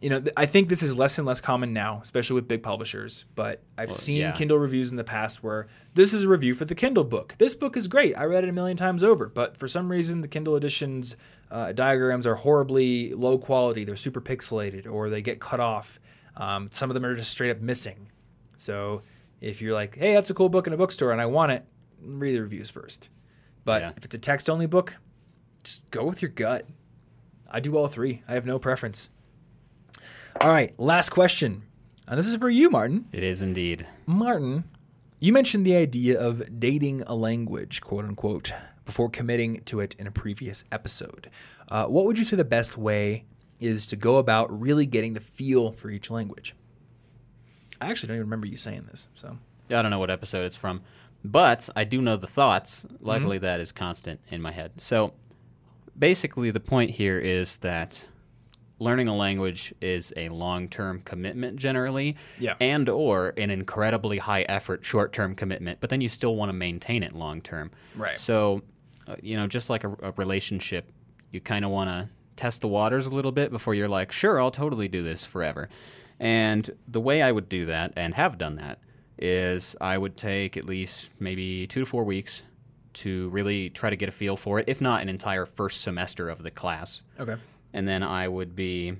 you 0.00 0.08
know 0.08 0.20
th- 0.20 0.32
I 0.36 0.46
think 0.46 0.70
this 0.70 0.82
is 0.82 0.96
less 0.96 1.18
and 1.18 1.26
less 1.26 1.42
common 1.42 1.74
now, 1.74 2.00
especially 2.02 2.34
with 2.34 2.48
big 2.48 2.62
publishers. 2.62 3.26
But 3.34 3.62
I've 3.76 3.92
seen 3.92 4.22
yeah. 4.22 4.32
Kindle 4.32 4.58
reviews 4.58 4.90
in 4.90 4.96
the 4.96 5.04
past 5.04 5.42
where 5.42 5.66
this 5.92 6.14
is 6.14 6.24
a 6.24 6.28
review 6.28 6.54
for 6.54 6.64
the 6.64 6.74
Kindle 6.74 7.04
book. 7.04 7.34
This 7.38 7.54
book 7.54 7.76
is 7.76 7.86
great. 7.86 8.16
I 8.16 8.24
read 8.24 8.44
it 8.44 8.48
a 8.48 8.52
million 8.52 8.78
times 8.78 9.04
over, 9.04 9.28
but 9.28 9.58
for 9.58 9.68
some 9.68 9.90
reason 9.90 10.22
the 10.22 10.28
Kindle 10.28 10.56
edition's 10.56 11.16
uh, 11.50 11.72
diagrams 11.72 12.26
are 12.26 12.34
horribly 12.34 13.12
low 13.12 13.38
quality. 13.38 13.84
They're 13.84 13.96
super 13.96 14.20
pixelated, 14.20 14.86
or 14.86 15.08
they 15.10 15.22
get 15.22 15.40
cut 15.40 15.60
off. 15.60 15.98
Um, 16.36 16.68
some 16.70 16.90
of 16.90 16.94
them 16.94 17.04
are 17.06 17.14
just 17.14 17.30
straight 17.30 17.50
up 17.50 17.60
missing. 17.60 18.08
So 18.56 19.02
if 19.40 19.60
you're 19.62 19.74
like, 19.74 19.96
hey, 19.96 20.14
that's 20.14 20.30
a 20.30 20.34
cool 20.34 20.48
book 20.48 20.66
in 20.66 20.72
a 20.72 20.76
bookstore 20.76 21.12
and 21.12 21.20
I 21.20 21.26
want 21.26 21.52
it, 21.52 21.64
read 22.02 22.34
the 22.34 22.40
reviews 22.40 22.70
first. 22.70 23.08
But 23.64 23.82
Yeah. 23.82 23.92
if 23.96 24.04
it's 24.04 24.14
a 24.14 24.18
text 24.18 24.48
only 24.50 24.66
book, 24.66 24.96
just 25.62 25.88
go 25.90 26.04
with 26.04 26.20
your 26.22 26.30
gut. 26.30 26.66
I 27.50 27.60
do 27.60 27.76
all 27.76 27.86
three. 27.88 28.22
I 28.28 28.34
have 28.34 28.44
no 28.46 28.58
preference. 28.58 29.10
All 30.40 30.50
right, 30.50 30.78
last 30.78 31.10
question. 31.10 31.62
And 32.08 32.18
this 32.18 32.26
is 32.26 32.34
for 32.36 32.50
you, 32.50 32.70
Martin. 32.70 33.06
It 33.12 33.22
is 33.24 33.40
indeed. 33.42 33.86
Martin, 34.04 34.64
you 35.18 35.32
mentioned 35.32 35.66
the 35.66 35.76
idea 35.76 36.20
of 36.20 36.60
dating 36.60 37.02
a 37.02 37.14
language, 37.14 37.80
quote 37.80 38.04
unquote, 38.04 38.52
before 38.86 39.10
committing 39.10 39.60
to 39.66 39.80
it 39.80 39.94
in 39.98 40.06
a 40.06 40.10
previous 40.10 40.64
episode. 40.72 41.28
Uh, 41.68 41.84
what 41.84 42.06
would 42.06 42.18
you 42.18 42.24
say 42.24 42.36
the 42.36 42.44
best 42.44 42.78
way 42.78 43.24
is 43.60 43.86
to 43.88 43.96
go 43.96 44.16
about 44.16 44.58
really 44.58 44.86
getting 44.86 45.12
the 45.12 45.20
feel 45.20 45.70
for 45.72 45.90
each 45.90 46.10
language? 46.10 46.54
I 47.80 47.90
actually 47.90 48.08
don't 48.08 48.16
even 48.16 48.26
remember 48.26 48.46
you 48.46 48.56
saying 48.56 48.86
this. 48.90 49.08
So, 49.14 49.36
yeah, 49.68 49.80
I 49.80 49.82
don't 49.82 49.90
know 49.90 49.98
what 49.98 50.10
episode 50.10 50.46
it's 50.46 50.56
from, 50.56 50.80
but 51.22 51.68
I 51.76 51.84
do 51.84 52.00
know 52.00 52.16
the 52.16 52.26
thoughts. 52.26 52.84
Mm-hmm. 52.84 53.06
Luckily, 53.06 53.38
that 53.38 53.60
is 53.60 53.72
constant 53.72 54.20
in 54.30 54.40
my 54.40 54.52
head. 54.52 54.72
So, 54.80 55.12
basically, 55.98 56.50
the 56.50 56.60
point 56.60 56.92
here 56.92 57.18
is 57.18 57.58
that 57.58 58.06
learning 58.78 59.08
a 59.08 59.16
language 59.16 59.74
is 59.80 60.12
a 60.18 60.28
long-term 60.28 61.00
commitment 61.00 61.56
generally, 61.56 62.14
Yeah. 62.38 62.54
and 62.60 62.88
or 62.90 63.32
an 63.38 63.50
incredibly 63.50 64.18
high-effort 64.18 64.84
short-term 64.84 65.34
commitment. 65.34 65.80
But 65.80 65.88
then 65.88 66.02
you 66.02 66.10
still 66.10 66.36
want 66.36 66.50
to 66.50 66.52
maintain 66.52 67.02
it 67.02 67.12
long-term. 67.14 67.70
Right. 67.94 68.18
So, 68.18 68.62
uh, 69.06 69.16
you 69.22 69.36
know, 69.36 69.46
just 69.46 69.70
like 69.70 69.84
a, 69.84 69.96
a 70.02 70.12
relationship, 70.16 70.90
you 71.30 71.40
kind 71.40 71.64
of 71.64 71.70
want 71.70 71.90
to 71.90 72.08
test 72.36 72.60
the 72.60 72.68
waters 72.68 73.06
a 73.06 73.14
little 73.14 73.32
bit 73.32 73.50
before 73.50 73.74
you're 73.74 73.88
like, 73.88 74.12
sure, 74.12 74.40
I'll 74.40 74.50
totally 74.50 74.88
do 74.88 75.02
this 75.02 75.24
forever. 75.24 75.68
And 76.18 76.70
the 76.88 77.00
way 77.00 77.22
I 77.22 77.32
would 77.32 77.48
do 77.48 77.66
that, 77.66 77.92
and 77.96 78.14
have 78.14 78.38
done 78.38 78.56
that, 78.56 78.78
is 79.18 79.76
I 79.80 79.96
would 79.98 80.16
take 80.16 80.56
at 80.56 80.64
least 80.64 81.10
maybe 81.18 81.66
two 81.66 81.80
to 81.80 81.86
four 81.86 82.04
weeks 82.04 82.42
to 82.94 83.28
really 83.30 83.70
try 83.70 83.90
to 83.90 83.96
get 83.96 84.08
a 84.08 84.12
feel 84.12 84.36
for 84.36 84.58
it, 84.58 84.68
if 84.68 84.80
not 84.80 85.02
an 85.02 85.08
entire 85.08 85.44
first 85.46 85.82
semester 85.82 86.28
of 86.28 86.42
the 86.42 86.50
class. 86.50 87.02
okay. 87.20 87.36
And 87.72 87.86
then 87.86 88.02
I 88.02 88.26
would 88.26 88.56
be, 88.56 88.96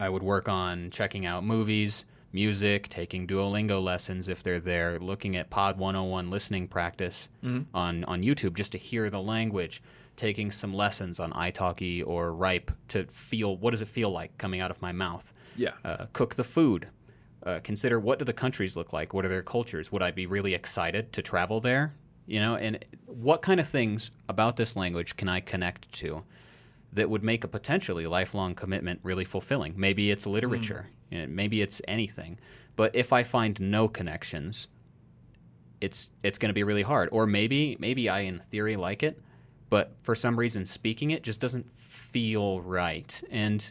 I 0.00 0.08
would 0.08 0.22
work 0.22 0.48
on 0.48 0.90
checking 0.90 1.26
out 1.26 1.44
movies, 1.44 2.06
music, 2.36 2.88
taking 2.88 3.26
Duolingo 3.26 3.82
lessons 3.82 4.28
if 4.28 4.42
they're 4.42 4.60
there, 4.60 4.98
looking 5.00 5.34
at 5.36 5.48
Pod 5.50 5.78
101 5.78 6.30
listening 6.30 6.68
practice 6.68 7.28
on, 7.42 8.04
on 8.04 8.22
YouTube 8.22 8.54
just 8.54 8.72
to 8.72 8.78
hear 8.78 9.08
the 9.10 9.20
language, 9.20 9.82
taking 10.16 10.50
some 10.52 10.72
lessons 10.74 11.18
on 11.18 11.32
italki 11.32 12.06
or 12.06 12.30
Rype 12.32 12.70
to 12.88 13.06
feel 13.06 13.56
what 13.56 13.70
does 13.72 13.80
it 13.82 13.88
feel 13.88 14.10
like 14.10 14.36
coming 14.38 14.60
out 14.60 14.70
of 14.70 14.80
my 14.82 14.92
mouth 14.92 15.32
Yeah. 15.56 15.72
uh, 15.84 16.06
cook 16.12 16.34
the 16.36 16.44
food. 16.44 16.88
Uh, 17.44 17.60
consider 17.62 17.98
what 17.98 18.18
do 18.18 18.24
the 18.24 18.32
countries 18.32 18.76
look 18.76 18.92
like? 18.92 19.14
What 19.14 19.24
are 19.24 19.28
their 19.28 19.42
cultures? 19.42 19.90
Would 19.92 20.02
I 20.02 20.10
be 20.10 20.26
really 20.26 20.52
excited 20.54 21.12
to 21.14 21.22
travel 21.22 21.60
there? 21.60 21.94
You 22.26 22.40
know, 22.40 22.56
and 22.56 22.84
what 23.06 23.40
kind 23.40 23.60
of 23.60 23.68
things 23.68 24.10
about 24.28 24.56
this 24.56 24.76
language 24.76 25.16
can 25.16 25.28
I 25.28 25.40
connect 25.40 25.90
to 26.00 26.24
that 26.92 27.08
would 27.08 27.22
make 27.22 27.44
a 27.44 27.48
potentially 27.48 28.06
lifelong 28.06 28.54
commitment 28.54 29.00
really 29.04 29.24
fulfilling? 29.24 29.74
Maybe 29.76 30.10
it's 30.10 30.26
literature, 30.26 30.88
know, 31.10 31.26
maybe 31.26 31.62
it's 31.62 31.80
anything. 31.86 32.38
But 32.76 32.94
if 32.94 33.12
I 33.12 33.22
find 33.22 33.58
no 33.60 33.88
connections, 33.88 34.68
it's 35.80 36.10
it's 36.22 36.38
going 36.38 36.50
to 36.50 36.54
be 36.54 36.62
really 36.62 36.82
hard. 36.82 37.08
Or 37.12 37.26
maybe 37.26 37.76
maybe 37.78 38.08
I 38.08 38.20
in 38.20 38.40
theory 38.50 38.76
like 38.76 39.02
it, 39.02 39.20
but 39.70 39.92
for 40.02 40.14
some 40.14 40.38
reason 40.38 40.66
speaking 40.66 41.10
it 41.10 41.22
just 41.22 41.40
doesn't 41.40 41.70
feel 41.70 42.60
right. 42.60 43.22
And 43.30 43.70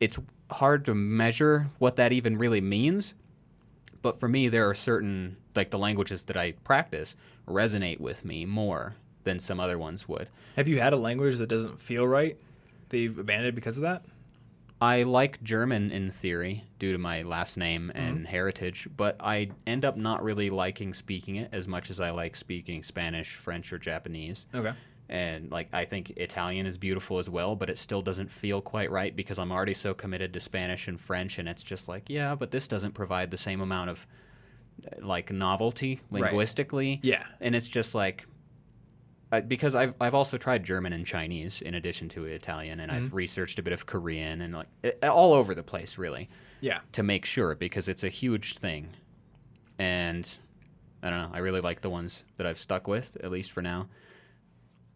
it's 0.00 0.18
hard 0.50 0.84
to 0.86 0.94
measure 0.94 1.68
what 1.78 1.96
that 1.96 2.12
even 2.12 2.38
really 2.38 2.60
means. 2.60 3.14
But 4.02 4.18
for 4.18 4.28
me 4.28 4.48
there 4.48 4.68
are 4.68 4.74
certain 4.74 5.36
like 5.54 5.70
the 5.70 5.78
languages 5.78 6.24
that 6.24 6.36
I 6.36 6.52
practice 6.64 7.16
resonate 7.46 8.00
with 8.00 8.24
me 8.24 8.44
more 8.46 8.96
than 9.24 9.38
some 9.38 9.60
other 9.60 9.78
ones 9.78 10.08
would. 10.08 10.28
Have 10.56 10.68
you 10.68 10.80
had 10.80 10.92
a 10.92 10.96
language 10.96 11.38
that 11.38 11.48
doesn't 11.48 11.78
feel 11.78 12.06
right 12.06 12.36
that 12.88 12.98
you've 12.98 13.18
abandoned 13.18 13.54
because 13.54 13.76
of 13.76 13.82
that? 13.82 14.04
I 14.82 15.04
like 15.04 15.40
German 15.44 15.92
in 15.92 16.10
theory 16.10 16.64
due 16.80 16.90
to 16.90 16.98
my 16.98 17.22
last 17.22 17.56
name 17.56 17.92
mm-hmm. 17.94 18.04
and 18.04 18.26
heritage, 18.26 18.88
but 18.96 19.14
I 19.20 19.50
end 19.64 19.84
up 19.84 19.96
not 19.96 20.24
really 20.24 20.50
liking 20.50 20.92
speaking 20.92 21.36
it 21.36 21.50
as 21.52 21.68
much 21.68 21.88
as 21.88 22.00
I 22.00 22.10
like 22.10 22.34
speaking 22.34 22.82
Spanish, 22.82 23.36
French, 23.36 23.72
or 23.72 23.78
Japanese. 23.78 24.44
Okay. 24.52 24.72
And 25.08 25.52
like 25.52 25.68
I 25.72 25.84
think 25.84 26.10
Italian 26.16 26.66
is 26.66 26.78
beautiful 26.78 27.20
as 27.20 27.30
well, 27.30 27.54
but 27.54 27.70
it 27.70 27.78
still 27.78 28.02
doesn't 28.02 28.32
feel 28.32 28.60
quite 28.60 28.90
right 28.90 29.14
because 29.14 29.38
I'm 29.38 29.52
already 29.52 29.74
so 29.74 29.94
committed 29.94 30.32
to 30.32 30.40
Spanish 30.40 30.88
and 30.88 31.00
French, 31.00 31.38
and 31.38 31.48
it's 31.48 31.62
just 31.62 31.86
like, 31.86 32.02
yeah, 32.08 32.34
but 32.34 32.50
this 32.50 32.66
doesn't 32.66 32.92
provide 32.92 33.30
the 33.30 33.36
same 33.36 33.60
amount 33.60 33.90
of 33.90 34.04
like 35.00 35.30
novelty 35.30 36.00
Right. 36.10 36.22
linguistically. 36.22 36.98
Yeah. 37.04 37.24
and 37.40 37.54
it's 37.54 37.68
just 37.68 37.94
like 37.94 38.26
uh, 39.32 39.40
because 39.40 39.74
I've 39.74 39.94
I've 40.00 40.14
also 40.14 40.36
tried 40.38 40.62
German 40.62 40.92
and 40.92 41.04
Chinese 41.06 41.60
in 41.62 41.74
addition 41.74 42.08
to 42.10 42.24
Italian, 42.26 42.78
and 42.80 42.92
Mm-hmm. 42.92 43.04
I've 43.06 43.14
researched 43.14 43.58
a 43.58 43.62
bit 43.62 43.72
of 43.72 43.86
Korean 43.86 44.40
and 44.42 44.54
like 44.54 44.68
it, 44.82 45.02
all 45.04 45.32
over 45.32 45.54
the 45.54 45.62
place 45.64 45.98
really 45.98 46.28
Yeah. 46.60 46.80
to 46.92 47.02
make 47.02 47.24
sure 47.24 47.54
because 47.54 47.88
it's 47.88 48.04
a 48.04 48.08
huge 48.08 48.58
thing, 48.58 48.90
and 49.78 50.28
I 51.02 51.10
don't 51.10 51.18
know. 51.20 51.30
I 51.32 51.38
really 51.38 51.60
like 51.60 51.80
the 51.80 51.90
ones 51.90 52.24
that 52.36 52.46
I've 52.46 52.58
stuck 52.58 52.86
with 52.86 53.16
at 53.24 53.30
least 53.30 53.50
for 53.52 53.62
now. 53.62 53.88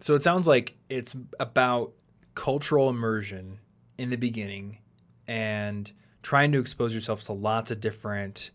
So 0.00 0.14
it 0.14 0.22
sounds 0.22 0.46
like 0.46 0.76
it's 0.88 1.16
about 1.40 1.92
cultural 2.34 2.90
immersion 2.90 3.58
in 3.98 4.10
the 4.10 4.16
beginning 4.16 4.78
and 5.26 5.90
trying 6.22 6.52
to 6.52 6.58
expose 6.58 6.94
yourself 6.94 7.24
to 7.24 7.32
lots 7.32 7.70
of 7.70 7.80
different 7.80 8.50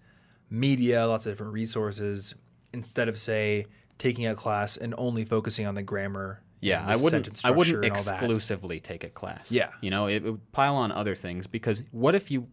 media, 0.50 1.08
lots 1.08 1.26
of 1.26 1.32
different 1.34 1.54
resources 1.54 2.36
instead 2.74 3.10
of 3.10 3.18
say 3.18 3.66
taking 4.02 4.26
a 4.26 4.36
class 4.36 4.76
and 4.78 4.94
only 4.98 5.24
focusing 5.24 5.66
on 5.68 5.76
the 5.76 5.84
grammar. 5.84 6.42
Yeah, 6.60 6.82
and 6.82 6.92
I 6.92 7.02
wouldn't. 7.02 7.42
I 7.46 7.52
wouldn't 7.52 7.86
exclusively 7.86 8.80
take 8.80 9.04
a 9.04 9.10
class. 9.10 9.52
Yeah. 9.52 9.70
you 9.82 9.90
know, 9.90 10.08
it, 10.08 10.18
it 10.18 10.24
would 10.32 10.52
pile 10.52 10.76
on 10.76 10.92
other 10.92 11.16
things 11.16 11.48
because 11.48 11.82
what 11.92 12.14
if 12.14 12.30
you 12.30 12.48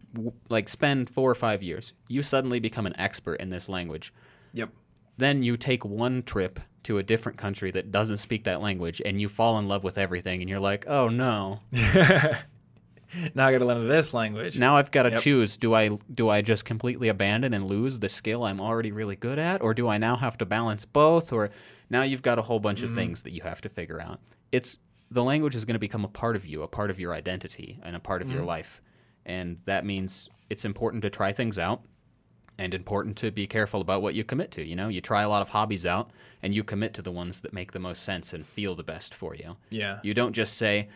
like 0.49 0.67
spend 0.69 1.09
four 1.09 1.29
or 1.29 1.35
five 1.35 1.61
years, 1.61 1.93
you 2.07 2.23
suddenly 2.23 2.59
become 2.59 2.85
an 2.87 2.99
expert 2.99 3.35
in 3.35 3.49
this 3.49 3.69
language, 3.69 4.11
Yep. 4.53 4.69
then 5.17 5.43
you 5.43 5.57
take 5.57 5.85
one 5.85 6.23
trip 6.23 6.59
to 6.83 6.97
a 6.97 7.03
different 7.03 7.37
country 7.37 7.69
that 7.71 7.91
doesn't 7.91 8.17
speak 8.17 8.45
that 8.45 8.61
language, 8.61 8.99
and 9.05 9.21
you 9.21 9.29
fall 9.29 9.59
in 9.59 9.67
love 9.67 9.83
with 9.83 9.97
everything, 9.97 10.41
and 10.41 10.49
you're 10.49 10.59
like, 10.59 10.85
oh 10.87 11.07
no, 11.09 11.59
Now 13.35 13.47
I 13.47 13.51
got 13.51 13.59
to 13.59 13.65
learn 13.65 13.87
this 13.87 14.13
language. 14.13 14.57
now 14.59 14.75
I've 14.77 14.91
got 14.91 15.03
to 15.03 15.11
Yep. 15.11 15.21
choose: 15.21 15.57
do 15.57 15.73
I 15.73 15.89
do 16.13 16.29
I 16.29 16.41
just 16.41 16.65
completely 16.65 17.07
abandon 17.09 17.53
and 17.53 17.65
lose 17.67 17.99
the 17.99 18.09
skill 18.09 18.43
I'm 18.43 18.59
already 18.61 18.91
really 18.91 19.15
good 19.15 19.39
at, 19.39 19.61
or 19.61 19.73
do 19.73 19.87
I 19.87 19.97
now 19.97 20.15
have 20.17 20.37
to 20.39 20.45
balance 20.45 20.85
both? 20.85 21.31
Or 21.33 21.49
now 21.89 22.03
you've 22.03 22.21
got 22.21 22.37
a 22.39 22.43
whole 22.43 22.59
bunch 22.59 22.79
Mm-hmm. 22.81 22.89
of 22.91 22.95
things 22.95 23.23
that 23.23 23.31
you 23.31 23.41
have 23.43 23.61
to 23.61 23.69
figure 23.69 23.99
out. 24.01 24.19
It's 24.51 24.77
the 25.11 25.23
language 25.23 25.55
is 25.55 25.65
going 25.65 25.73
to 25.73 25.79
become 25.79 26.05
a 26.05 26.09
part 26.09 26.35
of 26.35 26.45
you, 26.45 26.61
a 26.61 26.67
part 26.67 26.91
of 26.91 26.99
your 26.99 27.13
identity, 27.13 27.79
and 27.83 27.95
a 27.95 27.99
part 27.99 28.21
of 28.21 28.27
Mm-hmm. 28.27 28.37
your 28.37 28.45
life, 28.45 28.81
and 29.25 29.57
that 29.65 29.85
means 29.85 30.29
it's 30.49 30.63
important 30.65 31.01
to 31.03 31.09
try 31.09 31.31
things 31.31 31.57
out. 31.57 31.81
And 32.57 32.73
important 32.73 33.15
to 33.19 33.31
be 33.31 33.47
careful 33.47 33.79
about 33.79 34.01
what 34.01 34.15
you 34.15 34.25
commit 34.25 34.51
to. 34.51 34.61
You 34.65 34.75
know, 34.75 34.89
you 34.89 34.99
try 34.99 35.21
a 35.21 35.29
lot 35.29 35.41
of 35.41 35.47
hobbies 35.47 35.85
out, 35.85 36.11
and 36.43 36.53
you 36.53 36.61
commit 36.61 36.93
to 36.95 37.01
the 37.01 37.09
ones 37.11 37.39
that 37.39 37.53
make 37.53 37.71
the 37.71 37.79
most 37.79 38.03
sense 38.03 38.33
and 38.33 38.45
feel 38.45 38.75
the 38.75 38.83
best 38.83 39.13
for 39.15 39.33
you. 39.33 39.55
Yeah. 39.69 39.99
You 40.03 40.13
don't 40.13 40.33
just 40.33 40.57
say, 40.57 40.89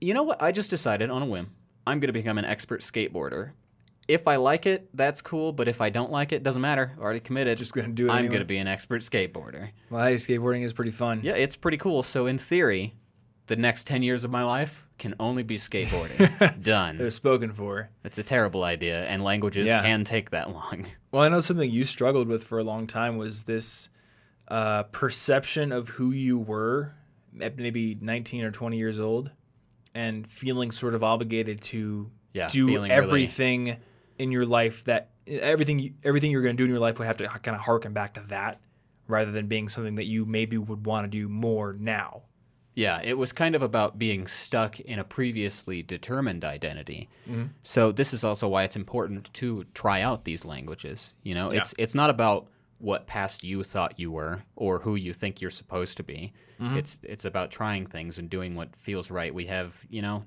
you 0.00 0.14
know 0.14 0.22
what? 0.22 0.42
I 0.42 0.52
just 0.52 0.70
decided 0.70 1.10
on 1.10 1.22
a 1.22 1.26
whim. 1.26 1.50
I'm 1.86 2.00
going 2.00 2.08
to 2.08 2.12
become 2.12 2.38
an 2.38 2.44
expert 2.44 2.80
skateboarder. 2.80 3.52
If 4.06 4.26
I 4.26 4.36
like 4.36 4.64
it, 4.66 4.88
that's 4.94 5.20
cool. 5.20 5.52
But 5.52 5.68
if 5.68 5.80
I 5.80 5.90
don't 5.90 6.10
like 6.10 6.32
it, 6.32 6.42
doesn't 6.42 6.62
matter. 6.62 6.92
I 6.98 7.00
already 7.02 7.20
committed. 7.20 7.58
Just 7.58 7.72
gonna 7.74 7.88
do 7.88 8.06
it 8.06 8.10
I'm 8.10 8.18
anyway. 8.18 8.28
going 8.34 8.40
to 8.40 8.46
be 8.46 8.58
an 8.58 8.66
expert 8.66 9.02
skateboarder. 9.02 9.70
Well, 9.90 10.04
hey, 10.06 10.14
skateboarding 10.14 10.64
is 10.64 10.72
pretty 10.72 10.90
fun. 10.92 11.20
Yeah, 11.22 11.34
it's 11.34 11.56
pretty 11.56 11.76
cool. 11.76 12.02
So 12.02 12.26
in 12.26 12.38
theory, 12.38 12.94
the 13.48 13.56
next 13.56 13.86
10 13.86 14.02
years 14.02 14.24
of 14.24 14.30
my 14.30 14.44
life 14.44 14.86
can 14.98 15.14
only 15.20 15.42
be 15.42 15.56
skateboarding. 15.58 16.62
Done. 16.62 16.96
They're 16.98 17.10
spoken 17.10 17.52
for. 17.52 17.90
It's 18.04 18.18
a 18.18 18.22
terrible 18.22 18.64
idea, 18.64 19.04
and 19.04 19.22
languages 19.22 19.66
Yeah. 19.68 19.82
can 19.82 20.04
take 20.04 20.30
that 20.30 20.50
long. 20.50 20.86
Well, 21.10 21.22
I 21.22 21.28
know 21.30 21.40
something 21.40 21.70
you 21.70 21.84
struggled 21.84 22.28
with 22.28 22.44
for 22.44 22.58
a 22.58 22.62
long 22.64 22.86
time 22.86 23.16
was 23.16 23.44
this 23.44 23.88
uh, 24.48 24.82
perception 24.82 25.72
of 25.72 25.88
who 25.88 26.10
you 26.10 26.38
were 26.38 26.92
at 27.40 27.56
maybe 27.56 27.96
19 27.98 28.44
or 28.44 28.50
20 28.50 28.76
years 28.76 29.00
old 29.00 29.30
and 29.98 30.26
feeling 30.26 30.70
sort 30.70 30.94
of 30.94 31.02
obligated 31.02 31.60
to 31.60 32.10
Yeah, 32.32 32.48
do 32.48 32.66
feeling 32.66 32.90
really- 32.90 33.04
everything 33.06 33.76
in 34.18 34.30
your 34.32 34.46
life 34.46 34.84
that 34.84 35.10
everything 35.26 35.78
you, 35.78 35.94
everything 36.04 36.30
you're 36.30 36.42
going 36.42 36.56
to 36.56 36.60
do 36.60 36.64
in 36.64 36.70
your 36.70 36.78
life 36.80 36.98
would 36.98 37.06
have 37.06 37.16
to 37.18 37.26
kind 37.28 37.54
of 37.56 37.60
harken 37.62 37.92
back 37.92 38.14
to 38.14 38.20
that 38.28 38.60
rather 39.06 39.30
than 39.32 39.46
being 39.46 39.68
something 39.68 39.96
that 39.96 40.04
you 40.06 40.24
maybe 40.24 40.56
would 40.58 40.86
want 40.86 41.04
to 41.04 41.08
do 41.08 41.28
more 41.28 41.72
now. 41.78 42.22
Yeah, 42.74 43.00
it 43.02 43.18
was 43.18 43.32
kind 43.32 43.56
of 43.56 43.62
about 43.62 43.98
being 43.98 44.26
stuck 44.28 44.78
in 44.78 44.98
a 45.00 45.04
previously 45.04 45.82
determined 45.82 46.44
identity. 46.44 47.08
Mm-hmm. 47.28 47.46
So 47.64 47.90
this 47.90 48.14
is 48.14 48.22
also 48.22 48.46
why 48.48 48.62
it's 48.62 48.76
important 48.76 49.32
to 49.34 49.64
try 49.74 50.00
out 50.00 50.24
these 50.24 50.44
languages. 50.44 51.14
You 51.24 51.34
know, 51.34 51.50
Yeah. 51.52 51.58
it's 51.60 51.74
it's 51.76 51.94
not 51.94 52.08
about 52.08 52.46
what 52.78 53.06
past 53.06 53.42
you 53.44 53.64
thought 53.64 53.98
you 53.98 54.10
were 54.10 54.42
or 54.56 54.80
who 54.80 54.94
you 54.94 55.12
think 55.12 55.40
you're 55.40 55.50
supposed 55.50 55.96
to 55.96 56.02
be. 56.02 56.32
Mm-hmm. 56.60 56.76
It's 56.76 56.98
it's 57.02 57.24
about 57.24 57.50
trying 57.50 57.86
things 57.86 58.18
and 58.18 58.30
doing 58.30 58.54
what 58.54 58.74
feels 58.76 59.10
right. 59.10 59.34
We 59.34 59.46
have, 59.46 59.84
you 59.90 60.02
know, 60.02 60.24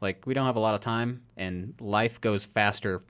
like 0.00 0.26
we 0.26 0.34
don't 0.34 0.46
have 0.46 0.56
a 0.56 0.60
lot 0.60 0.74
of 0.74 0.80
time 0.80 1.22
and 1.36 1.74
life 1.80 2.20
goes 2.20 2.44
faster 2.44 3.02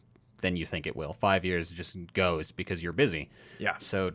than 0.43 0.57
you 0.57 0.65
think 0.65 0.87
it 0.87 0.95
will. 0.95 1.13
5 1.13 1.45
years 1.45 1.71
just 1.71 1.97
goes 2.13 2.53
because 2.53 2.83
you're 2.83 2.93
busy. 2.93 3.31
Yeah. 3.59 3.77
So, 3.79 4.13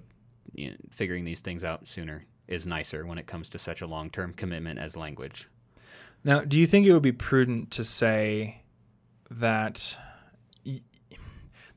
you 0.54 0.72
know, 0.72 0.76
figuring 0.92 1.26
these 1.26 1.42
things 1.42 1.64
out 1.64 1.88
sooner 1.88 2.26
is 2.48 2.66
nicer 2.66 3.06
when 3.06 3.18
it 3.18 3.28
comes 3.28 3.50
to 3.50 3.60
such 3.60 3.82
a 3.82 3.88
long 3.88 4.10
term 4.10 4.34
commitment 4.34 4.80
as 4.80 4.96
language. 4.96 5.48
Now, 6.24 6.42
do 6.42 6.60
you 6.60 6.68
think 6.68 6.86
it 6.86 6.94
would 6.94 7.02
be 7.02 7.12
prudent 7.12 7.72
to 7.72 7.84
say 7.84 8.64
that 9.32 9.98
y- 10.66 10.82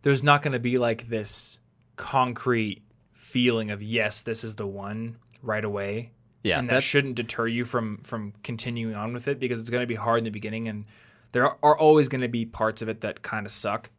there's 0.02 0.22
not 0.22 0.42
going 0.42 0.52
to 0.52 0.58
be 0.58 0.78
like 0.78 1.08
this 1.08 1.60
concrete 1.96 2.82
feeling 3.22 3.70
of 3.70 3.82
yes, 3.82 4.22
this 4.22 4.42
is 4.44 4.56
the 4.56 4.66
one 4.66 5.16
right 5.42 5.64
away, 5.64 6.10
Yeah, 6.42 6.58
and 6.58 6.68
that 6.70 6.82
shouldn't 6.82 7.14
deter 7.14 7.46
you 7.46 7.64
from 7.64 7.98
from 7.98 8.32
continuing 8.42 8.94
on 8.96 9.12
with 9.12 9.28
it 9.28 9.38
because 9.38 9.58
it's 9.60 9.70
going 9.70 9.82
to 9.82 9.86
be 9.86 9.94
hard 9.94 10.18
in 10.18 10.24
the 10.24 10.30
beginning, 10.30 10.66
and 10.66 10.84
there 11.30 11.46
are, 11.46 11.56
are 11.62 11.78
always 11.78 12.08
going 12.08 12.20
to 12.22 12.28
be 12.28 12.44
parts 12.44 12.82
of 12.82 12.88
it 12.88 13.00
that 13.02 13.22
kind 13.22 13.46
of 13.46 13.52
suck. 13.52 13.90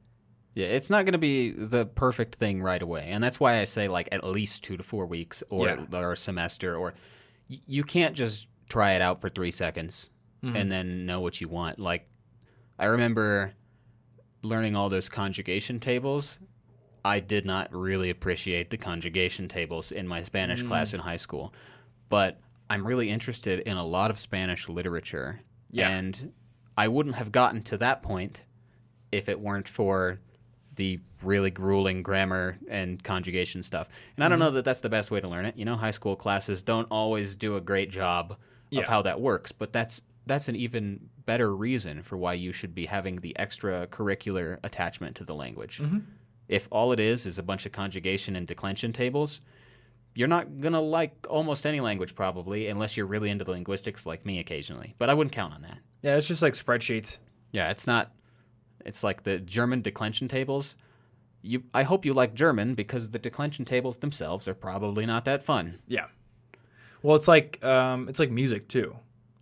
yeah, 0.56 0.68
it's 0.68 0.90
not 0.90 1.06
going 1.06 1.14
to 1.14 1.18
be 1.18 1.52
the 1.52 1.86
perfect 1.86 2.36
thing 2.36 2.62
right 2.62 2.82
away, 2.82 3.08
and 3.10 3.24
that's 3.24 3.40
why 3.40 3.60
I 3.60 3.64
say 3.66 3.88
like 3.88 4.10
at 4.12 4.24
least 4.24 4.64
two 4.64 4.78
to 4.78 4.84
four 4.84 5.06
weeks 5.06 5.42
or 5.50 5.68
Yeah. 5.68 5.86
or 6.00 6.12
a 6.12 6.18
semester, 6.18 6.76
or 6.76 6.94
y- 7.50 7.62
you 7.66 7.84
can't 7.84 8.16
just 8.16 8.48
try 8.70 8.94
it 8.94 9.02
out 9.02 9.22
for 9.22 9.30
three 9.30 9.52
seconds 9.52 10.10
Mm-hmm. 10.44 10.56
and 10.58 10.70
then 10.70 11.06
know 11.06 11.22
what 11.22 11.40
you 11.40 11.48
want. 11.48 11.80
Like 11.80 12.06
I 12.78 12.86
remember 12.88 13.54
learning 14.42 14.76
all 14.76 14.90
those 14.90 15.08
conjugation 15.08 15.80
tables. 15.80 16.38
I 17.06 17.20
did 17.20 17.46
not 17.46 17.74
really 17.74 18.10
appreciate 18.10 18.70
the 18.70 18.78
conjugation 18.78 19.48
tables 19.48 19.92
in 19.92 20.08
my 20.08 20.24
Spanish 20.24 20.64
Mm. 20.64 20.68
class 20.68 20.94
in 20.94 21.02
high 21.02 21.18
school, 21.18 21.54
but 22.10 22.40
I'm 22.70 22.88
really 22.88 23.10
interested 23.10 23.60
in 23.62 23.76
a 23.78 23.86
lot 23.86 24.10
of 24.10 24.18
Spanish 24.20 24.70
literature. 24.70 25.42
Yeah. 25.72 25.90
And 25.90 26.32
I 26.78 26.88
wouldn't 26.88 27.16
have 27.16 27.32
gotten 27.32 27.62
to 27.64 27.78
that 27.80 28.02
point 28.04 28.44
if 29.12 29.28
it 29.30 29.40
weren't 29.40 29.68
for 29.68 30.20
the 30.76 31.00
really 31.22 31.52
grueling 31.52 32.02
grammar 32.02 32.58
and 32.68 33.04
conjugation 33.04 33.62
stuff. 33.62 33.88
And 34.16 34.24
I 34.24 34.26
Mm-hmm. 34.26 34.32
don't 34.32 34.40
know 34.40 34.52
that 34.52 34.66
that's 34.66 34.82
the 34.82 34.90
best 34.90 35.12
way 35.12 35.20
to 35.20 35.28
learn 35.28 35.46
it. 35.46 35.56
You 35.58 35.66
know, 35.66 35.76
high 35.76 35.92
school 35.92 36.16
classes 36.16 36.64
don't 36.64 36.88
always 36.90 37.36
do 37.36 37.56
a 37.56 37.62
great 37.62 37.92
job 37.92 38.32
of 38.32 38.38
Yeah. 38.72 38.82
how 38.84 39.02
that 39.04 39.20
works, 39.22 39.52
but 39.52 39.72
that's 39.74 40.02
that's 40.26 40.48
an 40.48 40.56
even 40.56 41.10
better 41.26 41.54
reason 41.54 42.02
for 42.02 42.16
why 42.18 42.34
you 42.34 42.54
should 42.54 42.74
be 42.74 42.86
having 42.86 43.18
the 43.18 43.36
extracurricular 43.38 44.58
attachment 44.64 45.18
to 45.18 45.26
the 45.26 45.36
language. 45.36 45.80
Mm-hmm. 45.80 46.00
If 46.48 46.68
all 46.72 46.92
it 46.92 47.00
is 47.00 47.26
is 47.26 47.40
a 47.40 47.44
bunch 47.44 47.66
of 47.66 47.72
conjugation 47.72 48.36
and 48.36 48.46
declension 48.46 48.94
tables, 48.94 49.40
you're 50.16 50.28
not 50.28 50.60
gonna 50.62 50.82
like 50.82 51.26
almost 51.30 51.66
any 51.66 51.80
language 51.80 52.16
probably, 52.16 52.68
unless 52.68 52.96
you're 52.98 53.06
really 53.06 53.30
into 53.30 53.46
the 53.46 53.52
linguistics 53.52 54.06
like 54.06 54.26
me 54.26 54.40
occasionally. 54.40 54.96
But 54.98 55.10
I 55.10 55.14
wouldn't 55.14 55.34
count 55.34 55.54
on 55.54 55.62
that. 55.64 55.80
Yeah, 56.02 56.16
it's 56.16 56.28
just 56.28 56.42
like 56.42 56.54
spreadsheets. 56.54 57.18
Yeah, 57.52 57.70
it's 57.72 57.88
not. 57.88 58.12
It's 58.86 59.04
like 59.04 59.24
the 59.24 59.40
German 59.40 59.82
declension 59.82 60.28
tables. 60.28 60.76
You, 61.42 61.64
I 61.74 61.84
hope 61.84 62.06
you 62.06 62.14
like 62.14 62.34
German 62.34 62.74
because 62.76 63.10
the 63.10 63.20
declension 63.20 63.66
tables 63.66 63.98
themselves 63.98 64.48
are 64.48 64.54
probably 64.54 65.06
not 65.06 65.26
that 65.26 65.44
fun. 65.44 65.80
Yeah. 65.88 66.08
Well, 67.02 67.16
it's 67.16 67.28
like 67.28 67.64
um, 67.64 68.08
it's 68.08 68.20
like 68.20 68.32
music 68.32 68.68
too. 68.68 68.96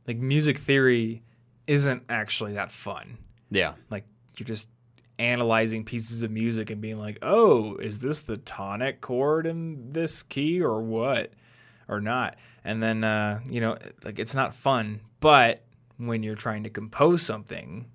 Like 0.08 0.18
music 0.18 0.58
theory 0.58 1.24
isn't 1.68 2.04
actually 2.10 2.54
that 2.54 2.72
fun. 2.72 3.18
Yeah, 3.49 3.74
Like 3.89 4.06
you're 4.38 4.45
just 4.45 4.70
analyzing 5.22 5.84
pieces 5.86 6.24
of 6.24 6.32
music 6.32 6.70
and 6.70 6.82
being 6.82 6.98
like, 6.98 7.20
"Oh, 7.22 7.76
is 7.78 8.00
this 8.00 8.22
the 8.22 8.38
tonic 8.38 9.02
chord 9.02 9.46
in 9.46 9.92
this 9.92 10.24
key 10.24 10.62
or 10.62 10.82
what?" 10.82 11.32
or 11.88 12.00
not. 12.00 12.36
And 12.64 12.82
then 12.82 13.04
uh, 13.04 13.40
you 13.50 13.62
know, 13.62 13.78
like 14.04 14.20
it's 14.20 14.36
not 14.36 14.54
fun, 14.56 15.02
but 15.20 15.64
when 15.98 16.24
you're 16.24 16.36
trying 16.36 16.64
to 16.64 16.70
compose 16.70 17.22
something, 17.22 17.86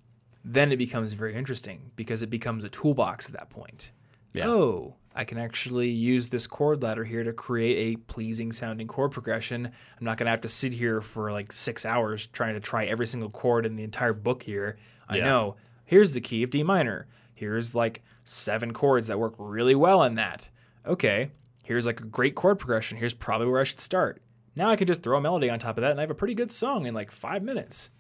then 0.45 0.71
it 0.71 0.77
becomes 0.77 1.13
very 1.15 1.35
interesting 1.35 1.91
because 1.97 2.23
it 2.23 2.31
becomes 2.31 2.63
a 2.65 2.69
toolbox 2.69 3.27
at 3.29 3.33
that 3.33 3.51
point. 3.51 3.91
Yeah. 4.33 4.49
Oh, 4.49 4.95
I 5.15 5.25
can 5.25 5.39
actually 5.39 5.89
use 5.89 6.29
this 6.29 6.47
chord 6.47 6.83
ladder 6.83 7.05
here 7.05 7.25
to 7.25 7.33
create 7.33 7.97
a 7.97 7.99
pleasing 8.01 8.53
sounding 8.53 8.87
chord 8.87 9.13
progression. 9.13 9.65
I'm 9.67 10.05
not 10.05 10.19
going 10.19 10.27
to 10.27 10.31
have 10.31 10.43
to 10.43 10.49
sit 10.49 10.75
here 10.75 11.01
for 11.01 11.33
like 11.33 11.53
six 11.53 11.87
hours 11.87 12.27
trying 12.27 12.55
to 12.55 12.61
try 12.61 12.85
every 12.85 13.07
single 13.07 13.31
chord 13.31 13.65
in 13.65 13.77
the 13.77 13.83
entire 13.83 14.13
book 14.13 14.43
here. 14.43 14.77
I 15.09 15.17
Yeah. 15.17 15.25
know 15.25 15.57
here's 15.87 16.13
the 16.13 16.21
key 16.21 16.43
of 16.43 16.51
D 16.51 16.63
minor. 16.63 17.07
Here's 17.33 17.75
like 17.75 18.03
seven 18.25 18.73
chords 18.73 19.07
that 19.07 19.19
work 19.19 19.35
really 19.39 19.75
well 19.75 20.03
in 20.03 20.17
that. 20.17 20.49
Okay, 20.87 21.31
here's 21.65 21.87
like 21.87 22.01
a 22.01 22.05
great 22.05 22.35
chord 22.35 22.59
progression. 22.59 22.99
Here's 22.99 23.15
probably 23.15 23.47
where 23.47 23.61
I 23.61 23.65
should 23.65 23.81
start. 23.81 24.21
Now 24.55 24.71
I 24.71 24.77
can 24.77 24.87
just 24.87 25.03
throw 25.03 25.17
a 25.19 25.21
melody 25.21 25.49
on 25.51 25.59
top 25.59 25.77
of 25.79 25.83
that 25.83 25.91
and 25.93 26.01
I 26.01 26.03
have 26.03 26.11
a 26.11 26.15
pretty 26.15 26.35
good 26.35 26.51
song 26.53 26.87
in 26.87 26.95
like 26.95 27.11
five 27.11 27.43
minutes. 27.43 27.91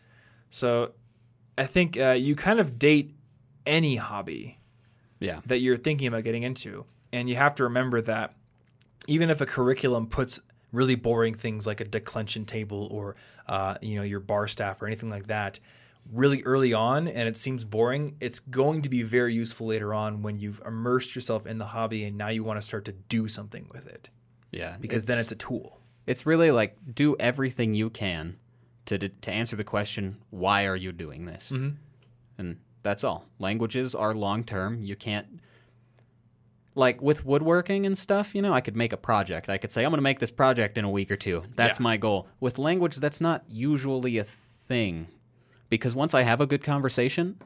So 0.50 0.92
I 1.58 1.64
think 1.64 1.98
uh, 1.98 2.10
you 2.12 2.34
kind 2.36 2.60
of 2.60 2.78
date 2.78 3.14
any 3.66 3.96
hobby 3.96 4.58
Yeah. 5.20 5.40
that 5.46 5.58
you're 5.58 5.76
thinking 5.76 6.06
about 6.08 6.24
getting 6.24 6.42
into. 6.44 6.84
And 7.12 7.28
you 7.28 7.36
have 7.36 7.54
to 7.56 7.64
remember 7.64 8.00
that 8.02 8.34
even 9.06 9.28
if 9.30 9.40
a 9.40 9.46
curriculum 9.46 10.06
puts 10.06 10.40
really 10.72 10.94
boring 10.94 11.34
things 11.34 11.66
like 11.66 11.80
a 11.80 11.84
declension 11.84 12.44
table 12.44 12.88
or 12.90 13.16
uh, 13.48 13.76
you 13.80 13.96
know 13.96 14.02
your 14.02 14.20
bar 14.20 14.48
staff 14.48 14.82
or 14.82 14.86
anything 14.86 15.08
like 15.08 15.26
that 15.26 15.60
really 16.12 16.42
early 16.44 16.72
on 16.72 17.08
and 17.08 17.28
it 17.28 17.36
seems 17.36 17.64
boring 17.64 18.16
it's 18.20 18.38
going 18.38 18.82
to 18.82 18.88
be 18.88 19.02
very 19.02 19.34
useful 19.34 19.66
later 19.66 19.92
on 19.92 20.22
when 20.22 20.38
you've 20.38 20.60
immersed 20.64 21.14
yourself 21.14 21.46
in 21.46 21.58
the 21.58 21.66
hobby 21.66 22.04
and 22.04 22.16
now 22.16 22.28
you 22.28 22.44
want 22.44 22.60
to 22.60 22.66
start 22.66 22.84
to 22.84 22.92
do 23.08 23.26
something 23.28 23.68
with 23.72 23.86
it 23.86 24.08
Yeah. 24.52 24.76
because 24.80 25.04
then 25.04 25.18
it's 25.18 25.32
a 25.32 25.36
tool 25.36 25.80
It's 26.06 26.24
really 26.24 26.50
like 26.52 26.76
do 26.94 27.16
everything 27.18 27.74
you 27.74 27.90
can 27.90 28.36
to 28.86 28.98
to 28.98 29.30
answer 29.32 29.56
the 29.56 29.64
question, 29.64 30.18
why 30.30 30.64
are 30.66 30.76
you 30.76 30.92
doing 30.92 31.24
this? 31.26 31.50
Mm-hmm. 31.52 31.70
And 32.38 32.58
that's 32.84 33.02
all. 33.02 33.24
Languages 33.40 33.94
are 33.96 34.14
long 34.14 34.44
term. 34.44 34.80
You 34.80 34.94
can't 34.94 35.40
like 36.76 37.00
with 37.00 37.24
woodworking 37.24 37.86
and 37.86 37.96
stuff. 37.98 38.34
You 38.34 38.42
know, 38.42 38.52
I 38.52 38.60
could 38.60 38.76
make 38.76 38.92
a 38.92 38.96
project. 38.96 39.48
I 39.48 39.58
could 39.58 39.72
say 39.72 39.82
I'm 39.84 39.90
going 39.90 39.98
to 39.98 40.02
make 40.02 40.18
this 40.20 40.30
project 40.30 40.76
in 40.78 40.84
a 40.84 40.90
week 40.90 41.10
or 41.10 41.16
two. 41.16 41.42
That's 41.56 41.78
Yeah. 41.80 41.84
my 41.84 41.96
goal. 41.96 42.28
With 42.38 42.58
language, 42.58 42.96
that's 42.96 43.20
not 43.20 43.44
usually 43.48 44.18
a 44.18 44.24
thing, 44.24 45.08
because 45.68 45.94
once 45.94 46.14
I 46.14 46.22
have 46.22 46.40
a 46.40 46.46
good 46.46 46.62
conversation, 46.62 47.38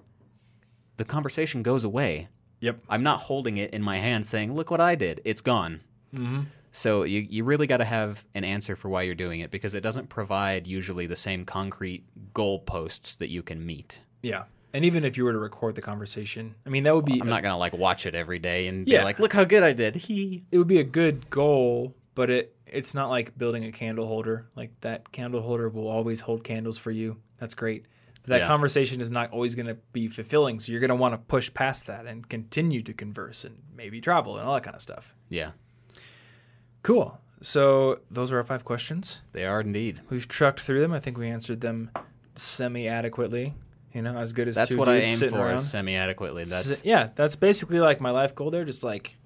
the 0.96 1.04
conversation 1.04 1.62
goes 1.62 1.84
away. 1.84 2.28
yep 2.60 2.78
I'm 2.88 3.02
not 3.02 3.20
holding 3.22 3.56
it 3.56 3.72
in 3.72 3.82
my 3.82 3.98
hand 3.98 4.26
saying, 4.26 4.54
"Look 4.54 4.70
what 4.70 4.80
I 4.80 4.94
did." 4.94 5.20
It's 5.24 5.40
gone. 5.40 5.80
Mm-hmm. 6.14 6.42
So 6.72 7.02
you 7.04 7.26
you 7.28 7.44
really 7.44 7.66
got 7.66 7.78
to 7.78 7.84
have 7.84 8.24
an 8.34 8.44
answer 8.44 8.76
for 8.76 8.88
why 8.88 9.02
you're 9.02 9.14
doing 9.14 9.40
it 9.40 9.50
because 9.50 9.74
it 9.74 9.80
doesn't 9.80 10.08
provide 10.08 10.66
usually 10.66 11.06
the 11.06 11.16
same 11.16 11.44
concrete 11.44 12.04
goalposts 12.34 13.18
that 13.18 13.28
you 13.30 13.42
can 13.42 13.64
meet. 13.64 14.00
yeah 14.22 14.44
and 14.72 14.84
even 14.84 15.04
if 15.04 15.16
you 15.16 15.24
were 15.24 15.32
to 15.32 15.38
record 15.38 15.74
the 15.74 15.82
conversation 15.82 16.54
i 16.64 16.68
mean 16.70 16.84
that 16.84 16.94
would 16.94 17.04
be 17.04 17.20
I'm 17.20 17.28
not 17.28 17.42
gonna 17.42 17.58
like 17.58 17.72
watch 17.72 18.06
it 18.06 18.14
every 18.14 18.38
day 18.38 18.68
and 18.68 18.86
Yeah. 18.86 18.98
be 19.00 19.04
like, 19.04 19.18
"Look 19.18 19.32
how 19.32 19.42
good 19.44 19.62
I 19.64 19.72
did." 19.72 19.96
He. 19.96 20.44
it 20.52 20.58
would 20.58 20.68
be 20.68 20.78
a 20.78 20.84
good 20.84 21.28
goal, 21.30 21.94
but 22.14 22.30
it 22.30 22.54
it's 22.66 22.94
not 22.94 23.08
like 23.10 23.36
building 23.36 23.64
a 23.64 23.72
candle 23.72 24.06
holder. 24.06 24.46
Like 24.54 24.70
that 24.82 25.10
candle 25.10 25.40
holder 25.42 25.68
will 25.68 25.88
always 25.88 26.20
hold 26.20 26.44
candles 26.44 26.78
for 26.78 26.92
you. 26.92 27.16
That's 27.38 27.54
great. 27.56 27.86
That 28.24 28.40
Yeah. 28.40 28.46
conversation 28.48 29.00
is 29.00 29.10
not 29.10 29.30
always 29.32 29.54
going 29.54 29.66
to 29.66 29.76
be 29.92 30.06
fulfilling, 30.06 30.60
so 30.60 30.70
you're 30.72 30.80
going 30.80 30.90
to 30.90 30.94
want 30.94 31.14
to 31.14 31.18
push 31.18 31.52
past 31.54 31.86
that 31.86 32.06
and 32.06 32.28
continue 32.28 32.82
to 32.82 32.92
converse 32.92 33.44
and 33.44 33.56
maybe 33.74 34.00
travel 34.00 34.36
and 34.36 34.46
all 34.46 34.54
that 34.54 34.62
kind 34.62 34.76
of 34.76 34.82
stuff. 34.82 35.14
Yeah, 35.28 35.52
Cool. 36.82 37.18
So 37.42 38.00
those 38.10 38.30
are 38.32 38.36
our 38.38 38.44
five 38.44 38.64
questions. 38.64 39.22
they 39.32 39.44
are 39.46 39.60
indeed. 39.60 40.00
We've 40.10 40.28
trucked 40.28 40.60
through 40.60 40.80
them. 40.80 40.92
I 40.92 41.00
think 41.00 41.16
we 41.16 41.28
answered 41.28 41.60
them 41.62 41.90
semi 42.34 42.86
adequately. 42.88 43.54
You 43.94 44.02
know, 44.02 44.16
as 44.18 44.32
good 44.34 44.46
as 44.46 44.54
That's 44.56 44.68
two 44.68 44.76
what 44.76 44.88
I 44.88 44.96
aim 44.98 45.18
for 45.18 45.36
around. 45.36 45.54
is 45.56 45.68
semi 45.70 45.96
adequately. 45.96 46.44
That's 46.44 46.84
yeah, 46.84 47.08
that's 47.14 47.36
basically 47.36 47.80
like 47.80 48.00
my 48.00 48.10
life 48.10 48.34
goal. 48.34 48.50
There, 48.50 48.64
just 48.64 48.84
like 48.84 49.16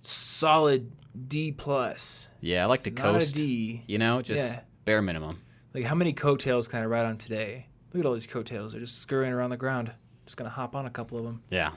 solid 0.00 0.92
D 1.28 1.52
plus. 1.52 2.28
yeah. 2.40 2.62
I 2.62 2.66
like 2.66 2.82
to 2.84 2.90
Not 2.90 3.02
coast. 3.02 3.34
D. 3.34 3.82
You 3.86 3.98
know, 3.98 4.22
just 4.22 4.42
Yeah. 4.52 4.60
bare 4.84 5.02
minimum. 5.02 5.40
Like, 5.74 5.84
how 5.84 5.94
many 5.94 6.12
coattails 6.12 6.68
can 6.68 6.82
I 6.82 6.86
ride 6.86 7.04
on 7.06 7.18
today? 7.18 7.66
Look 7.92 8.00
at 8.04 8.06
all 8.06 8.14
these 8.14 8.26
coattails. 8.26 8.72
They're 8.72 8.80
just 8.80 9.00
scurrying 9.00 9.32
around 9.32 9.50
the 9.50 9.56
ground. 9.56 9.92
Just 10.24 10.36
gonna 10.36 10.50
hop 10.50 10.74
on 10.74 10.86
a 10.86 10.90
couple 10.90 11.18
of 11.18 11.24
them. 11.24 11.42
Yeah. 11.50 11.70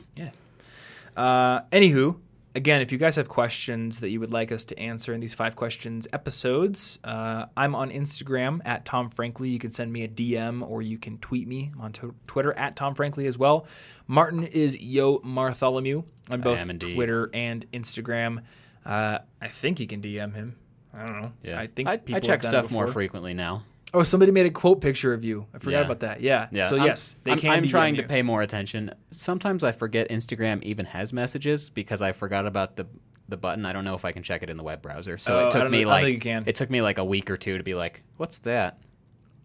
Uh, 1.15 1.61
anywho, 1.71 2.17
again, 2.55 2.81
if 2.81 2.91
you 2.91 2.97
guys 2.97 3.15
have 3.15 3.27
questions 3.29 3.99
that 3.99 4.09
you 4.09 4.19
would 4.19 4.31
like 4.33 4.51
us 4.51 4.65
to 4.65 4.79
answer 4.79 5.13
in 5.13 5.19
these 5.19 5.33
five 5.33 5.55
questions 5.55 6.07
episodes, 6.13 6.99
uh, 7.03 7.45
I'm 7.55 7.75
on 7.75 7.91
Instagram 7.91 8.61
at 8.65 8.85
Tom 8.85 9.09
Frankly. 9.09 9.49
You 9.49 9.59
can 9.59 9.71
send 9.71 9.91
me 9.91 10.03
a 10.03 10.07
DM 10.07 10.67
or 10.67 10.81
you 10.81 10.97
can 10.97 11.17
tweet 11.19 11.47
me 11.47 11.71
I'm 11.73 11.81
on 11.81 11.91
t- 11.91 12.07
Twitter 12.27 12.53
at 12.53 12.75
Tom 12.75 12.95
Frankly 12.95 13.27
as 13.27 13.37
well. 13.37 13.67
Martin 14.07 14.43
is 14.43 14.77
Yo 14.77 15.19
Martholomew 15.23 16.03
on 16.31 16.41
both. 16.41 16.79
Twitter 16.79 17.29
and 17.33 17.69
Instagram. 17.71 18.43
Uh, 18.85 19.19
I 19.41 19.47
think 19.47 19.79
you 19.79 19.87
can 19.87 20.01
DM 20.01 20.33
him. 20.33 20.55
I 20.93 21.05
don't 21.05 21.21
know. 21.21 21.31
Yeah. 21.43 21.59
I 21.59 21.67
think 21.67 21.87
I, 21.87 21.97
people 21.97 22.13
I 22.13 22.17
have 22.17 22.23
check 22.23 22.41
done 22.41 22.55
it 22.55 22.57
stuff 22.57 22.71
more 22.71 22.87
frequently 22.87 23.33
now. 23.33 23.63
Oh, 23.93 24.03
somebody 24.03 24.31
made 24.31 24.45
a 24.45 24.51
quote 24.51 24.81
picture 24.81 25.13
of 25.13 25.25
you. 25.25 25.47
I 25.53 25.57
forgot 25.57 25.79
Yeah. 25.79 25.85
about 25.85 25.99
that. 26.01 26.21
Yeah. 26.21 26.47
Yeah. 26.51 26.63
So 26.65 26.77
I'm- 26.77 26.85
yes, 26.85 27.15
they 27.23 27.31
I'm, 27.31 27.39
can. 27.39 27.51
I'm 27.51 27.67
trying 27.67 27.95
you. 27.95 28.01
to 28.03 28.07
pay 28.07 28.21
more 28.21 28.41
attention. 28.41 28.91
Sometimes 29.09 29.63
I 29.63 29.71
forget 29.71 30.09
Instagram 30.09 30.61
even 30.63 30.85
has 30.85 31.11
messages 31.11 31.69
because 31.69 32.01
I 32.01 32.11
forgot 32.11 32.45
about 32.45 32.75
the 32.75 32.85
the 33.27 33.37
button. 33.37 33.63
I 33.65 33.73
don't 33.73 33.83
know 33.85 33.93
if 33.93 34.05
I 34.05 34.11
can 34.11 34.23
check 34.23 34.41
it 34.41 34.49
in 34.49 34.57
the 34.57 34.63
web 34.63 34.81
browser. 34.81 35.19
So 35.19 35.37
Oh, 35.39 35.47
it 35.47 35.51
took 35.51 35.69
me 35.69 35.83
know- 35.83 35.89
like 35.89 36.25
you 36.25 36.43
it 36.47 36.55
took 36.55 36.69
me 36.71 36.81
like 36.81 36.97
a 36.97 37.05
week 37.05 37.29
or 37.29 37.37
two 37.37 37.57
to 37.59 37.63
be 37.63 37.75
like, 37.75 38.01
what's 38.17 38.39
that? 38.39 38.79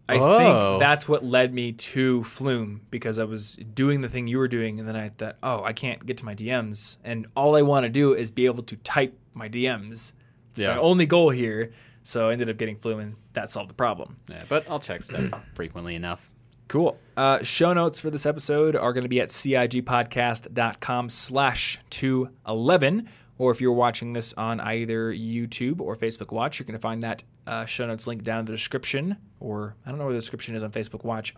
I 0.09 0.17
Oh. 0.19 0.39
think 0.39 0.81
that's 0.81 1.07
what 1.09 1.23
led 1.25 1.53
me 1.55 1.73
to 1.73 2.23
Flume 2.25 2.81
because 2.91 3.19
I 3.19 3.25
was 3.25 3.57
doing 3.57 4.01
the 4.03 4.09
thing 4.09 4.27
you 4.27 4.37
were 4.39 4.49
doing, 4.49 4.79
and 4.79 4.87
then 4.89 4.97
I 4.97 5.09
thought, 5.11 5.37
oh, 5.43 5.63
I 5.65 5.73
can't 5.75 6.05
get 6.05 6.17
to 6.19 6.25
my 6.27 6.35
DMs, 6.35 6.97
and 7.05 7.27
all 7.35 7.57
I 7.57 7.63
want 7.63 7.85
to 7.85 7.89
do 7.91 8.13
is 8.15 8.31
be 8.31 8.45
able 8.47 8.63
to 8.65 8.77
type 8.77 9.19
my 9.35 9.49
DMs. 9.49 10.13
It's 10.51 10.59
Yeah. 10.59 10.75
My 10.77 10.81
only 10.81 11.05
goal 11.07 11.31
here. 11.31 11.73
So 12.05 12.29
I 12.29 12.33
ended 12.33 12.49
up 12.51 12.59
getting 12.59 12.77
Flume, 12.77 13.01
and 13.01 13.17
that 13.33 13.49
solved 13.51 13.71
the 13.71 13.75
problem. 13.75 14.19
Yeah, 14.29 14.43
but 14.49 14.69
I'll 14.71 14.79
check 14.79 15.03
stuff 15.03 15.33
frequently 15.55 15.95
enough. 15.95 16.31
Cool. 16.69 16.99
Uh, 17.17 17.43
show 17.43 17.73
notes 17.73 17.99
for 17.99 18.11
this 18.11 18.27
episode 18.27 18.77
are 18.77 18.93
going 18.93 19.03
to 19.05 19.09
be 19.09 19.21
at 19.21 19.29
cigpodcast.com 19.31 21.09
slash 21.09 21.79
211. 21.91 23.09
Or 23.37 23.51
if 23.51 23.61
you're 23.61 23.73
watching 23.73 24.13
this 24.13 24.33
on 24.35 24.61
either 24.61 25.13
YouTube 25.13 25.81
or 25.81 25.97
Facebook 25.97 26.31
Watch, 26.31 26.59
you're 26.59 26.67
going 26.67 26.75
to 26.75 26.79
find 26.79 27.03
that 27.03 27.25
uh, 27.47 27.65
show 27.65 27.87
notes 27.87 28.07
link 28.07 28.23
down 28.23 28.41
in 28.41 28.45
the 28.45 28.53
description. 28.53 29.17
Or 29.41 29.75
I 29.85 29.91
don't 29.91 29.99
know 29.99 30.05
where 30.05 30.15
the 30.15 30.21
description 30.21 30.55
is 30.55 30.63
on 30.63 30.71
Facebook 30.71 31.05
Watch. 31.05 31.35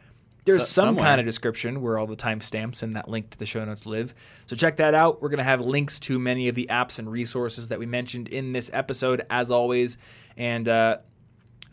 There's 0.47 0.63
So- 0.67 0.81
some 0.83 0.87
somewhere. 0.89 1.05
kind 1.05 1.21
of 1.21 1.27
description 1.27 1.83
where 1.83 1.99
all 1.99 2.07
the 2.07 2.17
timestamps 2.17 2.83
and 2.83 2.95
that 2.97 3.09
link 3.09 3.31
to 3.31 3.39
the 3.39 3.45
show 3.47 3.65
notes 3.65 3.85
live. 3.85 4.15
So 4.47 4.57
check 4.57 4.77
that 4.77 4.95
out. 4.95 5.21
We're 5.21 5.29
going 5.29 5.39
to 5.39 5.45
have 5.45 5.61
links 5.61 6.01
to 6.01 6.19
many 6.19 6.49
of 6.49 6.55
the 6.55 6.69
apps 6.71 6.99
and 6.99 7.11
resources 7.11 7.69
that 7.69 7.79
we 7.79 7.87
mentioned 7.87 8.29
in 8.29 8.53
this 8.53 8.71
episode, 8.73 9.27
as 9.29 9.51
always. 9.51 9.99
And 10.37 10.69
uh, 10.69 10.99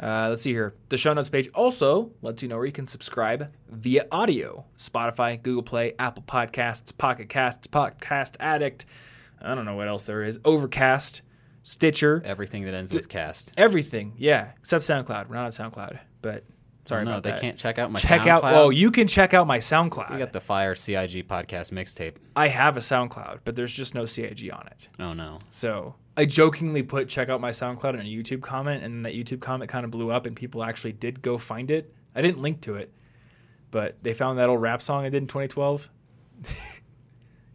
uh, 0.01 0.27
let's 0.29 0.41
see 0.41 0.51
here. 0.51 0.73
The 0.89 0.97
show 0.97 1.13
notes 1.13 1.29
page 1.29 1.49
also 1.53 2.11
lets 2.23 2.41
you 2.41 2.49
know 2.49 2.57
where 2.57 2.65
you 2.65 2.71
can 2.71 2.87
subscribe 2.87 3.53
via 3.69 4.07
audio 4.11 4.65
Spotify, 4.77 5.41
Google 5.41 5.63
Play, 5.63 5.93
Apple 5.99 6.23
Podcasts, 6.23 6.97
Pocket 6.97 7.29
Casts, 7.29 7.67
Podcast 7.67 8.35
Addict. 8.39 8.85
I 9.39 9.53
don't 9.55 9.65
know 9.65 9.75
what 9.75 9.87
else 9.87 10.03
there 10.03 10.23
is. 10.23 10.39
Overcast, 10.45 11.21
Stitcher, 11.61 12.21
Everything 12.25 12.65
that 12.65 12.73
ends 12.73 12.93
with 12.93 13.07
cast. 13.07 13.51
everything. 13.55 14.13
Yeah, 14.17 14.51
except 14.59 14.83
SoundCloud. 14.83 15.29
We're 15.29 15.35
not 15.35 15.45
on 15.45 15.51
SoundCloud, 15.51 15.99
but 16.21 16.43
sorry 16.85 17.05
no, 17.05 17.11
about 17.11 17.23
they 17.23 17.31
that. 17.31 17.41
can't 17.41 17.57
check 17.57 17.77
out 17.79 17.91
my 17.91 17.99
check 17.99 18.21
SoundCloud. 18.21 18.27
out. 18.27 18.53
Oh, 18.55 18.69
you 18.69 18.91
can 18.91 19.07
check 19.07 19.33
out 19.33 19.47
my 19.47 19.59
SoundCloud. 19.59 20.11
we 20.11 20.17
got 20.17 20.33
the 20.33 20.41
Fire 20.41 20.75
CIG 20.75 21.27
podcast 21.27 21.71
mixtape. 21.71 22.15
I 22.35 22.47
have 22.47 22.77
a 22.77 22.81
SoundCloud, 22.81 23.39
but 23.43 23.55
there's 23.55 23.73
just 23.73 23.95
no 23.95 24.05
CIG 24.05 24.51
on 24.51 24.67
it. 24.67 24.87
Oh 24.99 25.13
no. 25.13 25.37
So 25.49 25.95
I 26.15 26.25
jokingly 26.25 26.83
put 26.83 27.09
check 27.09 27.29
out 27.29 27.41
my 27.41 27.51
SoundCloud 27.51 27.95
in 27.95 28.01
a 28.01 28.03
YouTube 28.03 28.41
comment, 28.41 28.83
and 28.83 29.05
that 29.05 29.13
YouTube 29.13 29.41
comment 29.41 29.69
kind 29.69 29.85
of 29.85 29.91
blew 29.91 30.11
up, 30.11 30.25
and 30.25 30.35
people 30.35 30.63
actually 30.63 30.93
did 30.93 31.21
go 31.21 31.37
find 31.37 31.71
it. 31.71 31.93
I 32.15 32.21
didn't 32.21 32.41
link 32.41 32.61
to 32.61 32.75
it, 32.75 32.93
but 33.71 33.97
they 34.03 34.13
found 34.13 34.37
that 34.39 34.49
old 34.49 34.61
rap 34.61 34.81
song 34.81 35.05
I 35.05 35.09
did 35.09 35.23
in 35.23 35.27
2012. 35.27 35.89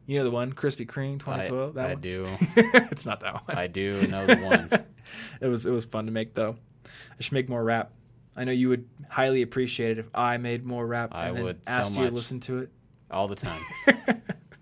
you 0.07 0.19
know 0.19 0.25
the 0.25 0.31
one, 0.31 0.53
Krispy 0.53 0.87
Kreme, 0.87 1.19
2012. 1.21 1.77
I, 1.77 1.81
that 1.83 1.91
I 1.91 1.93
one? 1.95 2.01
do. 2.01 2.27
it's 2.57 3.07
not 3.07 3.21
that 3.21 3.47
one. 3.47 3.57
I 3.57 3.67
do 3.67 4.07
know 4.07 4.27
the 4.27 4.37
one. 4.37 4.85
It 5.41 5.47
was 5.47 5.65
it 5.65 5.71
was 5.71 5.87
fun 5.87 6.05
to 6.05 6.13
make 6.13 6.35
though. 6.35 6.57
I 6.85 7.21
should 7.23 7.33
make 7.33 7.49
more 7.49 7.65
rap. 7.65 7.93
I 8.39 8.45
know 8.45 8.53
you 8.53 8.69
would 8.69 8.89
highly 9.09 9.43
appreciate 9.43 9.91
it 9.91 9.99
if 9.99 10.09
I 10.15 10.37
made 10.37 10.65
more 10.65 10.87
rap 10.87 11.11
I 11.13 11.27
and 11.27 11.37
then 11.37 11.45
would 11.45 11.57
so 11.67 11.73
asked 11.73 11.99
you 11.99 12.09
to 12.09 12.15
listen 12.15 12.39
to 12.41 12.59
it. 12.59 12.71
All 13.11 13.27
the 13.27 13.35
time. 13.35 13.61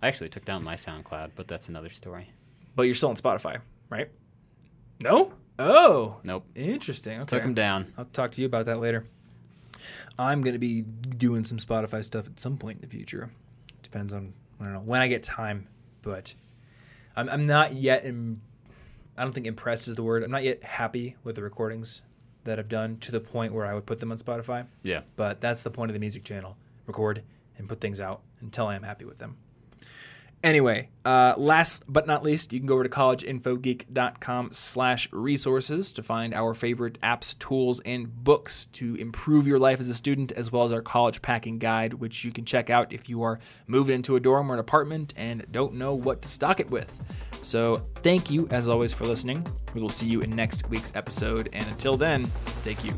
I 0.02 0.08
actually 0.08 0.30
took 0.30 0.46
down 0.46 0.64
my 0.64 0.76
SoundCloud, 0.76 1.32
but 1.34 1.46
that's 1.46 1.68
another 1.68 1.90
story. 1.90 2.30
But 2.74 2.84
you're 2.84 2.94
still 2.94 3.10
on 3.10 3.16
Spotify, 3.16 3.58
right? 3.90 4.08
No. 5.02 5.34
Oh, 5.58 6.16
Nope. 6.24 6.46
interesting. 6.54 7.20
Okay. 7.20 7.36
Took 7.36 7.42
them 7.42 7.54
down. 7.54 7.92
I'll 7.98 8.04
talk 8.06 8.30
to 8.32 8.40
you 8.40 8.46
about 8.46 8.64
that 8.66 8.80
later. 8.80 9.04
I'm 10.18 10.40
going 10.40 10.54
to 10.54 10.58
be 10.58 10.80
doing 10.82 11.44
some 11.44 11.58
Spotify 11.58 12.02
stuff 12.02 12.26
at 12.26 12.40
some 12.40 12.56
point 12.56 12.78
in 12.78 12.88
the 12.88 12.94
future. 12.94 13.30
Depends 13.82 14.14
on 14.14 14.32
I 14.58 14.64
don't 14.64 14.72
know 14.72 14.80
when 14.80 15.02
I 15.02 15.08
get 15.08 15.22
time, 15.22 15.68
but 16.00 16.32
I'm 17.14 17.28
I'm 17.28 17.44
not 17.44 17.74
yet 17.74 18.04
in 18.04 18.40
I 19.18 19.22
don't 19.22 19.32
think 19.32 19.46
impressed 19.46 19.86
is 19.86 19.96
the 19.96 20.02
word. 20.02 20.22
I'm 20.22 20.30
not 20.30 20.44
yet 20.44 20.62
happy 20.62 21.16
with 21.24 21.36
the 21.36 21.42
recordings 21.42 22.02
that 22.46 22.58
I've 22.58 22.68
done 22.68 22.96
to 23.00 23.12
the 23.12 23.20
point 23.20 23.52
where 23.52 23.66
I 23.66 23.74
would 23.74 23.86
put 23.86 24.00
them 24.00 24.10
on 24.10 24.18
Spotify, 24.18 24.66
Yeah. 24.82 25.02
but 25.14 25.40
that's 25.40 25.62
the 25.62 25.70
point 25.70 25.90
of 25.90 25.92
the 25.94 26.00
music 26.00 26.24
channel. 26.24 26.56
Record 26.86 27.22
and 27.58 27.68
put 27.68 27.80
things 27.80 28.00
out 28.00 28.22
until 28.40 28.66
I 28.66 28.74
am 28.76 28.82
happy 28.82 29.04
with 29.04 29.18
them. 29.18 29.36
Anyway, 30.44 30.88
uh, 31.04 31.34
last 31.38 31.82
but 31.88 32.06
not 32.06 32.22
least, 32.22 32.52
you 32.52 32.60
can 32.60 32.66
go 32.66 32.74
over 32.74 32.84
to 32.84 32.88
collegeinfogeek.com 32.90 34.50
slash 34.52 35.08
resources 35.10 35.92
to 35.94 36.02
find 36.02 36.34
our 36.34 36.54
favorite 36.54 37.00
apps, 37.00 37.36
tools, 37.38 37.80
and 37.80 38.22
books 38.22 38.66
to 38.66 38.94
improve 38.96 39.46
your 39.46 39.58
life 39.58 39.80
as 39.80 39.88
a 39.88 39.94
student, 39.94 40.30
as 40.32 40.52
well 40.52 40.64
as 40.64 40.72
our 40.72 40.82
college 40.82 41.22
packing 41.22 41.58
guide, 41.58 41.94
which 41.94 42.22
you 42.24 42.30
can 42.30 42.44
check 42.44 42.70
out 42.70 42.92
if 42.92 43.08
you 43.08 43.22
are 43.22 43.40
moving 43.66 43.96
into 43.96 44.14
a 44.14 44.20
dorm 44.20 44.50
or 44.50 44.54
an 44.54 44.60
apartment 44.60 45.14
and 45.16 45.44
don't 45.50 45.74
know 45.74 45.94
what 45.94 46.22
to 46.22 46.28
stock 46.28 46.60
it 46.60 46.70
with. 46.70 47.02
So 47.46 47.80
thank 48.02 48.28
you, 48.28 48.48
as 48.50 48.66
always, 48.66 48.92
for 48.92 49.04
listening. 49.04 49.46
We 49.72 49.80
will 49.80 49.88
see 49.88 50.08
you 50.08 50.20
in 50.20 50.30
next 50.30 50.68
week's 50.68 50.90
episode, 50.96 51.48
and 51.52 51.64
until 51.68 51.96
then, 51.96 52.28
stay 52.56 52.74
cute. 52.74 52.96